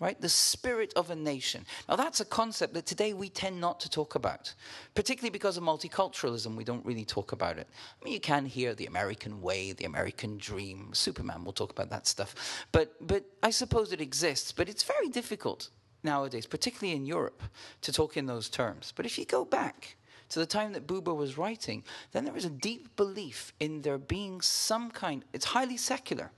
right? 0.00 0.20
The 0.20 0.28
spirit 0.28 0.92
of 0.94 1.10
a 1.10 1.16
nation. 1.16 1.66
Now, 1.88 1.96
that's 1.96 2.20
a 2.20 2.24
concept 2.24 2.74
that 2.74 2.86
today 2.86 3.12
we 3.12 3.28
tend 3.28 3.60
not 3.60 3.80
to 3.80 3.90
talk 3.90 4.14
about, 4.14 4.54
particularly 4.94 5.30
because 5.30 5.56
of 5.56 5.64
multiculturalism. 5.64 6.54
We 6.54 6.64
don't 6.64 6.84
really 6.86 7.04
talk 7.04 7.32
about 7.32 7.58
it. 7.58 7.68
I 8.00 8.04
mean, 8.04 8.14
you 8.14 8.20
can 8.20 8.46
hear 8.46 8.74
the 8.74 8.86
American 8.86 9.40
way, 9.40 9.72
the 9.72 9.84
American 9.84 10.38
dream. 10.38 10.90
Superman 10.92 11.44
will 11.44 11.52
talk 11.52 11.70
about 11.70 11.90
that 11.90 12.06
stuff. 12.06 12.34
But, 12.72 12.94
but 13.00 13.24
I 13.42 13.50
suppose 13.50 13.92
it 13.92 14.00
exists, 14.00 14.52
but 14.52 14.68
it's 14.68 14.84
very 14.84 15.08
difficult 15.08 15.70
nowadays, 16.04 16.46
particularly 16.46 16.96
in 16.96 17.04
Europe, 17.04 17.42
to 17.82 17.92
talk 17.92 18.16
in 18.16 18.26
those 18.26 18.48
terms. 18.48 18.92
But 18.94 19.04
if 19.04 19.18
you 19.18 19.24
go 19.24 19.44
back, 19.44 19.96
to 20.30 20.38
the 20.38 20.46
time 20.46 20.72
that 20.74 20.86
Buber 20.86 21.16
was 21.16 21.38
writing, 21.38 21.82
then 22.12 22.24
there 22.24 22.34
was 22.34 22.44
a 22.44 22.50
deep 22.50 22.94
belief 22.96 23.52
in 23.60 23.82
there 23.82 23.98
being 23.98 24.40
some 24.40 24.90
kind, 24.90 25.24
it's 25.32 25.46
highly 25.46 25.76
secular, 25.76 26.30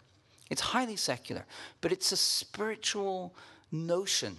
it's 0.49 0.61
highly 0.61 0.97
secular, 0.97 1.45
but 1.81 1.93
it's 1.93 2.13
a 2.13 2.17
spiritual 2.17 3.35
notion 3.73 4.39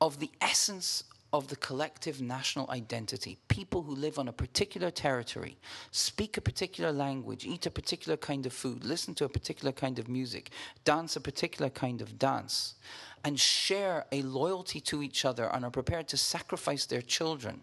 of 0.00 0.18
the 0.18 0.30
essence 0.40 1.04
of 1.32 1.48
the 1.48 1.56
collective 1.56 2.20
national 2.20 2.68
identity. 2.70 3.38
People 3.48 3.82
who 3.82 3.94
live 3.94 4.18
on 4.18 4.26
a 4.28 4.32
particular 4.32 4.90
territory, 4.90 5.56
speak 5.92 6.36
a 6.36 6.40
particular 6.40 6.92
language, 6.92 7.44
eat 7.44 7.66
a 7.66 7.70
particular 7.70 8.16
kind 8.16 8.46
of 8.46 8.52
food, 8.52 8.84
listen 8.84 9.14
to 9.14 9.24
a 9.24 9.28
particular 9.28 9.70
kind 9.70 9.98
of 9.98 10.08
music, 10.08 10.50
dance 10.84 11.14
a 11.14 11.20
particular 11.20 11.70
kind 11.70 12.00
of 12.00 12.18
dance, 12.18 12.74
and 13.22 13.38
share 13.38 14.06
a 14.10 14.22
loyalty 14.22 14.80
to 14.80 15.02
each 15.02 15.24
other 15.24 15.44
and 15.52 15.64
are 15.64 15.70
prepared 15.70 16.08
to 16.08 16.16
sacrifice 16.16 16.86
their 16.86 17.02
children 17.02 17.62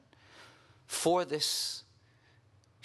for 0.86 1.26
this 1.26 1.84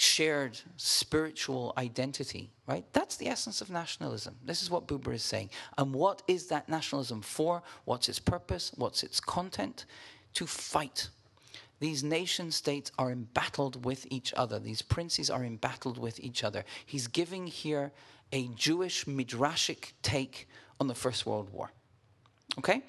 shared 0.03 0.59
spiritual 0.77 1.73
identity, 1.79 2.51
right? 2.67 2.85
That's 2.93 3.17
the 3.17 3.29
essence 3.29 3.61
of 3.61 3.71
nationalism. 3.71 4.37
This 4.45 4.63
is 4.63 4.71
what 4.71 4.89
Buber 4.89 5.15
is 5.15 5.23
saying. 5.23 5.51
And 5.79 5.95
what 5.95 6.23
is 6.27 6.49
that 6.49 6.69
nationalism 6.69 7.23
for? 7.23 7.63
What's 7.85 8.09
its 8.09 8.19
purpose? 8.19 8.73
What's 8.77 9.03
its 9.03 9.21
content? 9.21 9.87
To 10.35 10.47
fight. 10.47 11.09
These 11.79 12.03
nation 12.03 12.51
states 12.51 12.91
are 12.99 13.11
embattled 13.11 13.85
with 13.85 14.07
each 14.11 14.33
other. 14.35 14.59
These 14.59 14.83
princes 14.83 15.31
are 15.31 15.45
embattled 15.45 15.99
with 15.99 16.19
each 16.21 16.43
other. 16.45 16.65
He's 16.85 17.07
giving 17.07 17.47
here 17.47 17.93
a 18.33 18.49
Jewish 18.57 19.05
midrashic 19.05 19.93
take 20.03 20.49
on 20.81 20.89
the 20.89 20.95
First 20.95 21.27
World 21.27 21.51
War. 21.51 21.71
Okay? 22.59 22.83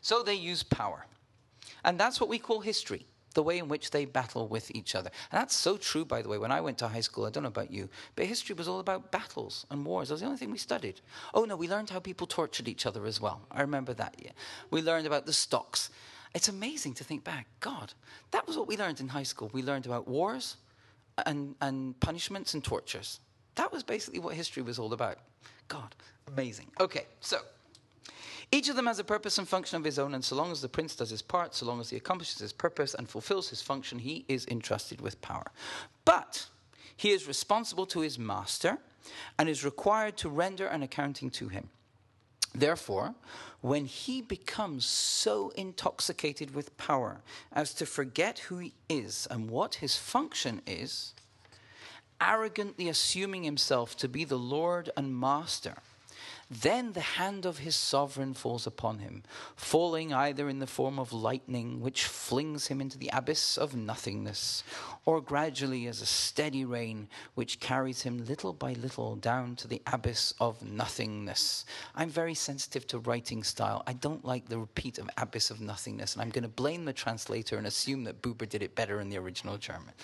So 0.00 0.22
they 0.22 0.34
use 0.34 0.62
power. 0.62 1.06
And 1.84 1.98
that's 1.98 2.20
what 2.20 2.28
we 2.28 2.38
call 2.38 2.60
history 2.60 3.06
the 3.32 3.42
way 3.42 3.58
in 3.58 3.68
which 3.68 3.90
they 3.90 4.04
battle 4.04 4.48
with 4.48 4.74
each 4.74 4.94
other. 4.94 5.10
And 5.30 5.40
that's 5.40 5.54
so 5.54 5.76
true, 5.76 6.04
by 6.04 6.22
the 6.22 6.28
way. 6.28 6.38
When 6.38 6.52
I 6.52 6.60
went 6.60 6.78
to 6.78 6.88
high 6.88 7.00
school, 7.00 7.24
I 7.24 7.30
don't 7.30 7.42
know 7.42 7.48
about 7.48 7.70
you, 7.70 7.88
but 8.16 8.26
history 8.26 8.54
was 8.54 8.68
all 8.68 8.80
about 8.80 9.10
battles 9.10 9.66
and 9.70 9.84
wars. 9.84 10.08
That 10.08 10.14
was 10.14 10.20
the 10.20 10.26
only 10.26 10.38
thing 10.38 10.50
we 10.50 10.58
studied. 10.58 11.00
Oh, 11.34 11.44
no, 11.44 11.56
we 11.56 11.68
learned 11.68 11.90
how 11.90 11.98
people 11.98 12.26
tortured 12.26 12.68
each 12.68 12.86
other 12.86 13.04
as 13.06 13.20
well. 13.20 13.42
I 13.50 13.60
remember 13.60 13.94
that, 13.94 14.14
yeah. 14.18 14.32
We 14.70 14.82
learned 14.82 15.06
about 15.06 15.26
the 15.26 15.32
stocks. 15.32 15.90
It's 16.34 16.48
amazing 16.48 16.94
to 16.94 17.04
think 17.04 17.24
back. 17.24 17.46
God, 17.60 17.92
that 18.30 18.46
was 18.46 18.56
what 18.56 18.68
we 18.68 18.76
learned 18.76 19.00
in 19.00 19.08
high 19.08 19.22
school. 19.22 19.50
We 19.52 19.62
learned 19.62 19.86
about 19.86 20.08
wars 20.08 20.56
and, 21.26 21.54
and 21.60 21.98
punishments 22.00 22.54
and 22.54 22.64
tortures. 22.64 23.20
That 23.56 23.70
was 23.70 23.82
basically 23.82 24.20
what 24.20 24.34
history 24.34 24.62
was 24.62 24.78
all 24.78 24.92
about. 24.92 25.18
God, 25.68 25.94
amazing. 26.26 26.68
Okay, 26.80 27.06
so 27.20 27.38
each 28.52 28.68
of 28.68 28.76
them 28.76 28.86
has 28.86 28.98
a 28.98 29.04
purpose 29.04 29.38
and 29.38 29.48
function 29.48 29.78
of 29.78 29.84
his 29.84 29.98
own, 29.98 30.14
and 30.14 30.22
so 30.22 30.36
long 30.36 30.52
as 30.52 30.60
the 30.60 30.68
prince 30.68 30.94
does 30.94 31.08
his 31.08 31.22
part, 31.22 31.54
so 31.54 31.64
long 31.64 31.80
as 31.80 31.88
he 31.88 31.96
accomplishes 31.96 32.38
his 32.38 32.52
purpose 32.52 32.94
and 32.94 33.08
fulfills 33.08 33.48
his 33.48 33.62
function, 33.62 33.98
he 33.98 34.26
is 34.28 34.46
entrusted 34.46 35.00
with 35.00 35.20
power. 35.22 35.50
But 36.04 36.46
he 36.94 37.10
is 37.10 37.26
responsible 37.26 37.86
to 37.86 38.00
his 38.00 38.18
master 38.18 38.76
and 39.38 39.48
is 39.48 39.64
required 39.64 40.18
to 40.18 40.28
render 40.28 40.66
an 40.66 40.82
accounting 40.82 41.30
to 41.30 41.48
him. 41.48 41.70
Therefore, 42.54 43.14
when 43.62 43.86
he 43.86 44.20
becomes 44.20 44.84
so 44.84 45.50
intoxicated 45.56 46.54
with 46.54 46.76
power 46.76 47.22
as 47.52 47.72
to 47.74 47.86
forget 47.86 48.40
who 48.40 48.58
he 48.58 48.74
is 48.90 49.26
and 49.30 49.48
what 49.48 49.76
his 49.76 49.96
function 49.96 50.60
is, 50.66 51.14
arrogantly 52.20 52.88
assuming 52.88 53.44
himself 53.44 53.96
to 53.96 54.08
be 54.08 54.24
the 54.24 54.38
Lord 54.38 54.90
and 54.96 55.18
Master, 55.18 55.76
then 56.60 56.92
the 56.92 57.00
hand 57.00 57.46
of 57.46 57.58
his 57.58 57.74
sovereign 57.74 58.34
falls 58.34 58.66
upon 58.66 58.98
him, 58.98 59.22
falling 59.56 60.12
either 60.12 60.50
in 60.50 60.58
the 60.58 60.66
form 60.66 60.98
of 60.98 61.12
lightning, 61.12 61.80
which 61.80 62.04
flings 62.04 62.66
him 62.66 62.80
into 62.80 62.98
the 62.98 63.08
abyss 63.12 63.56
of 63.56 63.74
nothingness, 63.74 64.62
or 65.06 65.22
gradually 65.22 65.86
as 65.86 66.02
a 66.02 66.06
steady 66.06 66.64
rain, 66.64 67.08
which 67.34 67.58
carries 67.58 68.02
him 68.02 68.26
little 68.26 68.52
by 68.52 68.74
little 68.74 69.16
down 69.16 69.56
to 69.56 69.66
the 69.66 69.80
abyss 69.86 70.34
of 70.40 70.62
nothingness. 70.62 71.64
I'm 71.94 72.10
very 72.10 72.34
sensitive 72.34 72.86
to 72.88 72.98
writing 72.98 73.42
style. 73.42 73.82
I 73.86 73.94
don't 73.94 74.24
like 74.24 74.48
the 74.48 74.58
repeat 74.58 74.98
of 74.98 75.08
abyss 75.16 75.50
of 75.50 75.62
nothingness, 75.62 76.12
and 76.12 76.20
I'm 76.20 76.30
going 76.30 76.42
to 76.42 76.48
blame 76.48 76.84
the 76.84 76.92
translator 76.92 77.56
and 77.56 77.66
assume 77.66 78.04
that 78.04 78.20
Buber 78.20 78.46
did 78.46 78.62
it 78.62 78.74
better 78.74 79.00
in 79.00 79.08
the 79.08 79.16
original 79.16 79.56
German. 79.56 79.94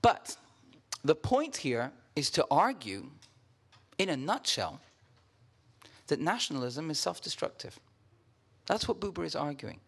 But 0.00 0.36
the 1.04 1.14
point 1.14 1.56
here 1.56 1.92
is 2.14 2.30
to 2.30 2.46
argue, 2.50 3.10
in 3.98 4.08
a 4.08 4.16
nutshell, 4.16 4.80
that 6.08 6.20
nationalism 6.20 6.90
is 6.90 6.98
self 6.98 7.20
destructive. 7.20 7.78
That's 8.66 8.88
what 8.88 9.00
Buber 9.00 9.24
is 9.24 9.36
arguing. 9.36 9.80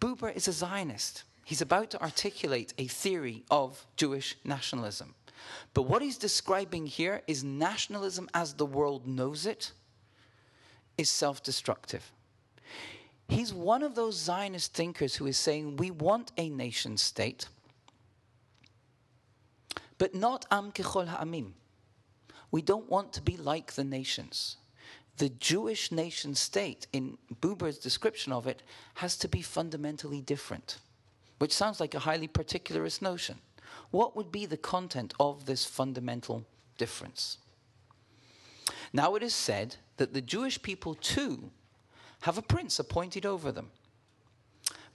Buber 0.00 0.34
is 0.34 0.48
a 0.48 0.52
Zionist. 0.52 1.24
He's 1.44 1.60
about 1.60 1.90
to 1.90 2.02
articulate 2.02 2.72
a 2.78 2.86
theory 2.86 3.44
of 3.50 3.86
Jewish 3.96 4.36
nationalism. 4.44 5.14
But 5.74 5.82
what 5.82 6.02
he's 6.02 6.16
describing 6.16 6.86
here 6.86 7.22
is 7.26 7.44
nationalism 7.44 8.28
as 8.32 8.54
the 8.54 8.66
world 8.66 9.06
knows 9.06 9.46
it 9.46 9.72
is 10.96 11.10
self 11.10 11.42
destructive. 11.42 12.10
He's 13.28 13.52
one 13.52 13.82
of 13.82 13.94
those 13.94 14.16
Zionist 14.16 14.74
thinkers 14.74 15.16
who 15.16 15.26
is 15.26 15.36
saying 15.36 15.76
we 15.76 15.90
want 15.90 16.32
a 16.36 16.48
nation 16.48 16.96
state, 16.96 17.48
but 19.98 20.14
not 20.14 20.46
am 20.50 20.72
kechol 20.72 21.08
ha'amim. 21.08 21.52
We 22.50 22.62
don't 22.62 22.88
want 22.88 23.12
to 23.14 23.22
be 23.22 23.36
like 23.36 23.72
the 23.72 23.84
nations 23.84 24.56
the 25.18 25.28
Jewish 25.28 25.92
nation 25.92 26.34
state, 26.34 26.86
in 26.92 27.18
Buber's 27.40 27.78
description 27.78 28.32
of 28.32 28.46
it, 28.46 28.62
has 28.94 29.16
to 29.18 29.28
be 29.28 29.42
fundamentally 29.42 30.20
different, 30.20 30.78
which 31.38 31.52
sounds 31.52 31.80
like 31.80 31.94
a 31.94 32.00
highly 32.00 32.28
particularist 32.28 33.00
notion. 33.00 33.38
What 33.90 34.16
would 34.16 34.32
be 34.32 34.46
the 34.46 34.56
content 34.56 35.14
of 35.20 35.46
this 35.46 35.64
fundamental 35.64 36.44
difference? 36.78 37.38
Now 38.92 39.14
it 39.14 39.22
is 39.22 39.34
said 39.34 39.76
that 39.96 40.14
the 40.14 40.20
Jewish 40.20 40.60
people 40.62 40.94
too 40.94 41.50
have 42.22 42.38
a 42.38 42.42
prince 42.42 42.78
appointed 42.78 43.24
over 43.24 43.52
them. 43.52 43.70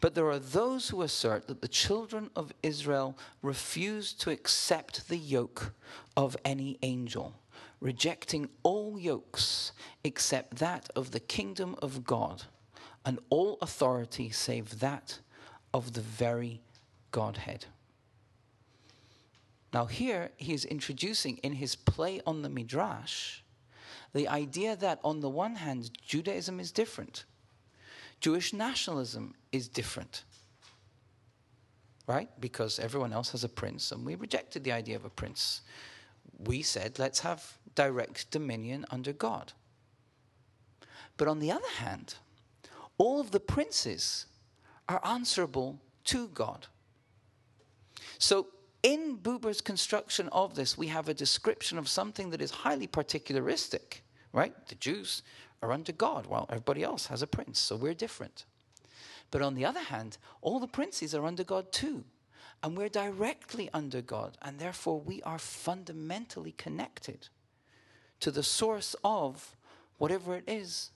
But 0.01 0.15
there 0.15 0.30
are 0.30 0.39
those 0.39 0.89
who 0.89 1.01
assert 1.01 1.47
that 1.47 1.61
the 1.61 1.67
children 1.67 2.30
of 2.36 2.53
Israel 2.63 3.17
refuse 3.41 4.13
to 4.13 4.32
accept 4.32 5.09
the 5.09 5.17
yoke 5.17 5.74
of 6.15 6.38
any 6.45 6.78
angel 6.82 7.36
rejecting 7.80 8.49
all 8.63 8.99
yokes 8.99 9.71
except 10.03 10.57
that 10.57 10.89
of 10.95 11.11
the 11.11 11.19
kingdom 11.19 11.75
of 11.82 12.03
God, 12.03 12.43
and 13.05 13.19
all 13.30 13.57
authority 13.61 14.30
save 14.30 14.80
that 14.80 15.19
of 15.73 15.93
the 15.93 16.01
very 16.01 16.61
Godhead. 17.11 17.65
Now, 19.73 19.86
here 19.86 20.32
he 20.38 20.53
is 20.53 20.65
introducing 20.65 21.38
in 21.38 21.53
his 21.53 21.75
play 21.75 22.21
on 22.25 22.41
the 22.41 22.49
Midrash 22.49 23.39
the 24.13 24.27
idea 24.27 24.75
that, 24.75 24.99
on 25.03 25.19
the 25.19 25.30
one 25.30 25.55
hand, 25.55 25.91
Judaism 26.05 26.59
is 26.59 26.71
different, 26.71 27.25
Jewish 28.19 28.51
nationalism 28.51 29.36
is 29.51 29.67
different. 29.67 30.23
Right? 32.07 32.30
Because 32.39 32.80
everyone 32.80 33.13
else 33.13 33.32
has 33.32 33.43
a 33.43 33.49
prince, 33.49 33.91
and 33.91 34.03
we 34.03 34.15
rejected 34.15 34.63
the 34.63 34.71
idea 34.71 34.95
of 34.95 35.05
a 35.05 35.11
prince 35.11 35.61
we 36.39 36.61
said, 36.61 36.97
let's 36.99 37.19
have 37.19 37.57
direct 37.76 38.32
dominion 38.32 38.86
under 38.89 39.13
God. 39.13 39.53
But 41.17 41.28
on 41.28 41.39
the 41.39 41.51
other 41.51 41.70
hand, 41.78 42.15
all 42.97 43.20
of 43.20 43.32
the 43.32 43.39
princes 43.39 44.26
are 44.88 45.01
answerable 45.05 45.80
to 46.05 46.28
God. 46.30 46.67
So, 48.17 48.47
in 48.82 49.17
Buber's 49.17 49.59
construction 49.61 50.30
of 50.30 50.55
this, 50.55 50.78
we 50.78 50.88
have 50.88 51.09
a 51.09 51.13
description 51.13 51.78
of 51.78 51.89
something 51.89 52.30
that 52.30 52.41
is 52.41 52.51
highly 52.51 52.88
particularistic, 52.88 54.01
right? 54.32 54.53
The 54.67 54.76
Jews 54.76 55.22
are 55.61 55.74
under 55.74 55.91
God, 55.91 56.26
while 56.26 56.45
everybody 56.49 56.84
else 56.84 57.07
has 57.07 57.22
a 57.22 57.28
prince, 57.28 57.59
so 57.59 57.76
we're 57.76 57.93
different. 57.93 58.45
But 59.32 59.41
on 59.41 59.55
the 59.55 59.65
other 59.65 59.82
hand, 59.82 60.17
all 60.41 60.59
the 60.59 60.67
princes 60.67 61.13
are 61.13 61.26
under 61.26 61.43
God 61.43 61.72
too. 61.72 62.05
And 62.63 62.78
we're 62.78 62.89
directly 62.89 63.70
under 63.74 64.01
God, 64.01 64.38
and 64.41 64.59
therefore 64.59 64.99
we 64.99 65.22
are 65.24 65.39
fundamentally 65.39 66.53
connected 66.53 67.30
to 68.20 68.32
the 68.32 68.43
source 68.43 68.95
of 69.03 69.55
whatever 69.97 70.36
it 70.36 70.43
is 70.47 70.91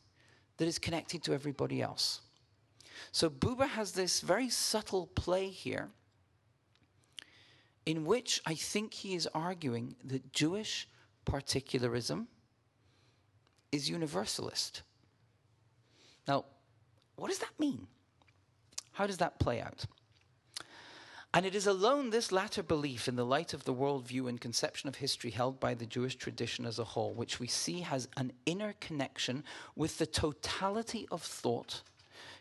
that 0.57 0.67
is 0.67 0.79
connected 0.79 1.23
to 1.23 1.33
everybody 1.33 1.81
else. 1.81 2.21
So 3.11 3.29
Buber 3.29 3.67
has 3.67 3.91
this 3.91 4.21
very 4.21 4.49
subtle 4.49 5.07
play 5.07 5.49
here 5.49 5.89
in 7.85 8.05
which 8.05 8.41
I 8.45 8.55
think 8.55 8.93
he 8.93 9.13
is 9.13 9.27
arguing 9.33 9.95
that 10.05 10.31
Jewish 10.31 10.87
particularism 11.25 12.27
is 13.71 13.89
universalist. 13.89 14.83
Now, 16.27 16.45
what 17.15 17.29
does 17.29 17.39
that 17.39 17.59
mean? 17.59 17.87
How 18.93 19.07
does 19.07 19.17
that 19.17 19.39
play 19.39 19.59
out? 19.59 19.85
And 21.35 21.47
it 21.47 21.55
is 21.55 21.65
alone 21.65 22.11
this 22.11 22.31
latter 22.31 22.61
belief 22.61 23.07
in 23.07 23.15
the 23.15 23.25
light 23.25 23.55
of 23.55 23.63
the 23.63 23.73
worldview 23.73 24.29
and 24.29 24.39
conception 24.39 24.87
of 24.87 24.95
history 24.95 25.31
held 25.31 25.59
by 25.59 25.73
the 25.73 25.87
Jewish 25.87 26.15
tradition 26.15 26.63
as 26.63 26.77
a 26.77 26.83
whole, 26.83 27.11
which 27.11 27.39
we 27.39 27.47
see 27.47 27.79
has 27.79 28.07
an 28.17 28.33
inner 28.45 28.75
connection 28.79 29.43
with 29.75 29.97
the 29.97 30.05
totality 30.05 31.07
of 31.09 31.23
thought 31.23 31.81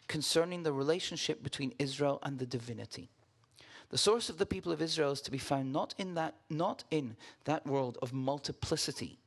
concerning 0.08 0.62
the 0.62 0.74
relationship 0.74 1.42
between 1.42 1.72
Israel 1.78 2.18
and 2.22 2.38
the 2.38 2.44
divinity. 2.44 3.08
The 3.88 3.96
source 3.96 4.28
of 4.28 4.36
the 4.36 4.46
people 4.46 4.72
of 4.72 4.82
Israel 4.82 5.12
is 5.12 5.22
to 5.22 5.30
be 5.30 5.38
found 5.38 5.72
not 5.72 5.94
in 5.96 6.14
that, 6.14 6.34
not 6.50 6.84
in 6.90 7.16
that 7.44 7.66
world 7.66 7.96
of 8.02 8.12
multiplicity, 8.12 9.18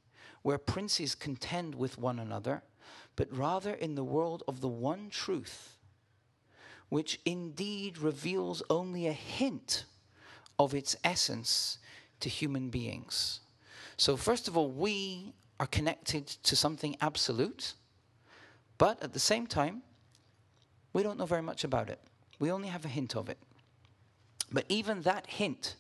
where 0.44 0.60
princes 0.60 1.16
contend 1.16 1.74
with 1.74 1.98
one 1.98 2.20
another, 2.20 2.62
but 3.16 3.36
rather 3.36 3.74
in 3.74 3.96
the 3.96 4.04
world 4.04 4.44
of 4.48 4.62
the 4.62 4.68
one 4.68 5.10
truth 5.10 5.75
which 6.90 7.20
indeed 7.26 7.98
reveals 7.98 8.62
only 8.70 9.08
a 9.08 9.14
hint 9.14 9.86
of 10.58 10.74
its 10.74 10.96
essence 11.04 11.80
to 12.20 12.30
human 12.30 12.70
beings. 12.70 13.42
So, 13.98 14.18
first 14.18 14.48
of 14.48 14.58
all, 14.58 14.70
we 14.70 15.34
are 15.60 15.68
connected 15.68 16.28
to 16.28 16.56
something 16.56 16.96
absolute, 17.02 17.74
but 18.78 19.02
at 19.02 19.14
the 19.14 19.20
same 19.20 19.48
time, 19.48 19.84
we 20.94 21.04
don't 21.04 21.18
know 21.18 21.26
very 21.26 21.42
much 21.42 21.64
about 21.64 21.90
it. 21.90 22.00
We 22.40 22.52
only 22.52 22.68
have 22.68 22.86
a 22.86 22.90
hint 22.90 23.16
of 23.16 23.30
it. 23.30 23.38
But 24.52 24.66
even 24.70 25.02
that 25.02 25.28
hint 25.28 25.76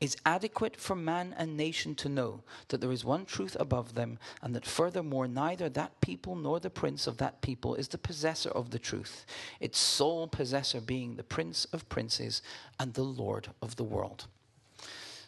is 0.00 0.16
adequate 0.26 0.76
for 0.76 0.94
man 0.94 1.34
and 1.36 1.56
nation 1.56 1.94
to 1.96 2.08
know 2.08 2.42
that 2.68 2.80
there 2.80 2.92
is 2.92 3.04
one 3.04 3.24
truth 3.24 3.56
above 3.60 3.94
them, 3.94 4.18
and 4.42 4.54
that 4.54 4.66
furthermore, 4.66 5.28
neither 5.28 5.68
that 5.68 6.00
people 6.00 6.36
nor 6.36 6.60
the 6.60 6.70
prince 6.70 7.06
of 7.06 7.18
that 7.18 7.40
people 7.40 7.74
is 7.74 7.88
the 7.88 7.98
possessor 7.98 8.50
of 8.50 8.70
the 8.70 8.78
truth, 8.78 9.24
its 9.60 9.78
sole 9.78 10.26
possessor 10.26 10.80
being 10.80 11.16
the 11.16 11.22
prince 11.22 11.64
of 11.66 11.88
princes 11.88 12.42
and 12.78 12.94
the 12.94 13.02
lord 13.02 13.48
of 13.60 13.76
the 13.76 13.84
world. 13.84 14.26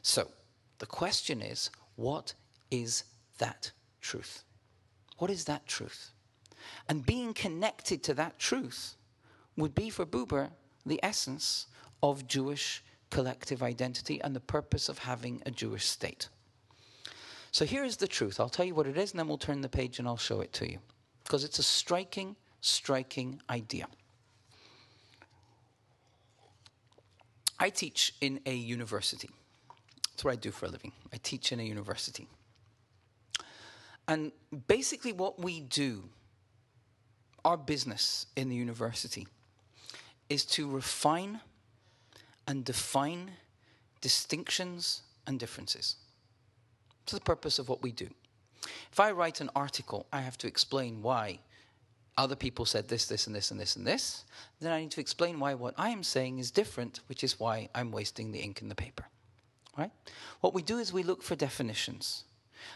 So, 0.03 0.30
the 0.78 0.86
question 0.86 1.40
is 1.40 1.70
what 1.97 2.34
is 2.70 3.05
that 3.38 3.70
truth? 4.01 4.45
What 5.18 5.30
is 5.30 5.45
that 5.45 5.66
truth? 5.66 6.11
And 6.88 7.07
being 7.07 7.34
connected 7.34 8.03
to 8.05 8.14
that 8.14 8.38
truth 8.38 8.97
would 9.57 9.74
be 9.74 9.90
for 9.90 10.05
Buber 10.05 10.51
the 10.84 11.01
essence 11.03 11.66
of 12.03 12.26
Jewish 12.26 12.82
collective 13.11 13.62
identity 13.62 14.20
and 14.22 14.34
the 14.34 14.40
purpose 14.40 14.88
of 14.88 14.98
having 14.98 15.42
a 15.46 15.50
Jewish 15.50 15.86
state. 15.86 16.28
So 17.50 17.64
here 17.64 17.84
is 17.84 17.96
the 17.98 18.09
truth. 18.09 18.40
I'll 18.40 18.48
tell 18.48 18.66
you 18.66 18.74
what 18.74 18.86
it 18.86 18.98
is, 18.98 19.12
and 19.12 19.20
then 19.20 19.28
we'll 19.28 19.38
turn 19.38 19.61
the 19.61 19.68
page 19.68 19.98
and 19.98 20.09
I'll 20.09 20.16
show 20.16 20.40
it 20.40 20.52
to 20.55 20.70
you. 20.70 20.78
Because 21.22 21.44
it's 21.44 21.59
a 21.59 21.62
striking, 21.62 22.34
striking 22.61 23.40
idea. 23.48 23.86
I 27.61 27.70
teach 27.70 28.14
in 28.20 28.40
a 28.46 28.55
university. 28.55 29.30
That's 30.11 30.24
what 30.24 30.32
I 30.32 30.36
do 30.36 30.50
for 30.50 30.66
a 30.66 30.68
living. 30.68 30.92
I 31.12 31.18
teach 31.22 31.52
in 31.52 31.61
a 31.61 31.62
university. 31.62 32.26
And 34.07 34.32
basically, 34.66 35.12
what 35.12 35.40
we 35.40 35.61
do, 35.61 36.05
our 37.44 37.57
business 37.57 38.26
in 38.36 38.48
the 38.48 38.57
university, 38.57 39.26
is 40.28 40.44
to 40.44 40.68
refine 40.68 41.40
and 42.47 42.64
define 42.64 43.32
distinctions 44.01 45.03
and 45.26 45.38
differences. 45.38 45.97
That's 47.01 47.18
the 47.18 47.24
purpose 47.24 47.59
of 47.59 47.68
what 47.68 47.82
we 47.82 47.92
do. 47.92 48.09
If 48.92 49.01
I 49.01 49.11
write 49.12 49.40
an 49.40 49.51
article, 49.55 50.07
I 50.12 50.20
have 50.20 50.38
to 50.38 50.47
explain 50.47 51.03
why 51.03 51.40
other 52.16 52.36
people 52.36 52.64
said 52.64 52.88
this, 52.88 53.07
this, 53.07 53.26
and 53.26 53.34
this, 53.34 53.51
and 53.51 53.59
this, 53.59 53.76
and 53.76 53.86
this. 53.86 54.24
Then 54.61 54.72
I 54.72 54.80
need 54.80 54.92
to 54.92 55.01
explain 55.01 55.40
why 55.40 55.55
what 55.55 55.74
I 55.76 55.90
am 55.90 56.03
saying 56.03 56.38
is 56.38 56.51
different, 56.51 57.01
which 57.09 57.24
is 57.24 57.40
why 57.40 57.68
I'm 57.74 57.90
wasting 57.90 58.30
the 58.30 58.38
ink 58.38 58.62
in 58.62 58.68
the 58.68 58.74
paper. 58.74 59.05
Right? 59.76 59.90
What 60.40 60.55
we 60.55 60.62
do 60.62 60.78
is 60.78 60.92
we 60.92 61.03
look 61.03 61.22
for 61.22 61.34
definitions. 61.34 62.24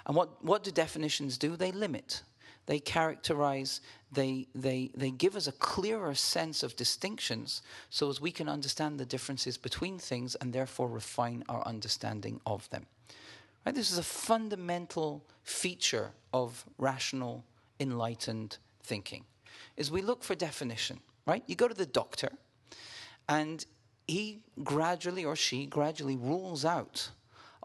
And 0.07 0.17
what, 0.17 0.45
what 0.45 0.65
do 0.65 0.71
definitions 0.71 1.39
do? 1.39 1.57
They 1.57 1.71
limit 1.71 2.23
they 2.69 2.79
characterize, 2.79 3.81
they, 4.13 4.47
they, 4.55 4.91
they 4.95 5.11
give 5.11 5.37
us 5.37 5.47
a 5.47 5.53
clearer 5.53 6.15
sense 6.15 6.63
of 6.63 6.77
distinctions 6.77 7.63
so 7.89 8.11
as 8.11 8.21
we 8.21 8.31
can 8.31 8.47
understand 8.47 9.01
the 9.01 9.07
differences 9.07 9.57
between 9.57 9.99
things 9.99 10.35
and 10.35 10.53
therefore 10.53 10.87
refine 10.87 11.43
our 11.49 11.67
understanding 11.67 12.43
of 12.45 12.69
them. 12.69 12.85
Right? 13.65 13.75
This 13.75 13.91
is 13.91 13.97
a 13.97 14.03
fundamental 14.03 15.25
feature 15.45 16.11
of 16.35 16.63
rational, 16.77 17.43
enlightened 17.81 18.59
thinking, 18.83 19.25
is 19.79 19.91
we 19.91 20.03
look 20.03 20.23
for 20.23 20.35
definition, 20.35 21.01
right? 21.27 21.43
You 21.47 21.57
go 21.57 21.69
to 21.69 21.75
the 21.75 21.87
doctor 21.87 22.29
and 23.31 23.65
he 24.07 24.43
gradually 24.63 25.25
or 25.25 25.37
she 25.37 25.65
gradually 25.65 26.17
rules 26.17 26.67
out 26.67 27.13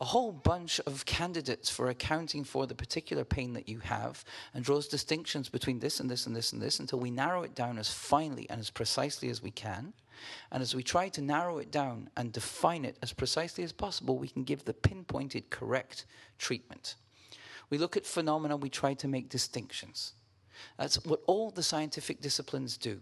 a 0.03 0.05
whole 0.05 0.33
bunch 0.33 0.81
of 0.81 1.05
candidates 1.05 1.69
for 1.69 1.87
accounting 1.87 2.43
for 2.43 2.67
the 2.67 2.75
particular 2.75 3.23
pain 3.23 3.53
that 3.53 3.69
you 3.69 3.79
have 3.79 4.25
and 4.53 4.65
draws 4.65 4.89
distinctions 4.89 5.47
between 5.47 5.79
this 5.79 6.01
and 6.01 6.11
this 6.11 6.27
and 6.27 6.35
this 6.35 6.51
and 6.51 6.61
this 6.61 6.81
until 6.81 6.99
we 6.99 7.09
narrow 7.09 7.43
it 7.43 7.55
down 7.55 7.77
as 7.77 7.89
finely 7.89 8.45
and 8.49 8.59
as 8.59 8.69
precisely 8.69 9.29
as 9.29 9.41
we 9.41 9.49
can. 9.49 9.93
And 10.51 10.61
as 10.61 10.75
we 10.75 10.83
try 10.83 11.07
to 11.07 11.21
narrow 11.21 11.57
it 11.59 11.71
down 11.71 12.09
and 12.17 12.33
define 12.33 12.83
it 12.83 12.97
as 13.01 13.13
precisely 13.13 13.63
as 13.63 13.71
possible, 13.71 14.17
we 14.17 14.27
can 14.27 14.43
give 14.43 14.65
the 14.65 14.73
pinpointed 14.73 15.49
correct 15.49 16.05
treatment. 16.37 16.95
We 17.69 17.77
look 17.77 17.95
at 17.95 18.05
phenomena, 18.05 18.57
we 18.57 18.67
try 18.67 18.95
to 18.95 19.07
make 19.07 19.29
distinctions. 19.29 20.15
That's 20.77 21.01
what 21.05 21.21
all 21.27 21.49
the 21.49 21.63
scientific 21.63 22.19
disciplines 22.19 22.75
do. 22.75 22.99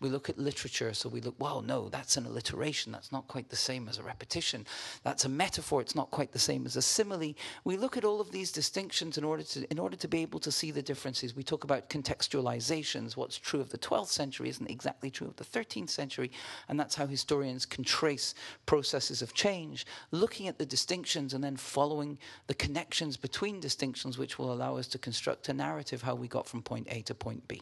We 0.00 0.08
look 0.08 0.30
at 0.30 0.38
literature, 0.38 0.94
so 0.94 1.10
we 1.10 1.20
look, 1.20 1.34
well, 1.38 1.60
no, 1.60 1.90
that's 1.90 2.16
an 2.16 2.24
alliteration. 2.24 2.90
That's 2.90 3.12
not 3.12 3.28
quite 3.28 3.50
the 3.50 3.56
same 3.56 3.86
as 3.86 3.98
a 3.98 4.02
repetition. 4.02 4.66
That's 5.02 5.26
a 5.26 5.28
metaphor. 5.28 5.82
It's 5.82 5.94
not 5.94 6.10
quite 6.10 6.32
the 6.32 6.38
same 6.38 6.64
as 6.64 6.74
a 6.76 6.82
simile. 6.82 7.34
We 7.64 7.76
look 7.76 7.98
at 7.98 8.04
all 8.04 8.20
of 8.20 8.32
these 8.32 8.50
distinctions 8.50 9.18
in 9.18 9.24
order 9.24 9.42
to, 9.42 9.70
in 9.70 9.78
order 9.78 9.96
to 9.96 10.08
be 10.08 10.22
able 10.22 10.40
to 10.40 10.50
see 10.50 10.70
the 10.70 10.80
differences. 10.80 11.36
We 11.36 11.42
talk 11.42 11.64
about 11.64 11.90
contextualizations. 11.90 13.14
What's 13.16 13.36
true 13.36 13.60
of 13.60 13.68
the 13.68 13.78
12th 13.78 14.08
century 14.08 14.48
isn't 14.48 14.70
exactly 14.70 15.10
true 15.10 15.26
of 15.26 15.36
the 15.36 15.44
13th 15.44 15.90
century. 15.90 16.30
And 16.68 16.80
that's 16.80 16.94
how 16.94 17.06
historians 17.06 17.66
can 17.66 17.84
trace 17.84 18.34
processes 18.64 19.20
of 19.20 19.34
change, 19.34 19.84
looking 20.12 20.48
at 20.48 20.58
the 20.58 20.66
distinctions 20.66 21.34
and 21.34 21.44
then 21.44 21.56
following 21.56 22.18
the 22.46 22.54
connections 22.54 23.18
between 23.18 23.60
distinctions, 23.60 24.16
which 24.16 24.38
will 24.38 24.52
allow 24.52 24.76
us 24.76 24.86
to 24.88 24.98
construct 24.98 25.48
a 25.50 25.52
narrative 25.52 26.02
how 26.02 26.14
we 26.14 26.26
got 26.26 26.46
from 26.46 26.62
point 26.62 26.86
A 26.90 27.02
to 27.02 27.14
point 27.14 27.46
B. 27.46 27.60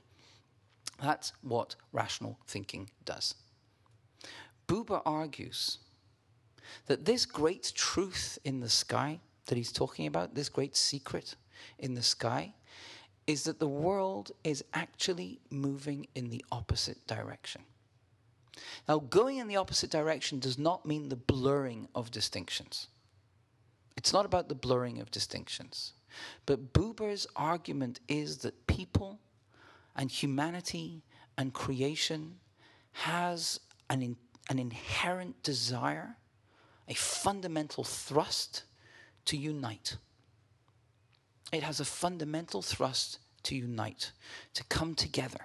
That's 1.03 1.33
what 1.43 1.77
rational 1.93 2.39
thinking 2.47 2.91
does. 3.05 3.35
Buber 4.67 5.01
argues 5.07 5.79
that 6.87 7.05
this 7.05 7.25
great 7.25 7.73
truth 7.75 8.39
in 8.45 8.61
the 8.61 8.69
sky 8.69 9.21
that 9.47 9.57
he's 9.57 9.73
talking 9.73 10.07
about, 10.07 10.35
this 10.35 10.49
great 10.49 10.77
secret 10.77 11.35
in 11.79 11.95
the 11.95 12.03
sky, 12.03 12.55
is 13.27 13.45
that 13.45 13.59
the 13.59 13.69
world 13.69 14.33
is 14.45 14.65
actually 14.75 15.41
moving 15.51 16.07
in 16.15 16.31
the 16.31 16.45
opposite 16.51 17.07
direction. 17.07 17.63
Now, 18.89 18.99
going 18.99 19.39
in 19.39 19.49
the 19.49 19.57
opposite 19.57 19.91
direction 19.91 20.39
does 20.39 20.59
not 20.59 20.85
mean 20.85 21.09
the 21.09 21.17
blurring 21.17 21.89
of 21.95 22.11
distinctions. 22.11 22.89
It's 23.97 24.13
not 24.13 24.25
about 24.25 24.49
the 24.49 24.55
blurring 24.55 25.01
of 25.01 25.11
distinctions. 25.11 25.93
But 26.47 26.73
Buber's 26.73 27.27
argument 27.37 28.01
is 28.09 28.39
that 28.39 28.67
people 28.67 29.21
and 29.99 30.11
humanity 30.11 31.03
and 31.37 31.53
creation 31.53 32.37
has 32.93 33.59
an, 33.91 34.01
in, 34.01 34.17
an 34.49 34.59
inherent 34.59 35.43
desire, 35.43 36.17
a 36.87 36.95
fundamental 36.95 37.83
thrust 37.83 38.63
to 39.25 39.37
unite. 39.37 39.97
It 41.53 41.65
has 41.65 41.81
a 41.81 41.85
fundamental 41.85 42.63
thrust 42.63 43.19
to 43.43 43.57
unite, 43.57 44.13
to 44.55 44.65
come 44.65 44.95
together. 44.95 45.41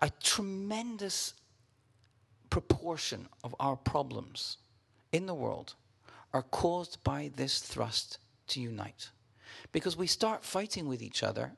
A 0.00 0.10
tremendous 0.22 1.32
proportion 2.50 3.26
of 3.42 3.54
our 3.58 3.76
problems 3.76 4.58
in 5.12 5.26
the 5.26 5.34
world 5.34 5.74
are 6.32 6.42
caused 6.42 7.02
by 7.02 7.30
this 7.34 7.60
thrust 7.60 8.18
to 8.48 8.60
unite. 8.60 9.10
Because 9.72 9.96
we 9.96 10.06
start 10.06 10.44
fighting 10.44 10.88
with 10.88 11.02
each 11.02 11.22
other 11.22 11.52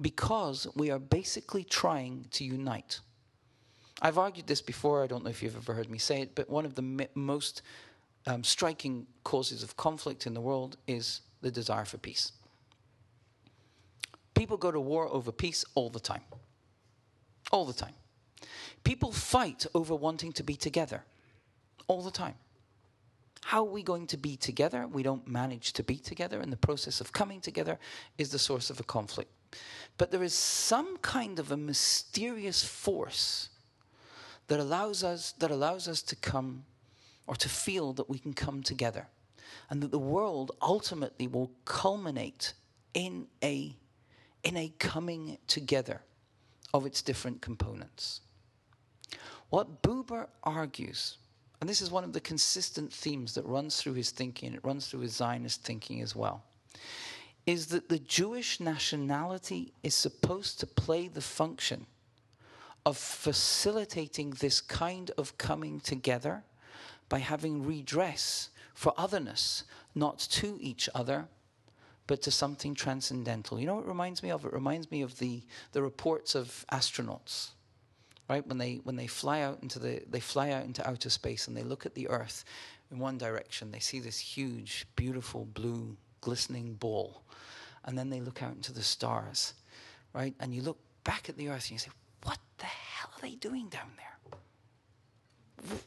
because 0.00 0.66
we 0.74 0.90
are 0.90 0.98
basically 0.98 1.64
trying 1.64 2.26
to 2.32 2.44
unite. 2.44 3.00
I've 4.02 4.18
argued 4.18 4.46
this 4.46 4.60
before, 4.60 5.02
I 5.02 5.06
don't 5.06 5.24
know 5.24 5.30
if 5.30 5.42
you've 5.42 5.56
ever 5.56 5.72
heard 5.72 5.90
me 5.90 5.98
say 5.98 6.20
it, 6.20 6.34
but 6.34 6.50
one 6.50 6.64
of 6.64 6.74
the 6.74 7.08
most 7.14 7.62
um, 8.26 8.42
striking 8.42 9.06
causes 9.22 9.62
of 9.62 9.76
conflict 9.76 10.26
in 10.26 10.34
the 10.34 10.40
world 10.40 10.76
is 10.86 11.20
the 11.42 11.50
desire 11.50 11.84
for 11.84 11.98
peace. 11.98 12.32
People 14.34 14.56
go 14.56 14.70
to 14.70 14.80
war 14.80 15.08
over 15.08 15.30
peace 15.30 15.64
all 15.74 15.90
the 15.90 16.00
time. 16.00 16.22
All 17.52 17.64
the 17.64 17.72
time. 17.72 17.94
People 18.82 19.12
fight 19.12 19.64
over 19.74 19.94
wanting 19.94 20.32
to 20.32 20.42
be 20.42 20.56
together 20.56 21.04
all 21.86 22.02
the 22.02 22.10
time. 22.10 22.34
How 23.44 23.60
are 23.60 23.70
we 23.70 23.82
going 23.82 24.06
to 24.08 24.16
be 24.16 24.36
together? 24.36 24.86
We 24.86 25.02
don't 25.02 25.28
manage 25.28 25.74
to 25.74 25.82
be 25.82 25.96
together, 25.96 26.40
and 26.40 26.50
the 26.50 26.56
process 26.56 27.00
of 27.00 27.12
coming 27.12 27.40
together 27.40 27.78
is 28.16 28.30
the 28.30 28.38
source 28.38 28.70
of 28.70 28.80
a 28.80 28.84
conflict 28.84 29.30
But 29.96 30.10
there 30.10 30.22
is 30.22 30.34
some 30.34 30.96
kind 30.98 31.38
of 31.38 31.52
a 31.52 31.56
mysterious 31.56 32.64
force 32.64 33.48
that 34.48 34.60
allows 34.60 35.02
us 35.02 35.32
that 35.38 35.50
allows 35.50 35.88
us 35.88 36.02
to 36.02 36.16
come 36.16 36.64
or 37.26 37.34
to 37.36 37.48
feel 37.48 37.92
that 37.94 38.10
we 38.10 38.18
can 38.18 38.34
come 38.34 38.62
together 38.62 39.06
and 39.70 39.82
that 39.82 39.90
the 39.90 39.98
world 39.98 40.52
ultimately 40.60 41.26
will 41.26 41.50
culminate 41.64 42.52
in 42.92 43.26
a 43.42 43.76
in 44.42 44.56
a 44.56 44.72
coming 44.78 45.38
together 45.46 46.02
of 46.74 46.84
its 46.84 47.00
different 47.00 47.40
components. 47.40 48.20
What 49.48 49.82
Buber 49.82 50.26
argues, 50.42 51.16
and 51.60 51.70
this 51.70 51.80
is 51.80 51.90
one 51.90 52.04
of 52.04 52.12
the 52.12 52.20
consistent 52.20 52.92
themes 52.92 53.34
that 53.34 53.46
runs 53.46 53.80
through 53.80 53.94
his 53.94 54.10
thinking, 54.10 54.52
it 54.52 54.64
runs 54.64 54.88
through 54.88 55.00
his 55.00 55.14
Zionist 55.14 55.62
thinking 55.62 56.02
as 56.02 56.14
well, 56.14 56.42
is 57.46 57.66
that 57.68 57.88
the 57.88 57.98
Jewish 57.98 58.60
nationality 58.60 59.72
is 59.82 59.94
supposed 59.94 60.60
to 60.60 60.66
play 60.66 61.08
the 61.08 61.20
function 61.20 61.86
of 62.86 62.96
facilitating 62.96 64.30
this 64.30 64.60
kind 64.60 65.10
of 65.16 65.36
coming 65.38 65.80
together 65.80 66.42
by 67.08 67.18
having 67.18 67.66
redress 67.66 68.50
for 68.74 68.92
otherness, 68.96 69.64
not 69.94 70.18
to 70.18 70.58
each 70.60 70.88
other, 70.94 71.26
but 72.06 72.20
to 72.22 72.30
something 72.30 72.74
transcendental. 72.74 73.58
You 73.58 73.66
know 73.66 73.76
what 73.76 73.84
it 73.84 73.88
reminds 73.88 74.22
me 74.22 74.30
of? 74.30 74.44
It 74.44 74.52
reminds 74.52 74.90
me 74.90 75.02
of 75.02 75.18
the, 75.18 75.42
the 75.72 75.82
reports 75.82 76.34
of 76.34 76.64
astronauts. 76.72 77.50
Right? 78.28 78.46
When 78.46 78.56
they 78.56 78.80
when 78.84 78.96
they 78.96 79.06
fly 79.06 79.42
out 79.42 79.58
into 79.60 79.78
the 79.78 80.02
they 80.08 80.20
fly 80.20 80.50
out 80.50 80.64
into 80.64 80.86
outer 80.88 81.10
space 81.10 81.46
and 81.46 81.54
they 81.54 81.62
look 81.62 81.84
at 81.84 81.94
the 81.94 82.08
Earth 82.08 82.46
in 82.90 82.98
one 82.98 83.18
direction, 83.18 83.70
they 83.70 83.80
see 83.80 84.00
this 84.00 84.18
huge, 84.18 84.86
beautiful 84.96 85.44
blue, 85.44 85.98
glistening 86.24 86.74
ball. 86.74 87.22
And 87.84 87.98
then 87.98 88.08
they 88.10 88.20
look 88.20 88.42
out 88.42 88.54
into 88.54 88.72
the 88.72 88.82
stars. 88.82 89.54
Right? 90.12 90.34
And 90.40 90.54
you 90.54 90.62
look 90.62 90.78
back 91.04 91.28
at 91.28 91.36
the 91.36 91.48
Earth 91.48 91.64
and 91.64 91.72
you 91.72 91.78
say, 91.78 91.90
What 92.24 92.38
the 92.58 92.66
hell 92.66 93.10
are 93.16 93.20
they 93.20 93.34
doing 93.34 93.68
down 93.68 93.90
there? 93.96 94.38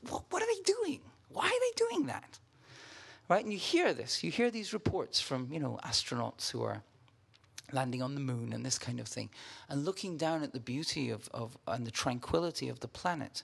What, 0.10 0.24
what 0.30 0.44
are 0.44 0.46
they 0.46 0.62
doing? 0.64 1.02
Why 1.30 1.46
are 1.46 1.50
they 1.50 1.86
doing 1.86 2.08
that? 2.08 2.40
Right? 3.30 3.44
And 3.44 3.52
you 3.52 3.60
hear 3.60 3.94
this. 3.94 4.24
You 4.24 4.32
hear 4.32 4.50
these 4.52 4.74
reports 4.74 5.20
from, 5.20 5.52
you 5.52 5.60
know, 5.60 5.80
astronauts 5.84 6.52
who 6.52 6.64
are 6.64 6.82
landing 7.74 8.02
on 8.02 8.16
the 8.16 8.22
moon 8.22 8.54
and 8.54 8.66
this 8.66 8.80
kind 8.80 9.00
of 9.00 9.08
thing, 9.08 9.30
and 9.68 9.84
looking 9.84 10.18
down 10.18 10.42
at 10.44 10.54
the 10.54 10.60
beauty 10.60 11.10
of, 11.10 11.28
of 11.34 11.58
and 11.68 11.86
the 11.86 11.92
tranquility 11.92 12.70
of 12.70 12.80
the 12.80 12.88
planet 12.88 13.44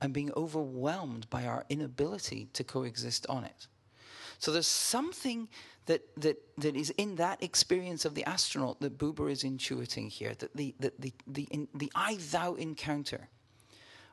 and 0.00 0.12
being 0.12 0.32
overwhelmed 0.36 1.28
by 1.30 1.44
our 1.44 1.64
inability 1.68 2.48
to 2.52 2.64
coexist 2.64 3.26
on 3.28 3.44
it. 3.44 3.66
So 4.38 4.52
there's 4.52 4.66
something 4.66 5.48
that, 5.86 6.02
that, 6.16 6.36
that 6.58 6.76
is 6.76 6.90
in 6.90 7.16
that 7.16 7.42
experience 7.42 8.04
of 8.04 8.14
the 8.14 8.24
astronaut 8.24 8.80
that 8.80 8.98
Buber 8.98 9.30
is 9.30 9.42
intuiting 9.42 10.08
here, 10.08 10.34
that 10.38 10.56
the, 10.56 10.74
that 10.80 11.00
the, 11.00 11.12
the, 11.26 11.42
in, 11.50 11.68
the 11.74 11.92
I 11.94 12.18
thou 12.30 12.54
encounter 12.54 13.28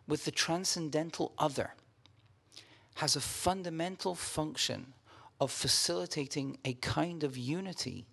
with 0.08 0.26
the 0.26 0.32
transcendental 0.32 1.34
other 1.38 1.76
has 2.96 3.16
a 3.16 3.22
fundamental 3.22 4.16
function 4.16 4.94
of 5.40 5.52
facilitating 5.52 6.58
a 6.66 6.74
kind 6.74 7.24
of 7.24 7.38
unity 7.38 8.06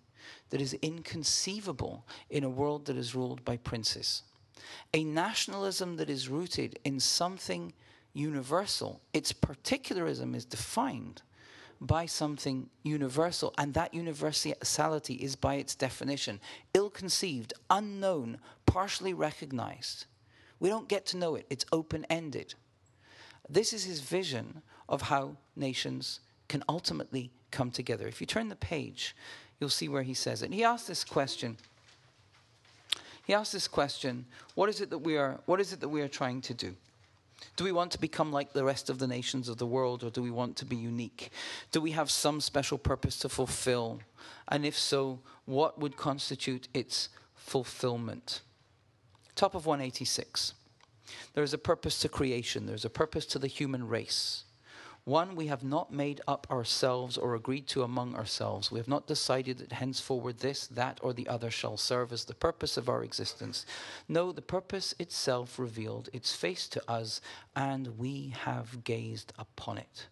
that 0.49 0.61
is 0.61 0.73
inconceivable 0.75 2.05
in 2.29 2.43
a 2.43 2.49
world 2.49 2.85
that 2.85 2.97
is 2.97 3.13
ruled 3.13 3.43
by 3.43 3.57
princes. 3.57 4.23
A 4.93 5.03
nationalism 5.03 5.97
that 5.97 6.09
is 6.09 6.29
rooted 6.29 6.79
in 6.83 6.99
something 6.99 7.73
universal, 8.13 9.01
its 9.13 9.31
particularism 9.31 10.33
is 10.33 10.45
defined 10.45 11.21
by 11.81 12.05
something 12.05 12.69
universal, 12.83 13.53
and 13.57 13.73
that 13.73 13.93
universality 13.93 15.13
is 15.15 15.35
by 15.35 15.55
its 15.55 15.75
definition 15.75 16.39
ill 16.73 16.89
conceived, 16.89 17.53
unknown, 17.69 18.37
partially 18.65 19.13
recognized. 19.13 20.05
We 20.59 20.69
don't 20.69 20.89
get 20.89 21.05
to 21.07 21.17
know 21.17 21.35
it, 21.35 21.45
it's 21.49 21.65
open 21.71 22.05
ended. 22.09 22.53
This 23.49 23.73
is 23.73 23.85
his 23.85 24.01
vision 24.01 24.61
of 24.87 25.03
how 25.03 25.37
nations 25.55 26.19
can 26.47 26.63
ultimately 26.67 27.31
come 27.51 27.71
together. 27.71 28.07
If 28.07 28.19
you 28.19 28.27
turn 28.27 28.49
the 28.49 28.55
page, 28.55 29.15
you'll 29.59 29.69
see 29.69 29.87
where 29.87 30.03
he 30.03 30.13
says 30.13 30.43
it. 30.43 30.51
He 30.51 30.63
asks 30.63 30.87
this 30.87 31.03
question. 31.03 31.57
He 33.25 33.33
asks 33.33 33.53
this 33.53 33.67
question, 33.67 34.25
what 34.55 34.69
is 34.69 34.81
it 34.81 34.89
that 34.89 34.97
we 34.97 35.17
are 35.17 35.39
what 35.45 35.59
is 35.61 35.71
it 35.71 35.79
that 35.79 35.89
we 35.89 36.01
are 36.01 36.07
trying 36.07 36.41
to 36.41 36.53
do? 36.53 36.75
Do 37.55 37.63
we 37.63 37.71
want 37.71 37.91
to 37.91 37.99
become 37.99 38.31
like 38.31 38.53
the 38.53 38.63
rest 38.63 38.89
of 38.89 38.99
the 38.99 39.07
nations 39.07 39.49
of 39.49 39.57
the 39.57 39.65
world 39.65 40.03
or 40.03 40.09
do 40.09 40.21
we 40.21 40.31
want 40.31 40.55
to 40.57 40.65
be 40.65 40.75
unique? 40.75 41.31
Do 41.71 41.81
we 41.81 41.91
have 41.91 42.09
some 42.09 42.41
special 42.41 42.77
purpose 42.77 43.17
to 43.19 43.29
fulfill? 43.29 43.99
And 44.47 44.65
if 44.65 44.77
so, 44.77 45.19
what 45.45 45.79
would 45.79 45.97
constitute 45.97 46.67
its 46.73 47.09
fulfillment? 47.35 48.41
Top 49.35 49.55
of 49.55 49.65
186. 49.65 50.53
There 51.33 51.43
is 51.43 51.53
a 51.53 51.57
purpose 51.57 51.99
to 51.99 52.09
creation, 52.09 52.65
there's 52.65 52.85
a 52.85 52.89
purpose 52.89 53.25
to 53.27 53.39
the 53.39 53.47
human 53.47 53.87
race. 53.87 54.43
One 55.09 55.35
we 55.35 55.47
have 55.47 55.63
not 55.63 55.91
made 55.91 56.21
up 56.27 56.45
ourselves 56.51 57.17
or 57.17 57.33
agreed 57.33 57.65
to 57.69 57.81
among 57.81 58.13
ourselves. 58.13 58.71
We 58.71 58.77
have 58.77 58.87
not 58.87 59.07
decided 59.07 59.57
that 59.57 59.71
henceforward 59.71 60.37
this, 60.37 60.67
that, 60.67 60.99
or 61.01 61.13
the 61.13 61.27
other 61.27 61.49
shall 61.49 61.77
serve 61.77 62.13
as 62.13 62.25
the 62.25 62.35
purpose 62.35 62.77
of 62.77 62.87
our 62.87 63.03
existence. 63.03 63.65
No, 64.07 64.31
the 64.31 64.43
purpose 64.43 64.93
itself 64.99 65.57
revealed 65.57 66.09
its 66.13 66.35
face 66.35 66.67
to 66.67 66.83
us, 66.87 67.21
and 67.55 67.97
we 67.97 68.35
have 68.41 68.83
gazed 68.83 69.33
upon 69.39 69.79
it. 69.79 70.05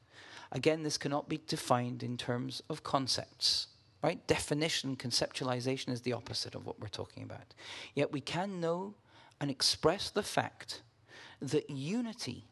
Again, 0.51 0.81
this 0.81 0.97
cannot 0.97 1.29
be 1.29 1.41
defined 1.45 2.01
in 2.01 2.17
terms 2.17 2.63
of 2.67 2.81
concepts. 2.81 3.67
Right? 4.01 4.25
Definition, 4.25 4.95
conceptualization 4.95 5.89
is 5.89 6.01
the 6.01 6.13
opposite 6.13 6.55
of 6.55 6.65
what 6.65 6.79
we're 6.79 6.87
talking 6.87 7.21
about. 7.21 7.53
Yet 7.93 8.11
we 8.11 8.21
can 8.21 8.59
know 8.59 8.95
and 9.39 9.51
express 9.51 10.09
the 10.09 10.23
fact 10.23 10.81
that 11.39 11.69
unity 11.69 12.45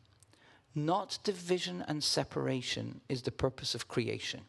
not 0.75 1.19
division 1.23 1.83
and 1.87 2.03
separation 2.03 3.01
is 3.09 3.21
the 3.21 3.31
purpose 3.31 3.75
of 3.75 3.87
creation. 3.87 4.41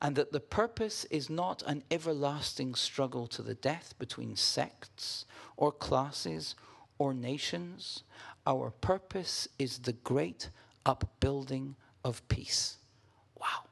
And 0.00 0.16
that 0.16 0.32
the 0.32 0.40
purpose 0.40 1.04
is 1.06 1.30
not 1.30 1.62
an 1.66 1.82
everlasting 1.90 2.74
struggle 2.74 3.26
to 3.28 3.42
the 3.42 3.54
death 3.54 3.94
between 3.98 4.36
sects 4.36 5.24
or 5.56 5.72
classes 5.72 6.54
or 6.98 7.14
nations. 7.14 8.02
Our 8.46 8.70
purpose 8.70 9.48
is 9.58 9.78
the 9.78 9.94
great 9.94 10.50
upbuilding 10.84 11.76
of 12.04 12.26
peace. 12.28 12.76
Wow. 13.40 13.64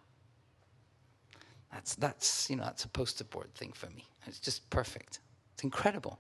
That's, 1.73 1.95
that's, 1.95 2.49
you 2.49 2.57
know, 2.57 2.65
that's 2.65 2.85
a 2.85 2.89
poster 2.89 3.25
board 3.25 3.55
thing 3.55 3.73
for 3.73 3.91
me. 3.91 4.05
It's 4.27 4.39
just 4.39 4.69
perfect. 4.71 5.21
It's 5.55 5.65
incredible. 5.65 6.19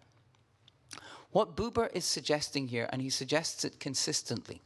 What 1.31 1.57
Buber 1.57 1.89
is 1.93 2.05
suggesting 2.05 2.69
here, 2.69 2.89
and 2.93 3.03
he 3.03 3.11
suggests 3.11 3.65
it 3.65 3.81
consistently, 3.81 4.63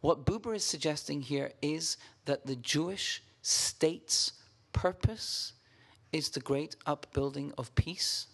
what 0.00 0.24
Buber 0.24 0.54
is 0.54 0.64
suggesting 0.64 1.22
here 1.22 1.52
is 1.60 1.96
that 2.24 2.46
the 2.46 2.56
Jewish 2.56 3.22
state's 3.42 4.32
purpose 4.72 5.52
is 6.12 6.30
the 6.30 6.40
great 6.40 6.76
upbuilding 6.86 7.52
of 7.58 7.74
peace, 7.74 8.26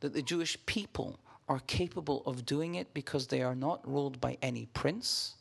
that 0.00 0.14
the 0.14 0.22
Jewish 0.22 0.56
people 0.66 1.20
are 1.48 1.60
capable 1.66 2.22
of 2.24 2.46
doing 2.46 2.76
it 2.76 2.94
because 2.94 3.26
they 3.26 3.42
are 3.42 3.54
not 3.54 3.86
ruled 3.86 4.20
by 4.20 4.38
any 4.40 4.66
prince, 4.66 5.34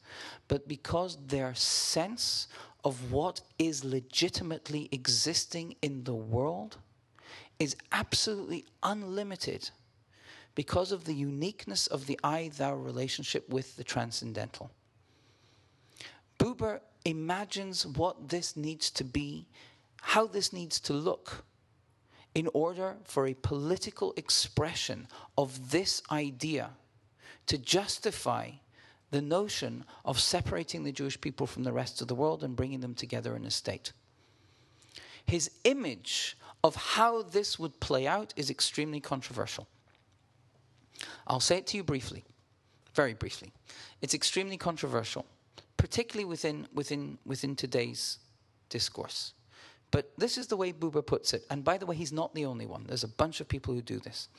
but 0.48 0.68
because 0.68 1.18
their 1.28 1.54
sense 1.56 2.48
of 2.84 3.12
what 3.12 3.42
is 3.58 3.86
legitimately 3.86 4.90
existing 4.92 5.76
in 5.82 6.04
the 6.04 6.14
world 6.14 6.78
is 7.60 7.76
absolutely 7.92 8.66
unlimited 8.84 9.70
because 10.56 10.92
of 10.92 11.06
the 11.06 11.14
uniqueness 11.14 11.88
of 11.88 12.08
the 12.08 12.20
I 12.24 12.52
thou 12.58 12.74
relationship 12.74 13.48
with 13.50 13.78
the 13.78 13.84
transcendental. 13.84 14.72
Buber 16.42 16.80
imagines 17.06 17.86
what 17.86 18.30
this 18.30 18.58
needs 18.58 18.90
to 18.92 19.04
be, 19.04 19.48
how 20.02 20.26
this 20.26 20.52
needs 20.52 20.80
to 20.80 20.94
look, 20.94 21.46
in 22.34 22.50
order 22.56 22.96
for 23.04 23.28
a 23.28 23.36
political 23.36 24.12
expression 24.18 25.08
of 25.38 25.70
this 25.70 26.02
idea 26.12 26.72
to 27.46 27.60
justify 27.60 28.50
the 29.12 29.22
notion 29.22 29.86
of 30.04 30.20
separating 30.20 30.84
the 30.84 30.92
Jewish 30.92 31.22
people 31.22 31.46
from 31.46 31.64
the 31.64 31.74
rest 31.74 32.02
of 32.02 32.08
the 32.08 32.16
world 32.16 32.44
and 32.44 32.56
bringing 32.56 32.80
them 32.80 32.96
together 32.96 33.36
in 33.36 33.46
a 33.46 33.52
state. 33.52 33.92
His 35.24 35.52
image 35.64 36.36
of 36.64 36.76
how 36.76 37.22
this 37.22 37.60
would 37.60 37.80
play 37.80 38.08
out 38.08 38.34
is 38.36 38.50
extremely 38.50 39.00
controversial. 39.00 39.68
I'll 41.28 41.40
say 41.40 41.58
it 41.58 41.68
to 41.68 41.78
you 41.78 41.84
briefly, 41.84 42.24
very 42.96 43.14
briefly. 43.14 43.52
It's 44.02 44.16
extremely 44.16 44.58
controversial 44.58 45.28
particularly 45.82 46.26
within, 46.26 46.68
within, 46.76 47.18
within 47.26 47.56
today's 47.56 48.20
discourse. 48.70 49.34
But 49.90 50.12
this 50.16 50.38
is 50.38 50.46
the 50.46 50.56
way 50.56 50.72
Buber 50.72 51.04
puts 51.04 51.34
it. 51.34 51.44
And 51.50 51.64
by 51.64 51.80
the 51.80 51.88
way, 51.88 51.96
he's 51.96 52.14
not 52.14 52.36
the 52.36 52.46
only 52.46 52.68
one. 52.68 52.86
There's 52.88 53.04
a 53.04 53.08
bunch 53.08 53.42
of 53.42 53.48
people 53.48 53.74
who 53.74 53.82
do 53.82 53.98
this. 53.98 54.30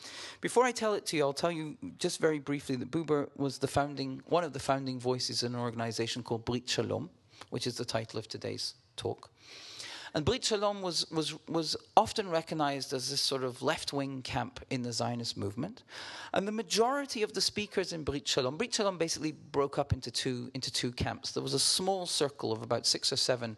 Before 0.41 0.63
I 0.63 0.71
tell 0.71 0.95
it 0.95 1.05
to 1.07 1.17
you, 1.17 1.25
I'll 1.25 1.33
tell 1.33 1.51
you 1.51 1.77
just 1.99 2.21
very 2.21 2.39
briefly 2.39 2.77
that 2.77 2.93
Buber 2.93 3.29
was 3.37 3.59
the 3.59 3.67
founding, 3.67 4.23
one 4.27 4.45
of 4.45 4.53
the 4.53 4.61
founding 4.61 5.01
voices 5.01 5.43
in 5.43 5.57
an 5.57 5.61
organization 5.61 6.23
called 6.23 6.45
Brit 6.45 6.69
Shalom, 6.69 7.11
which 7.51 7.67
is 7.67 7.77
the 7.77 7.85
title 7.85 8.21
of 8.21 8.29
today's 8.29 8.75
talk. 8.97 9.29
And 10.15 10.27
Brit 10.27 10.45
Shalom 10.45 10.83
was, 10.83 11.11
was, 11.11 11.35
was 11.49 11.75
often 11.97 12.29
recognized 12.29 12.93
as 12.93 13.09
this 13.09 13.21
sort 13.23 13.43
of 13.43 13.63
left 13.63 13.95
wing 13.95 14.21
camp 14.23 14.61
in 14.69 14.83
the 14.83 14.93
Zionist 14.93 15.39
movement. 15.39 15.85
And 16.35 16.47
the 16.47 16.53
majority 16.53 17.23
of 17.23 17.33
the 17.33 17.41
speakers 17.41 17.93
in 17.95 18.05
Brit 18.05 18.29
Shalom, 18.29 18.59
Brit 18.59 18.75
Shalom 18.75 18.99
basically 18.99 19.33
broke 19.33 19.79
up 19.79 19.93
into 19.95 20.11
two, 20.11 20.51
into 20.53 20.71
two 20.71 20.93
camps. 20.93 21.33
There 21.33 21.43
was 21.43 21.55
a 21.55 21.59
small 21.59 22.05
circle 22.05 22.53
of 22.53 22.63
about 22.63 22.87
six 22.87 23.11
or 23.11 23.17
seven 23.17 23.57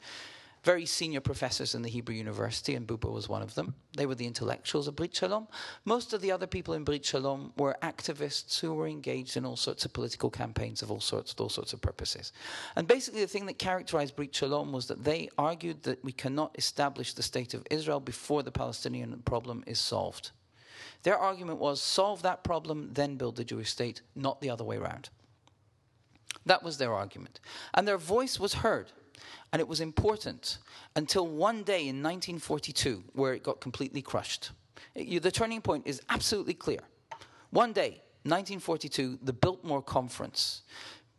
very 0.65 0.87
senior 0.87 1.21
professors 1.21 1.75
in 1.75 1.83
the 1.83 1.91
Hebrew 1.91 2.15
University, 2.15 2.75
and 2.75 2.87
Buber 2.87 3.13
was 3.13 3.29
one 3.29 3.43
of 3.43 3.55
them. 3.55 3.75
They 3.97 4.07
were 4.07 4.15
the 4.15 4.27
intellectuals 4.27 4.89
of 4.89 4.97
Brit 4.97 5.15
Shalom. 5.15 5.47
Most 5.85 6.15
of 6.15 6.23
the 6.23 6.33
other 6.33 6.47
people 6.47 6.73
in 6.73 6.85
Brit 6.85 7.05
Shalom 7.05 7.53
were 7.59 7.77
activists 7.83 8.59
who 8.59 8.73
were 8.73 8.89
engaged 8.89 9.37
in 9.37 9.45
all 9.45 9.57
sorts 9.57 9.85
of 9.85 9.93
political 9.93 10.31
campaigns 10.31 10.81
of 10.83 10.91
all 10.91 11.01
sorts, 11.01 11.35
all 11.39 11.51
sorts 11.51 11.75
of 11.75 11.83
purposes. 11.83 12.33
And 12.77 12.89
basically, 12.89 13.21
the 13.21 13.27
thing 13.27 13.45
that 13.47 13.59
characterized 13.59 14.17
Brit 14.17 14.35
Shalom 14.35 14.73
was 14.73 14.87
that 14.87 15.05
they 15.05 15.29
argued 15.37 15.83
that 15.83 16.03
we 16.03 16.13
cannot 16.13 16.57
establish 16.57 17.13
the 17.13 17.23
state 17.23 17.53
of 17.53 17.67
Israel 17.71 18.01
before 18.01 18.43
the 18.43 18.51
Palestinian 18.51 19.21
problem 19.27 19.65
is 19.67 19.79
solved. 19.79 20.31
Their 21.03 21.19
argument 21.19 21.59
was 21.59 21.83
solve 21.83 22.23
that 22.23 22.43
problem, 22.43 22.91
then 22.95 23.17
build 23.17 23.37
the 23.37 23.45
Jewish 23.45 23.71
state, 23.71 24.01
not 24.17 24.41
the 24.41 24.49
other 24.49 24.65
way 24.65 24.79
around. 24.79 25.11
That 26.47 26.63
was 26.63 26.79
their 26.79 26.95
argument. 26.95 27.41
And 27.75 27.87
their 27.87 27.99
voice 27.99 28.41
was 28.41 28.55
heard. 28.55 28.91
And 29.53 29.61
it 29.61 29.69
was 29.69 29.81
important 29.81 30.59
until 30.97 31.27
one 31.27 31.63
day 31.63 31.89
in 31.89 32.03
1942 32.03 33.05
where 33.13 33.35
it 33.35 33.43
got 33.43 33.61
completely 33.61 34.03
crushed. 34.03 34.51
It, 34.95 35.23
the 35.23 35.31
turning 35.31 35.61
point 35.61 35.87
is 35.87 36.01
absolutely 36.09 36.55
clear. 36.55 36.81
One 37.51 37.73
day, 37.73 38.03
1942, 38.25 39.19
the 39.23 39.33
Biltmore 39.33 39.83
Conference 39.83 40.63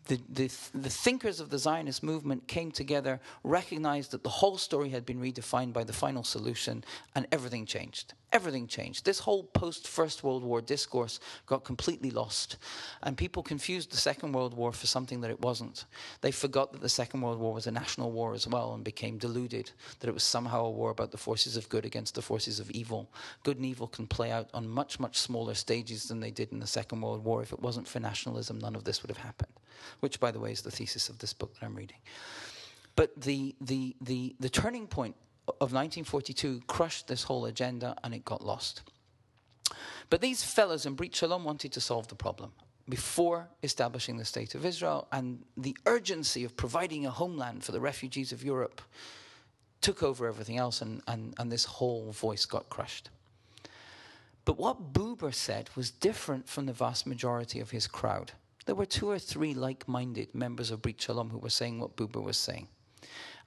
the, 0.08 0.20
the, 0.30 0.52
the, 0.74 0.90
thinkers 0.90 1.40
of 1.40 1.50
the 1.50 1.58
Zionist 1.58 2.04
movement 2.04 2.48
came 2.48 2.72
together, 2.72 3.20
recognized 3.44 4.12
that 4.12 4.24
the 4.24 4.30
whole 4.30 4.58
story 4.58 4.90
had 4.90 5.06
been 5.06 5.20
redefined 5.20 5.74
by 5.74 5.84
the 5.84 5.94
final 5.94 6.24
solution, 6.24 6.84
and 7.16 7.26
everything 7.32 7.66
changed. 7.66 8.14
Everything 8.32 8.68
changed. 8.68 9.06
This 9.06 9.20
whole 9.20 9.44
post 9.44 9.88
First 9.88 10.24
World 10.24 10.44
War 10.44 10.62
discourse 10.62 11.20
got 11.48 11.64
completely 11.64 12.12
lost, 12.12 12.58
and 13.02 13.18
people 13.18 13.42
confused 13.42 13.92
the 13.92 13.98
Second 13.98 14.34
World 14.34 14.54
War 14.54 14.72
for 14.72 14.86
something 14.86 15.22
that 15.22 15.32
it 15.32 15.42
wasn't. 15.42 15.86
They 16.22 16.32
forgot 16.32 16.72
that 16.74 16.82
the 16.82 16.90
Second 16.90 17.22
World 17.22 17.40
War 17.40 17.54
was 17.54 17.66
a 17.66 17.72
national 17.72 18.12
war 18.12 18.34
as 18.34 18.48
well 18.48 18.74
and 18.74 18.84
became 18.84 19.18
deluded 19.18 19.72
that 20.00 20.08
it 20.08 20.14
was 20.14 20.24
somehow 20.24 20.66
a 20.66 20.72
war 20.72 20.92
about 20.92 21.12
the 21.12 21.18
forces 21.18 21.58
of 21.58 21.70
good 21.70 21.86
against 21.86 22.14
the 22.14 22.22
forces 22.22 22.60
of 22.60 22.70
evil. 22.72 23.10
Good 23.44 23.58
and 23.58 23.66
evil 23.66 23.88
can 23.88 24.06
play 24.06 24.32
out 24.32 24.50
on 24.54 24.68
much, 24.68 25.00
much 25.00 25.18
smaller 25.18 25.56
stages 25.56 26.08
than 26.08 26.20
they 26.20 26.32
did 26.32 26.52
in 26.52 26.60
the 26.60 26.68
Second 26.68 27.02
World 27.02 27.24
War. 27.24 27.42
If 27.42 27.54
it 27.54 27.62
wasn't 27.62 27.88
for 27.88 28.00
nationalism, 28.00 28.60
none 28.60 28.76
of 28.76 28.84
this 28.84 29.02
would 29.02 29.10
have 29.10 29.26
happened 29.26 29.54
which, 30.00 30.20
by 30.20 30.32
the 30.32 30.40
way, 30.40 30.52
is 30.52 30.62
the 30.62 30.72
thesis 30.72 31.10
of 31.10 31.20
this 31.20 31.34
book 31.34 31.54
that 31.54 31.66
I'm 31.66 31.76
reading. 31.76 31.98
But 32.96 33.20
the, 33.20 33.56
the, 33.62 33.96
the, 34.02 34.36
the 34.40 34.50
turning 34.50 34.88
point 34.88 35.16
of 35.48 35.74
1942 35.74 36.62
crushed 36.68 37.08
this 37.08 37.24
whole 37.24 37.46
agenda 37.46 37.96
and 38.04 38.14
it 38.14 38.26
got 38.26 38.44
lost. 38.44 38.82
But 40.10 40.22
these 40.22 40.44
fellows 40.44 40.86
in 40.86 40.94
Brit 40.94 41.16
Shalom 41.16 41.44
wanted 41.44 41.72
to 41.74 41.82
solve 41.82 42.08
the 42.08 42.16
problem 42.16 42.52
before 42.88 43.50
establishing 43.64 44.18
the 44.18 44.26
State 44.26 44.54
of 44.54 44.66
Israel, 44.66 45.08
and 45.12 45.44
the 45.58 45.76
urgency 45.88 46.44
of 46.44 46.56
providing 46.56 47.06
a 47.06 47.10
homeland 47.10 47.64
for 47.64 47.72
the 47.72 47.80
refugees 47.80 48.32
of 48.32 48.44
Europe 48.44 48.82
took 49.82 50.04
over 50.04 50.28
everything 50.28 50.58
else, 50.58 50.82
and, 50.82 51.02
and, 51.08 51.34
and 51.40 51.52
this 51.52 51.66
whole 51.66 52.12
voice 52.12 52.46
got 52.46 52.70
crushed. 52.70 53.10
But 54.46 54.60
what 54.60 54.94
Buber 54.94 55.34
said 55.34 55.72
was 55.76 55.90
different 55.90 56.48
from 56.48 56.68
the 56.68 56.74
vast 56.74 57.08
majority 57.08 57.60
of 57.60 57.72
his 57.72 57.88
crowd. 57.88 58.34
There 58.66 58.76
were 58.76 58.86
two 58.86 59.10
or 59.10 59.20
three 59.20 59.54
like 59.54 59.88
minded 59.88 60.34
members 60.34 60.72
of 60.72 60.82
Brit 60.82 61.00
Shalom 61.02 61.30
who 61.30 61.38
were 61.38 61.50
saying 61.50 61.80
what 61.80 61.96
Buber 61.96 62.24
was 62.24 62.38
saying. 62.38 62.68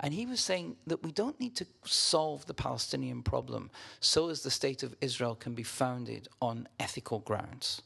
And 0.01 0.15
he 0.15 0.27
was 0.27 0.41
saying 0.41 0.77
that 0.87 1.03
we 1.03 1.11
don't 1.11 1.41
need 1.41 1.57
to 1.57 1.67
solve 1.85 2.47
the 2.47 2.55
Palestinian 2.55 3.23
problem 3.23 3.71
so 3.99 4.29
as 4.29 4.43
the 4.43 4.51
state 4.51 4.85
of 4.85 4.95
Israel 5.01 5.35
can 5.35 5.55
be 5.55 5.65
founded 5.65 6.29
on 6.41 6.69
ethical 6.79 7.19
grounds. 7.19 7.83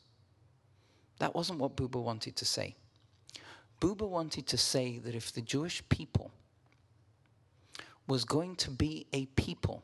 That 1.18 1.34
wasn't 1.34 1.58
what 1.58 1.76
Buber 1.76 2.02
wanted 2.02 2.36
to 2.36 2.44
say. 2.44 2.76
Buber 3.80 4.08
wanted 4.08 4.46
to 4.48 4.58
say 4.58 4.98
that 4.98 5.14
if 5.14 5.32
the 5.32 5.40
Jewish 5.40 5.82
people 5.88 6.30
was 8.06 8.24
going 8.24 8.56
to 8.56 8.70
be 8.70 9.06
a 9.12 9.26
people 9.26 9.82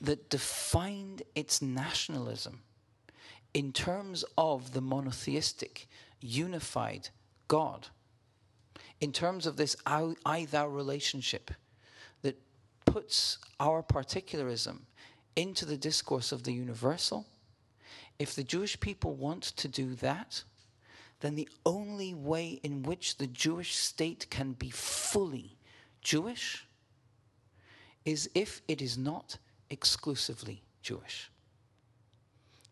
that 0.00 0.30
defined 0.30 1.22
its 1.34 1.60
nationalism 1.60 2.62
in 3.52 3.72
terms 3.72 4.24
of 4.36 4.72
the 4.72 4.80
monotheistic 4.80 5.88
unified 6.20 7.08
God 7.46 7.88
in 9.00 9.12
terms 9.12 9.46
of 9.46 9.56
this 9.56 9.76
I 9.84 10.46
thou 10.50 10.66
relationship 10.66 11.50
that 12.22 12.40
puts 12.84 13.38
our 13.60 13.82
particularism 13.82 14.86
into 15.36 15.64
the 15.64 15.76
discourse 15.76 16.32
of 16.32 16.42
the 16.42 16.52
universal, 16.52 17.26
if 18.18 18.34
the 18.34 18.42
Jewish 18.42 18.78
people 18.80 19.14
want 19.14 19.42
to 19.44 19.68
do 19.68 19.94
that, 19.96 20.42
then 21.20 21.36
the 21.36 21.48
only 21.64 22.14
way 22.14 22.60
in 22.62 22.82
which 22.82 23.18
the 23.18 23.26
Jewish 23.26 23.76
state 23.76 24.26
can 24.30 24.52
be 24.52 24.70
fully 24.70 25.56
Jewish 26.00 26.66
is 28.04 28.30
if 28.34 28.62
it 28.66 28.82
is 28.82 28.98
not 28.98 29.38
exclusively 29.70 30.62
Jewish. 30.82 31.30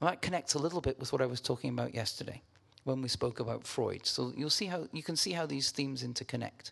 Well, 0.01 0.11
that 0.11 0.23
connects 0.23 0.55
a 0.55 0.59
little 0.59 0.81
bit 0.81 0.99
with 0.99 1.13
what 1.13 1.23
I 1.23 1.27
was 1.27 1.41
talking 1.41 1.71
about 1.71 1.95
yesterday 1.95 2.43
when 2.87 3.03
we 3.03 3.09
spoke 3.09 3.41
about 3.41 3.67
Freud. 3.67 4.07
So 4.07 4.33
you'll 4.37 4.49
see 4.49 4.67
how 4.67 4.87
you 4.93 5.03
can 5.03 5.17
see 5.17 5.33
how 5.33 5.45
these 5.45 5.73
themes 5.73 6.05
interconnect. 6.05 6.71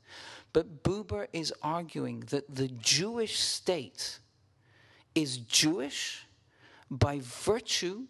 But 0.52 0.84
Buber 0.84 1.26
is 1.32 1.52
arguing 1.60 2.20
that 2.30 2.54
the 2.54 2.68
Jewish 2.68 3.40
state 3.40 4.20
is 5.16 5.38
Jewish 5.38 6.24
by 6.88 7.20
virtue 7.20 8.04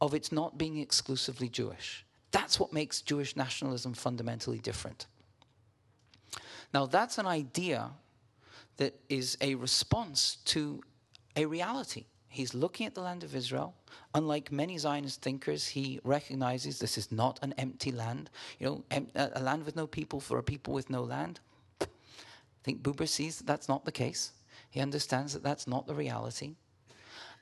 of 0.00 0.14
its 0.14 0.30
not 0.30 0.56
being 0.56 0.78
exclusively 0.78 1.48
Jewish. 1.48 2.06
That's 2.30 2.60
what 2.60 2.72
makes 2.72 3.02
Jewish 3.02 3.34
nationalism 3.34 3.92
fundamentally 3.92 4.58
different. 4.58 5.06
Now, 6.72 6.86
that's 6.86 7.18
an 7.18 7.26
idea 7.26 7.90
that 8.76 8.94
is 9.08 9.36
a 9.40 9.56
response 9.56 10.36
to 10.46 10.80
a 11.36 11.44
reality. 11.46 12.04
He's 12.32 12.54
looking 12.54 12.86
at 12.86 12.94
the 12.94 13.02
land 13.02 13.24
of 13.24 13.36
Israel. 13.36 13.74
Unlike 14.14 14.50
many 14.50 14.78
Zionist 14.78 15.20
thinkers, 15.20 15.66
he 15.66 16.00
recognizes 16.02 16.78
this 16.78 16.96
is 16.96 17.12
not 17.12 17.38
an 17.42 17.52
empty 17.58 17.92
land. 17.92 18.30
You 18.58 18.66
know, 18.90 19.00
a 19.14 19.40
land 19.40 19.66
with 19.66 19.76
no 19.76 19.86
people 19.86 20.18
for 20.18 20.38
a 20.38 20.42
people 20.42 20.72
with 20.72 20.88
no 20.88 21.02
land. 21.02 21.40
I 21.82 21.86
think 22.64 22.82
Buber 22.82 23.06
sees 23.06 23.36
that 23.36 23.46
that's 23.46 23.68
not 23.68 23.84
the 23.84 23.92
case. 23.92 24.32
He 24.70 24.80
understands 24.80 25.34
that 25.34 25.42
that's 25.42 25.66
not 25.66 25.86
the 25.86 25.94
reality. 25.94 26.54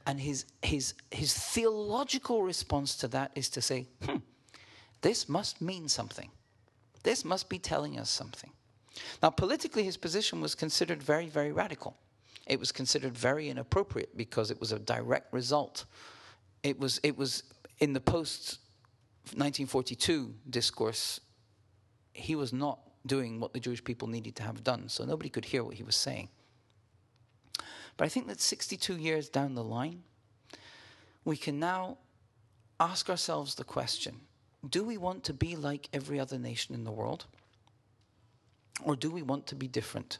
And 0.07 0.21
his, 0.21 0.47
his, 0.61 0.95
his 1.13 1.35
theological 1.35 2.43
response 2.43 2.97
to 2.97 3.09
that 3.09 3.31
is 3.37 3.49
to 3.51 3.63
say, 3.63 3.87
hmm, 4.05 4.17
this 5.03 5.29
must 5.29 5.61
mean 5.61 5.89
something. 5.89 6.31
This 7.05 7.25
must 7.25 7.49
be 7.49 7.61
telling 7.61 7.97
us 7.97 8.11
something. 8.11 8.51
Now, 9.23 9.31
politically, 9.31 9.85
his 9.85 9.97
position 9.97 10.41
was 10.41 10.57
considered 10.57 11.01
very, 11.01 11.29
very 11.29 11.53
radical 11.53 11.97
it 12.51 12.59
was 12.59 12.73
considered 12.73 13.17
very 13.17 13.49
inappropriate 13.49 14.17
because 14.17 14.51
it 14.51 14.59
was 14.59 14.73
a 14.73 14.79
direct 14.81 15.33
result. 15.33 15.85
It 16.65 16.81
was, 16.81 16.99
it 17.05 17.17
was 17.17 17.45
in 17.79 17.93
the 17.93 18.01
post 18.01 18.59
1942 19.37 20.35
discourse, 20.51 21.21
he 22.13 22.35
was 22.35 22.53
not 22.53 22.81
doing 23.07 23.39
what 23.39 23.53
the 23.53 23.61
Jewish 23.61 23.85
people 23.85 24.09
needed 24.09 24.35
to 24.35 24.43
have 24.43 24.65
done, 24.65 24.89
so 24.89 25.05
nobody 25.05 25.29
could 25.29 25.45
hear 25.45 25.63
what 25.63 25.75
he 25.75 25.85
was 25.85 25.95
saying. 25.95 26.29
But 27.97 28.07
I 28.07 28.09
think 28.09 28.27
that 28.27 28.41
62 28.41 28.97
years 28.97 29.29
down 29.29 29.55
the 29.55 29.63
line, 29.63 30.03
we 31.25 31.37
can 31.37 31.61
now 31.61 31.99
ask 32.81 33.09
ourselves 33.09 33.55
the 33.55 33.65
question 33.65 34.17
do 34.69 34.83
we 34.83 34.99
want 34.99 35.23
to 35.25 35.33
be 35.33 35.55
like 35.55 35.89
every 35.93 36.19
other 36.19 36.39
nation 36.39 36.75
in 36.75 36.83
the 36.83 36.91
world? 36.91 37.27
Or 38.83 38.97
do 38.97 39.11
we 39.11 39.23
want 39.23 39.47
to 39.47 39.55
be 39.55 39.69
different? 39.69 40.19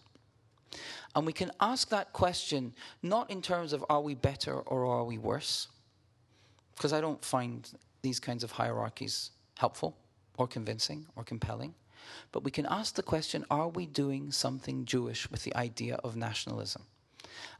And 1.15 1.27
we 1.27 1.33
can 1.33 1.51
ask 1.61 1.89
that 1.89 2.13
question 2.13 2.73
not 3.03 3.31
in 3.31 3.43
terms 3.43 3.73
of 3.73 3.85
are 3.91 4.01
we 4.01 4.15
better 4.15 4.55
or 4.55 4.87
are 4.87 5.05
we 5.05 5.19
worse? 5.19 5.69
Because 6.77 6.93
I 6.93 7.01
don't 7.01 7.25
find 7.25 7.69
these 8.03 8.21
kinds 8.21 8.45
of 8.45 8.53
hierarchies 8.53 9.33
helpful 9.59 9.97
or 10.39 10.47
convincing 10.47 11.07
or 11.17 11.25
compelling. 11.25 11.75
But 12.33 12.45
we 12.45 12.51
can 12.51 12.67
ask 12.67 12.95
the 12.95 13.03
question 13.03 13.45
are 13.51 13.69
we 13.69 13.87
doing 13.87 14.31
something 14.33 14.85
Jewish 14.85 15.31
with 15.31 15.45
the 15.45 15.55
idea 15.55 15.97
of 15.97 16.17
nationalism? 16.17 16.85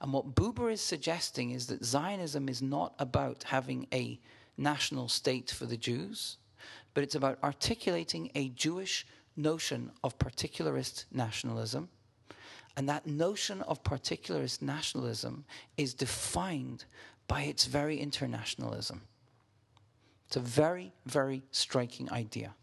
And 0.01 0.13
what 0.13 0.35
Buber 0.35 0.73
is 0.73 0.81
suggesting 0.81 1.51
is 1.51 1.67
that 1.67 1.85
Zionism 1.85 2.49
is 2.49 2.63
not 2.63 2.95
about 2.99 3.45
having 3.45 3.87
a 3.93 4.19
national 4.57 5.09
state 5.09 5.51
for 5.51 5.67
the 5.67 5.77
Jews, 5.77 6.39
but 6.95 7.05
it's 7.05 7.15
about 7.15 7.39
articulating 7.43 8.31
a 8.35 8.49
Jewish 8.51 9.07
notion 9.37 9.91
of 10.03 10.19
particularist 10.19 11.05
nationalism 11.13 11.89
and 12.77 12.89
that 12.89 13.07
notion 13.07 13.63
of 13.63 13.83
particularist 13.83 14.63
nationalism 14.63 15.45
is 15.77 15.95
defined 15.95 16.85
by 17.27 17.43
its 17.43 17.65
very 17.67 17.99
internationalism. 17.99 19.03
It's 20.27 20.37
a 20.37 20.41
very, 20.41 20.93
very 21.07 21.43
striking 21.51 22.11
idea. 22.13 22.55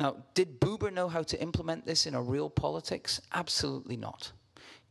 Now, 0.00 0.16
did 0.34 0.60
Buber 0.60 0.92
know 0.92 1.08
how 1.08 1.22
to 1.22 1.40
implement 1.40 1.86
this 1.86 2.06
in 2.06 2.14
a 2.14 2.22
real 2.22 2.50
politics? 2.50 3.20
Absolutely 3.32 3.96
not. 3.96 4.32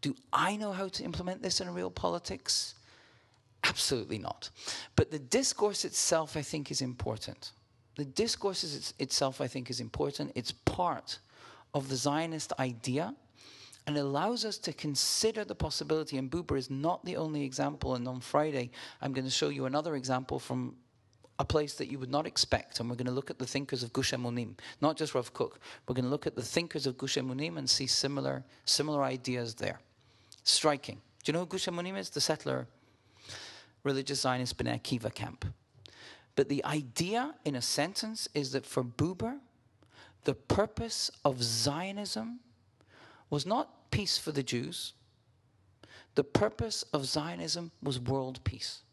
Do 0.01 0.15
I 0.31 0.55
know 0.55 0.71
how 0.71 0.87
to 0.89 1.03
implement 1.03 1.41
this 1.41 1.59
in 1.59 1.67
a 1.67 1.71
real 1.71 1.89
politics? 1.89 2.75
Absolutely 3.63 4.17
not. 4.17 4.49
But 4.95 5.11
the 5.11 5.19
discourse 5.19 5.85
itself, 5.85 6.37
I 6.37 6.41
think, 6.41 6.71
is 6.71 6.81
important. 6.81 7.51
The 7.95 8.05
discourse 8.05 8.63
is 8.63 8.93
itself, 8.99 9.41
I 9.41 9.47
think, 9.47 9.69
is 9.69 9.79
important. 9.79 10.31
It's 10.35 10.51
part 10.51 11.19
of 11.73 11.89
the 11.89 11.95
Zionist 11.95 12.53
idea 12.59 13.15
and 13.85 13.97
allows 13.97 14.45
us 14.45 14.57
to 14.59 14.73
consider 14.73 15.43
the 15.43 15.55
possibility. 15.55 16.17
And 16.17 16.31
Buber 16.31 16.57
is 16.57 16.69
not 16.69 17.03
the 17.05 17.17
only 17.17 17.43
example. 17.43 17.95
And 17.95 18.07
on 18.07 18.21
Friday, 18.21 18.71
I'm 19.01 19.13
going 19.13 19.25
to 19.25 19.31
show 19.31 19.49
you 19.49 19.65
another 19.65 19.95
example 19.95 20.39
from 20.39 20.75
a 21.39 21.45
place 21.45 21.73
that 21.75 21.87
you 21.87 21.99
would 21.99 22.11
not 22.11 22.25
expect. 22.25 22.79
And 22.79 22.89
we're 22.89 22.95
going 22.95 23.07
to 23.07 23.13
look 23.13 23.29
at 23.29 23.39
the 23.39 23.45
thinkers 23.45 23.83
of 23.83 23.91
Gush 23.91 24.13
Emunim, 24.13 24.57
not 24.81 24.95
just 24.95 25.15
Rav 25.15 25.33
Kook. 25.33 25.59
We're 25.87 25.95
going 25.95 26.05
to 26.05 26.11
look 26.11 26.27
at 26.27 26.35
the 26.35 26.41
thinkers 26.41 26.87
of 26.87 26.97
Gush 26.97 27.17
Emunim 27.17 27.57
and 27.57 27.69
see 27.69 27.87
similar, 27.87 28.43
similar 28.65 29.03
ideas 29.03 29.55
there. 29.55 29.79
Striking. 30.43 31.01
Do 31.23 31.31
you 31.31 31.33
know 31.33 31.39
who 31.39 31.45
Gush 31.47 31.65
Emunim 31.65 31.97
is? 31.97 32.09
The 32.09 32.21
settler 32.21 32.67
religious 33.83 34.21
Zionist 34.21 34.57
B'nai 34.57 34.79
Akiva 34.81 35.13
camp. 35.13 35.45
But 36.35 36.49
the 36.49 36.63
idea 36.65 37.35
in 37.45 37.55
a 37.55 37.61
sentence 37.61 38.27
is 38.33 38.51
that 38.53 38.65
for 38.65 38.83
Buber, 38.83 39.39
the 40.23 40.33
purpose 40.33 41.11
of 41.25 41.43
Zionism 41.43 42.39
was 43.33 43.47
not 43.47 43.89
peace 43.89 44.15
for 44.15 44.31
the 44.31 44.43
Jews. 44.43 44.93
The 46.13 46.23
purpose 46.23 46.83
of 46.93 47.05
Zionism 47.05 47.71
was 47.81 47.99
world 47.99 48.39
peace. 48.43 48.83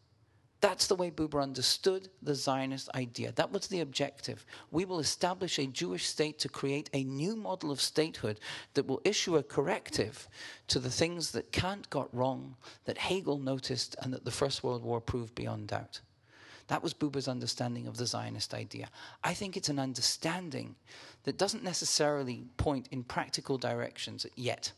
That's 0.61 0.87
the 0.87 0.95
way 0.95 1.11
Buber 1.11 1.43
understood 1.43 2.09
the 2.23 2.33
Zionist 2.33 2.89
idea. 2.95 3.33
That 3.33 3.51
was 3.51 3.67
the 3.67 3.81
objective. 3.81 4.43
We 4.71 4.83
will 4.83 4.97
establish 4.97 5.59
a 5.59 5.67
Jewish 5.67 6.07
state 6.07 6.39
to 6.39 6.49
create 6.49 6.89
a 6.91 7.03
new 7.03 7.35
model 7.35 7.69
of 7.69 7.79
statehood 7.79 8.39
that 8.73 8.87
will 8.87 8.99
issue 9.03 9.37
a 9.37 9.43
corrective 9.43 10.27
to 10.69 10.79
the 10.79 10.89
things 10.89 11.29
that 11.33 11.51
Kant 11.51 11.87
got 11.91 12.11
wrong, 12.11 12.55
that 12.85 12.97
Hegel 12.97 13.37
noticed, 13.37 13.95
and 14.01 14.11
that 14.11 14.25
the 14.25 14.31
First 14.31 14.63
World 14.63 14.81
War 14.81 14.99
proved 14.99 15.35
beyond 15.35 15.67
doubt. 15.67 16.01
That 16.71 16.81
was 16.81 16.93
Buber's 16.93 17.27
understanding 17.27 17.85
of 17.85 17.97
the 17.97 18.05
Zionist 18.05 18.53
idea. 18.53 18.87
I 19.25 19.33
think 19.33 19.57
it's 19.57 19.67
an 19.67 19.77
understanding 19.77 20.75
that 21.23 21.37
doesn't 21.37 21.65
necessarily 21.65 22.45
point 22.55 22.87
in 22.91 23.03
practical 23.03 23.57
directions 23.57 24.25
yet, 24.37 24.71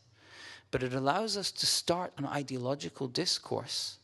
but 0.72 0.82
it 0.82 0.92
allows 0.92 1.36
us 1.36 1.52
to 1.52 1.66
start 1.66 2.12
an 2.18 2.26
ideological 2.26 3.06
discourse 3.06 3.98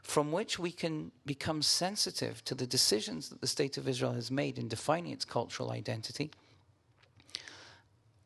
from 0.00 0.30
which 0.30 0.60
we 0.60 0.70
can 0.70 1.10
become 1.26 1.60
sensitive 1.60 2.44
to 2.44 2.54
the 2.54 2.68
decisions 2.68 3.30
that 3.30 3.40
the 3.40 3.48
State 3.48 3.78
of 3.78 3.88
Israel 3.88 4.12
has 4.12 4.30
made 4.30 4.56
in 4.56 4.68
defining 4.68 5.10
its 5.10 5.24
cultural 5.24 5.72
identity, 5.72 6.30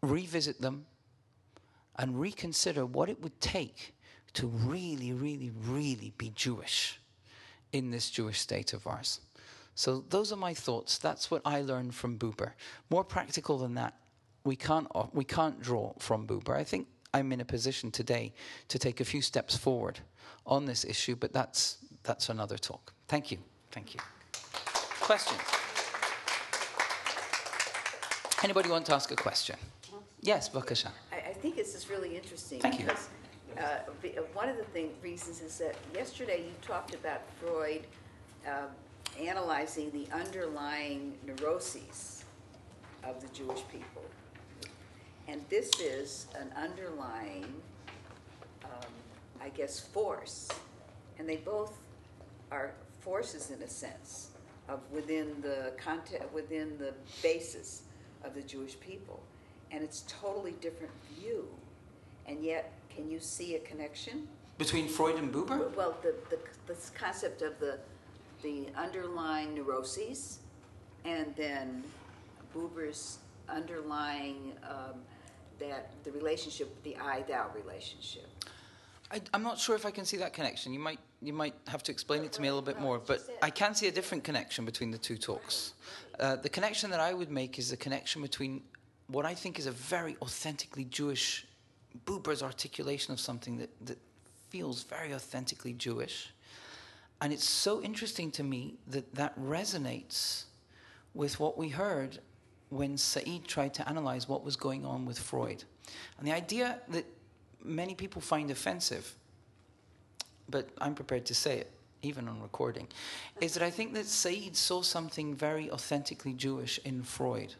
revisit 0.02 0.60
them, 0.60 0.84
and 1.96 2.20
reconsider 2.20 2.84
what 2.84 3.08
it 3.08 3.22
would 3.22 3.40
take 3.40 3.94
to 4.34 4.48
really, 4.48 5.14
really, 5.14 5.50
really 5.64 6.12
be 6.18 6.28
Jewish 6.34 7.00
in 7.72 7.90
this 7.90 8.10
Jewish 8.10 8.40
state 8.40 8.72
of 8.72 8.86
ours. 8.86 9.20
So 9.74 10.04
those 10.08 10.32
are 10.32 10.36
my 10.36 10.54
thoughts. 10.54 10.98
That's 10.98 11.30
what 11.30 11.42
I 11.44 11.60
learned 11.60 11.94
from 11.94 12.18
Buber. 12.18 12.52
More 12.90 13.04
practical 13.04 13.58
than 13.58 13.74
that, 13.74 13.94
we 14.44 14.56
can't 14.56 14.88
uh, 14.94 15.06
we 15.12 15.24
can't 15.24 15.60
draw 15.60 15.92
from 15.98 16.26
Buber. 16.26 16.56
I 16.56 16.64
think 16.64 16.88
I'm 17.14 17.32
in 17.32 17.40
a 17.40 17.44
position 17.44 17.90
today 17.90 18.32
to 18.68 18.78
take 18.78 19.00
a 19.00 19.04
few 19.04 19.22
steps 19.22 19.56
forward 19.56 20.00
on 20.46 20.64
this 20.66 20.84
issue, 20.84 21.16
but 21.16 21.32
that's, 21.32 21.78
that's 22.02 22.28
another 22.28 22.58
talk. 22.58 22.92
Thank 23.06 23.30
you. 23.30 23.38
Thank 23.70 23.94
you. 23.94 24.00
Questions? 25.00 25.40
Anybody 28.42 28.70
want 28.70 28.86
to 28.86 28.94
ask 28.94 29.10
a 29.10 29.16
question? 29.16 29.56
Yes, 30.20 30.48
Vakasha. 30.48 30.90
I, 31.12 31.30
I 31.30 31.32
think 31.32 31.56
this 31.56 31.74
is 31.74 31.88
really 31.88 32.16
interesting. 32.16 32.60
Thank 32.60 32.80
you. 32.80 32.86
Uh, 33.58 33.62
uh, 33.62 34.22
one 34.34 34.48
of 34.48 34.56
the 34.56 34.64
thing, 34.64 34.90
reasons 35.02 35.40
is 35.40 35.58
that 35.58 35.74
yesterday 35.94 36.44
you 36.44 36.52
talked 36.62 36.94
about 36.94 37.22
Freud 37.40 37.82
um, 38.46 38.68
analyzing 39.20 39.90
the 39.90 40.06
underlying 40.14 41.14
neuroses 41.26 42.24
of 43.04 43.20
the 43.20 43.28
Jewish 43.28 43.62
people. 43.70 44.04
And 45.26 45.44
this 45.50 45.70
is 45.80 46.26
an 46.40 46.50
underlying, 46.56 47.52
um, 48.64 48.92
I 49.42 49.48
guess, 49.50 49.80
force. 49.80 50.48
And 51.18 51.28
they 51.28 51.36
both 51.36 51.72
are 52.50 52.72
forces 53.00 53.50
in 53.50 53.62
a 53.62 53.68
sense 53.68 54.30
of 54.68 54.80
within 54.92 55.40
the 55.42 55.72
content, 55.76 56.32
within 56.32 56.78
the 56.78 56.94
basis 57.22 57.82
of 58.24 58.34
the 58.34 58.42
Jewish 58.42 58.78
people. 58.80 59.22
And 59.70 59.82
it's 59.82 60.04
totally 60.06 60.52
different 60.60 60.92
view. 61.14 61.46
And 62.26 62.44
yet, 62.44 62.72
can 62.98 63.08
you 63.08 63.20
see 63.20 63.54
a 63.54 63.60
connection? 63.60 64.26
Between 64.58 64.88
Freud 64.88 65.16
and 65.18 65.32
Buber? 65.32 65.72
Well, 65.76 65.96
the, 66.02 66.14
the, 66.30 66.38
this 66.66 66.90
concept 66.90 67.42
of 67.42 67.56
the, 67.60 67.78
the 68.42 68.66
underlying 68.76 69.54
neuroses 69.54 70.40
and 71.04 71.32
then 71.36 71.84
Buber's 72.52 73.18
underlying 73.48 74.52
um, 74.64 74.96
that 75.60 75.92
the 76.02 76.10
relationship, 76.10 76.82
the 76.82 76.96
I 76.96 77.22
thou 77.22 77.46
relationship. 77.54 78.26
I, 79.12 79.20
am 79.32 79.44
not 79.44 79.58
sure 79.60 79.76
if 79.76 79.86
I 79.86 79.92
can 79.92 80.04
see 80.04 80.16
that 80.16 80.32
connection. 80.32 80.72
You 80.72 80.80
might, 80.80 80.98
you 81.22 81.32
might 81.32 81.54
have 81.68 81.84
to 81.84 81.92
explain 81.92 82.24
it 82.24 82.32
to 82.32 82.42
me 82.42 82.48
a 82.48 82.50
little 82.52 82.66
bit 82.66 82.80
more, 82.80 82.98
but 82.98 83.20
I 83.40 83.50
can 83.50 83.76
see 83.76 83.86
a 83.86 83.92
different 83.92 84.24
connection 84.24 84.64
between 84.64 84.90
the 84.90 84.98
two 84.98 85.16
talks. 85.16 85.74
Uh, 86.18 86.34
the 86.34 86.48
connection 86.48 86.90
that 86.90 87.00
I 87.00 87.14
would 87.14 87.30
make 87.30 87.60
is 87.60 87.70
the 87.70 87.76
connection 87.76 88.22
between 88.22 88.62
what 89.06 89.24
I 89.24 89.34
think 89.34 89.58
is 89.58 89.66
a 89.66 89.70
very 89.70 90.16
authentically 90.20 90.84
Jewish, 90.84 91.46
Buber's 92.04 92.42
articulation 92.42 93.12
of 93.12 93.20
something 93.20 93.58
that, 93.58 93.70
that 93.86 93.98
feels 94.50 94.82
very 94.84 95.14
authentically 95.14 95.72
Jewish. 95.72 96.32
And 97.20 97.32
it's 97.32 97.48
so 97.48 97.82
interesting 97.82 98.30
to 98.32 98.42
me 98.42 98.74
that 98.86 99.14
that 99.14 99.38
resonates 99.40 100.44
with 101.14 101.40
what 101.40 101.58
we 101.58 101.68
heard 101.68 102.18
when 102.70 102.96
Said 102.96 103.46
tried 103.46 103.74
to 103.74 103.88
analyze 103.88 104.28
what 104.28 104.44
was 104.44 104.56
going 104.56 104.84
on 104.84 105.04
with 105.04 105.18
Freud. 105.18 105.64
And 106.18 106.26
the 106.26 106.32
idea 106.32 106.80
that 106.88 107.06
many 107.64 107.94
people 107.94 108.20
find 108.20 108.50
offensive, 108.50 109.14
but 110.48 110.68
I'm 110.78 110.94
prepared 110.94 111.26
to 111.26 111.34
say 111.34 111.58
it, 111.58 111.70
even 112.02 112.28
on 112.28 112.40
recording, 112.40 112.86
is 113.40 113.54
that 113.54 113.62
I 113.62 113.70
think 113.70 113.94
that 113.94 114.06
Said 114.06 114.54
saw 114.54 114.82
something 114.82 115.34
very 115.34 115.70
authentically 115.70 116.34
Jewish 116.34 116.78
in 116.84 117.02
Freud. 117.02 117.54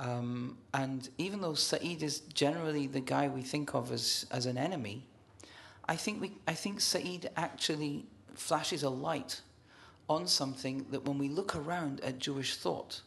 Um, 0.00 0.58
and 0.74 1.08
even 1.18 1.40
though 1.40 1.54
Said 1.54 2.02
is 2.02 2.20
generally 2.32 2.86
the 2.86 3.00
guy 3.00 3.28
we 3.28 3.42
think 3.42 3.74
of 3.74 3.90
as, 3.90 4.26
as 4.30 4.46
an 4.46 4.56
enemy, 4.56 5.04
I 5.88 5.96
think, 5.96 6.20
we, 6.20 6.32
I 6.46 6.54
think 6.54 6.80
Said 6.80 7.30
actually 7.36 8.06
flashes 8.34 8.82
a 8.82 8.90
light 8.90 9.40
on 10.08 10.26
something 10.26 10.86
that 10.90 11.04
when 11.04 11.18
we 11.18 11.28
look 11.28 11.56
around 11.56 12.00
at 12.00 12.18
Jewish 12.18 12.56
thought, 12.56 13.00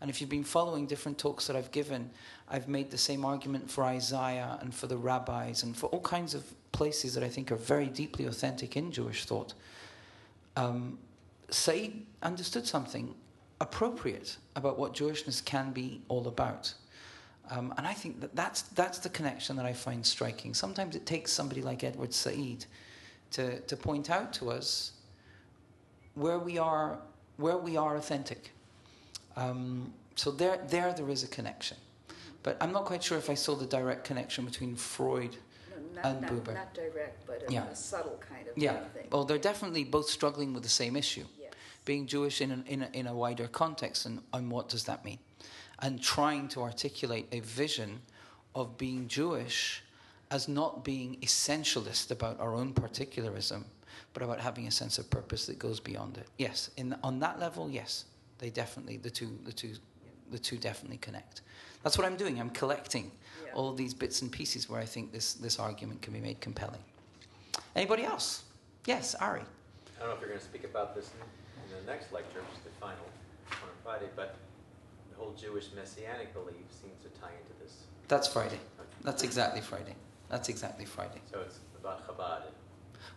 and 0.00 0.08
if 0.08 0.20
you've 0.20 0.30
been 0.30 0.44
following 0.44 0.86
different 0.86 1.18
talks 1.18 1.48
that 1.48 1.56
I've 1.56 1.72
given, 1.72 2.10
I've 2.48 2.68
made 2.68 2.90
the 2.90 2.98
same 2.98 3.24
argument 3.24 3.70
for 3.70 3.84
Isaiah 3.84 4.58
and 4.60 4.74
for 4.74 4.86
the 4.86 4.96
rabbis 4.96 5.64
and 5.64 5.76
for 5.76 5.86
all 5.86 6.00
kinds 6.00 6.34
of 6.34 6.44
places 6.72 7.14
that 7.14 7.24
I 7.24 7.28
think 7.28 7.50
are 7.50 7.56
very 7.56 7.86
deeply 7.86 8.26
authentic 8.26 8.76
in 8.76 8.92
Jewish 8.92 9.24
thought. 9.24 9.54
Um, 10.56 10.98
Said 11.50 11.92
understood 12.22 12.66
something 12.66 13.14
appropriate 13.60 14.36
about 14.56 14.78
what 14.78 14.94
Jewishness 14.94 15.44
can 15.44 15.72
be 15.72 16.00
all 16.08 16.26
about. 16.28 16.72
Um, 17.50 17.72
and 17.78 17.86
I 17.86 17.94
think 17.94 18.20
that 18.20 18.36
that's, 18.36 18.62
that's 18.62 18.98
the 18.98 19.08
connection 19.08 19.56
that 19.56 19.66
I 19.66 19.72
find 19.72 20.04
striking. 20.04 20.54
Sometimes 20.54 20.94
it 20.96 21.06
takes 21.06 21.32
somebody 21.32 21.62
like 21.62 21.82
Edward 21.82 22.12
Said 22.12 22.66
to, 23.32 23.60
to 23.60 23.76
point 23.76 24.10
out 24.10 24.32
to 24.34 24.50
us 24.50 24.92
where 26.14 26.38
we 26.38 26.58
are, 26.58 26.98
where 27.36 27.56
we 27.56 27.76
are 27.76 27.96
authentic 27.96 28.52
um, 29.38 29.92
so 30.16 30.32
there, 30.32 30.58
there, 30.68 30.92
there 30.92 31.08
is 31.08 31.22
a 31.22 31.28
connection. 31.28 31.76
But 32.42 32.56
I'm 32.60 32.72
not 32.72 32.86
quite 32.86 33.02
sure 33.02 33.18
if 33.18 33.30
I 33.30 33.34
saw 33.34 33.54
the 33.54 33.66
direct 33.66 34.04
connection 34.04 34.44
between 34.44 34.74
Freud 34.74 35.36
No, 35.70 36.02
not, 36.02 36.04
and 36.06 36.20
not, 36.22 36.30
Buber. 36.32 36.54
not 36.54 36.74
direct, 36.74 37.24
but 37.26 37.44
a, 37.48 37.52
Yeah. 37.52 37.66
a 37.68 37.76
subtle 37.76 38.20
kind 38.28 38.48
of 38.48 38.58
Yeah. 38.58 38.84
thing. 38.88 39.06
Well, 39.12 39.24
they're 39.24 39.38
definitely 39.38 39.84
both 39.84 40.08
struggling 40.10 40.52
with 40.54 40.64
the 40.64 40.68
same 40.68 40.96
issue. 40.96 41.24
Yes. 41.88 41.94
Being 41.96 42.06
Jewish 42.06 42.40
in, 42.40 42.50
an, 42.50 42.64
in, 42.66 42.82
a, 42.82 42.88
in 42.92 43.06
a 43.06 43.14
wider 43.14 43.48
context, 43.48 44.06
and, 44.06 44.20
and 44.32 44.50
what 44.50 44.68
does 44.68 44.84
that 44.84 45.04
mean? 45.04 45.18
And 45.80 46.00
trying 46.02 46.48
to 46.48 46.62
articulate 46.62 47.26
a 47.32 47.40
vision 47.40 48.00
of 48.54 48.76
being 48.76 49.08
Jewish 49.08 49.82
as 50.30 50.48
not 50.48 50.84
being 50.84 51.16
essentialist 51.22 52.10
about 52.10 52.38
our 52.40 52.52
own 52.54 52.74
particularism, 52.74 53.64
but 54.12 54.22
about 54.22 54.40
having 54.40 54.66
a 54.66 54.70
sense 54.70 54.98
of 54.98 55.08
purpose 55.08 55.46
that 55.46 55.58
goes 55.58 55.80
beyond 55.80 56.18
it. 56.18 56.26
Yes, 56.36 56.70
in, 56.76 56.94
on 57.02 57.20
that 57.20 57.38
level, 57.38 57.70
yes, 57.70 58.04
they 58.38 58.50
definitely, 58.50 58.98
the 58.98 59.10
two, 59.10 59.38
the 59.44 59.52
two, 59.52 59.74
the 60.30 60.38
two 60.38 60.58
definitely 60.58 60.98
connect. 60.98 61.40
That's 61.82 61.96
what 61.96 62.06
I'm 62.06 62.16
doing. 62.16 62.38
I'm 62.40 62.50
collecting 62.50 63.10
Yeah. 63.46 63.54
all 63.54 63.72
these 63.72 63.94
bits 63.94 64.20
and 64.22 64.30
pieces 64.30 64.68
where 64.68 64.80
I 64.80 64.84
think 64.86 65.12
this, 65.12 65.34
this 65.34 65.58
argument 65.58 66.02
can 66.02 66.12
be 66.12 66.20
made 66.20 66.40
compelling. 66.40 66.82
Anybody 67.74 68.02
else? 68.04 68.42
Yes, 68.84 69.14
Ari. 69.14 69.40
I 69.40 70.00
don't 70.00 70.08
know 70.08 70.14
if 70.14 70.20
you're 70.20 70.28
going 70.28 70.40
to 70.40 70.44
speak 70.44 70.64
about 70.64 70.94
this 70.94 71.06
in, 71.14 71.20
in 71.22 71.26
the 71.28 71.37
next 71.87 72.11
lecture, 72.11 72.41
which 72.41 72.57
is 72.59 72.63
the 72.63 72.75
final 72.79 73.07
on 73.51 73.69
Friday, 73.83 74.09
but 74.15 74.35
the 75.11 75.17
whole 75.17 75.33
Jewish 75.33 75.67
messianic 75.75 76.33
belief 76.33 76.65
seems 76.69 76.97
to 77.03 77.09
tie 77.19 77.35
into 77.39 77.53
this. 77.61 77.73
That's 78.07 78.27
Friday. 78.27 78.59
That's 79.03 79.23
exactly 79.23 79.61
Friday. 79.61 79.95
That's 80.29 80.49
exactly 80.49 80.85
Friday. 80.85 81.21
So 81.31 81.41
it's 81.41 81.59
about 81.79 82.07
Chabad. 82.07 82.43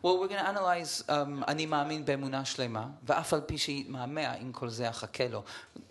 Well, 0.03 0.19
we're 0.19 0.29
going 0.29 0.41
to 0.41 0.49
analyze 0.49 1.05
um, 1.09 1.45
אני 1.49 1.67
מאמין 1.67 2.05
באמונה 2.05 2.45
שלמה, 2.45 2.89
ואף 3.03 3.33
על 3.33 3.41
פי 3.41 3.59
שיתמהמה, 3.59 4.35
אם 4.35 4.53
כל 4.53 4.69
זה 4.69 4.91
אחכה 4.91 5.29
לו. 5.29 5.43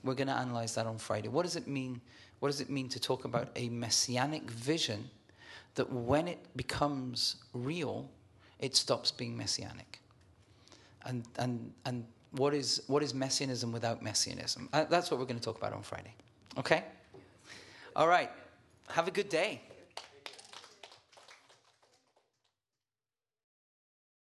We're 0.05 0.15
going 0.15 0.27
to 0.27 0.31
analyze 0.31 0.75
that 0.75 0.85
on 0.85 0.97
Friday. 0.97 1.27
What 1.27 1.43
does 1.43 1.55
it 1.55 1.67
mean? 1.67 1.99
What 2.39 2.49
does 2.49 2.61
it 2.61 2.69
mean 2.69 2.89
to 2.89 2.99
talk 2.99 3.25
about 3.25 3.47
a 3.55 3.69
messianic 3.69 4.51
vision 4.51 5.09
that 5.75 5.91
when 5.91 6.27
it 6.27 6.45
becomes 6.55 7.37
real, 7.53 8.09
it 8.59 8.75
stops 8.75 9.11
being 9.11 9.35
messianic? 9.37 9.99
And, 11.05 11.23
and, 11.37 11.71
and 11.85 12.05
what, 12.32 12.54
is, 12.54 12.82
what 12.86 13.02
is 13.02 13.14
messianism 13.14 13.72
without 13.72 14.02
messianism? 14.02 14.68
Uh, 14.72 14.84
that's 14.84 15.10
what 15.10 15.18
we're 15.18 15.26
going 15.26 15.38
to 15.38 15.44
talk 15.44 15.58
about 15.58 15.72
on 15.72 15.82
Friday. 15.82 16.14
Okay? 16.58 16.84
All 17.96 18.08
right. 18.08 18.30
Have 18.88 19.08
a 19.08 19.10
good 19.10 19.28
day. 19.28 19.60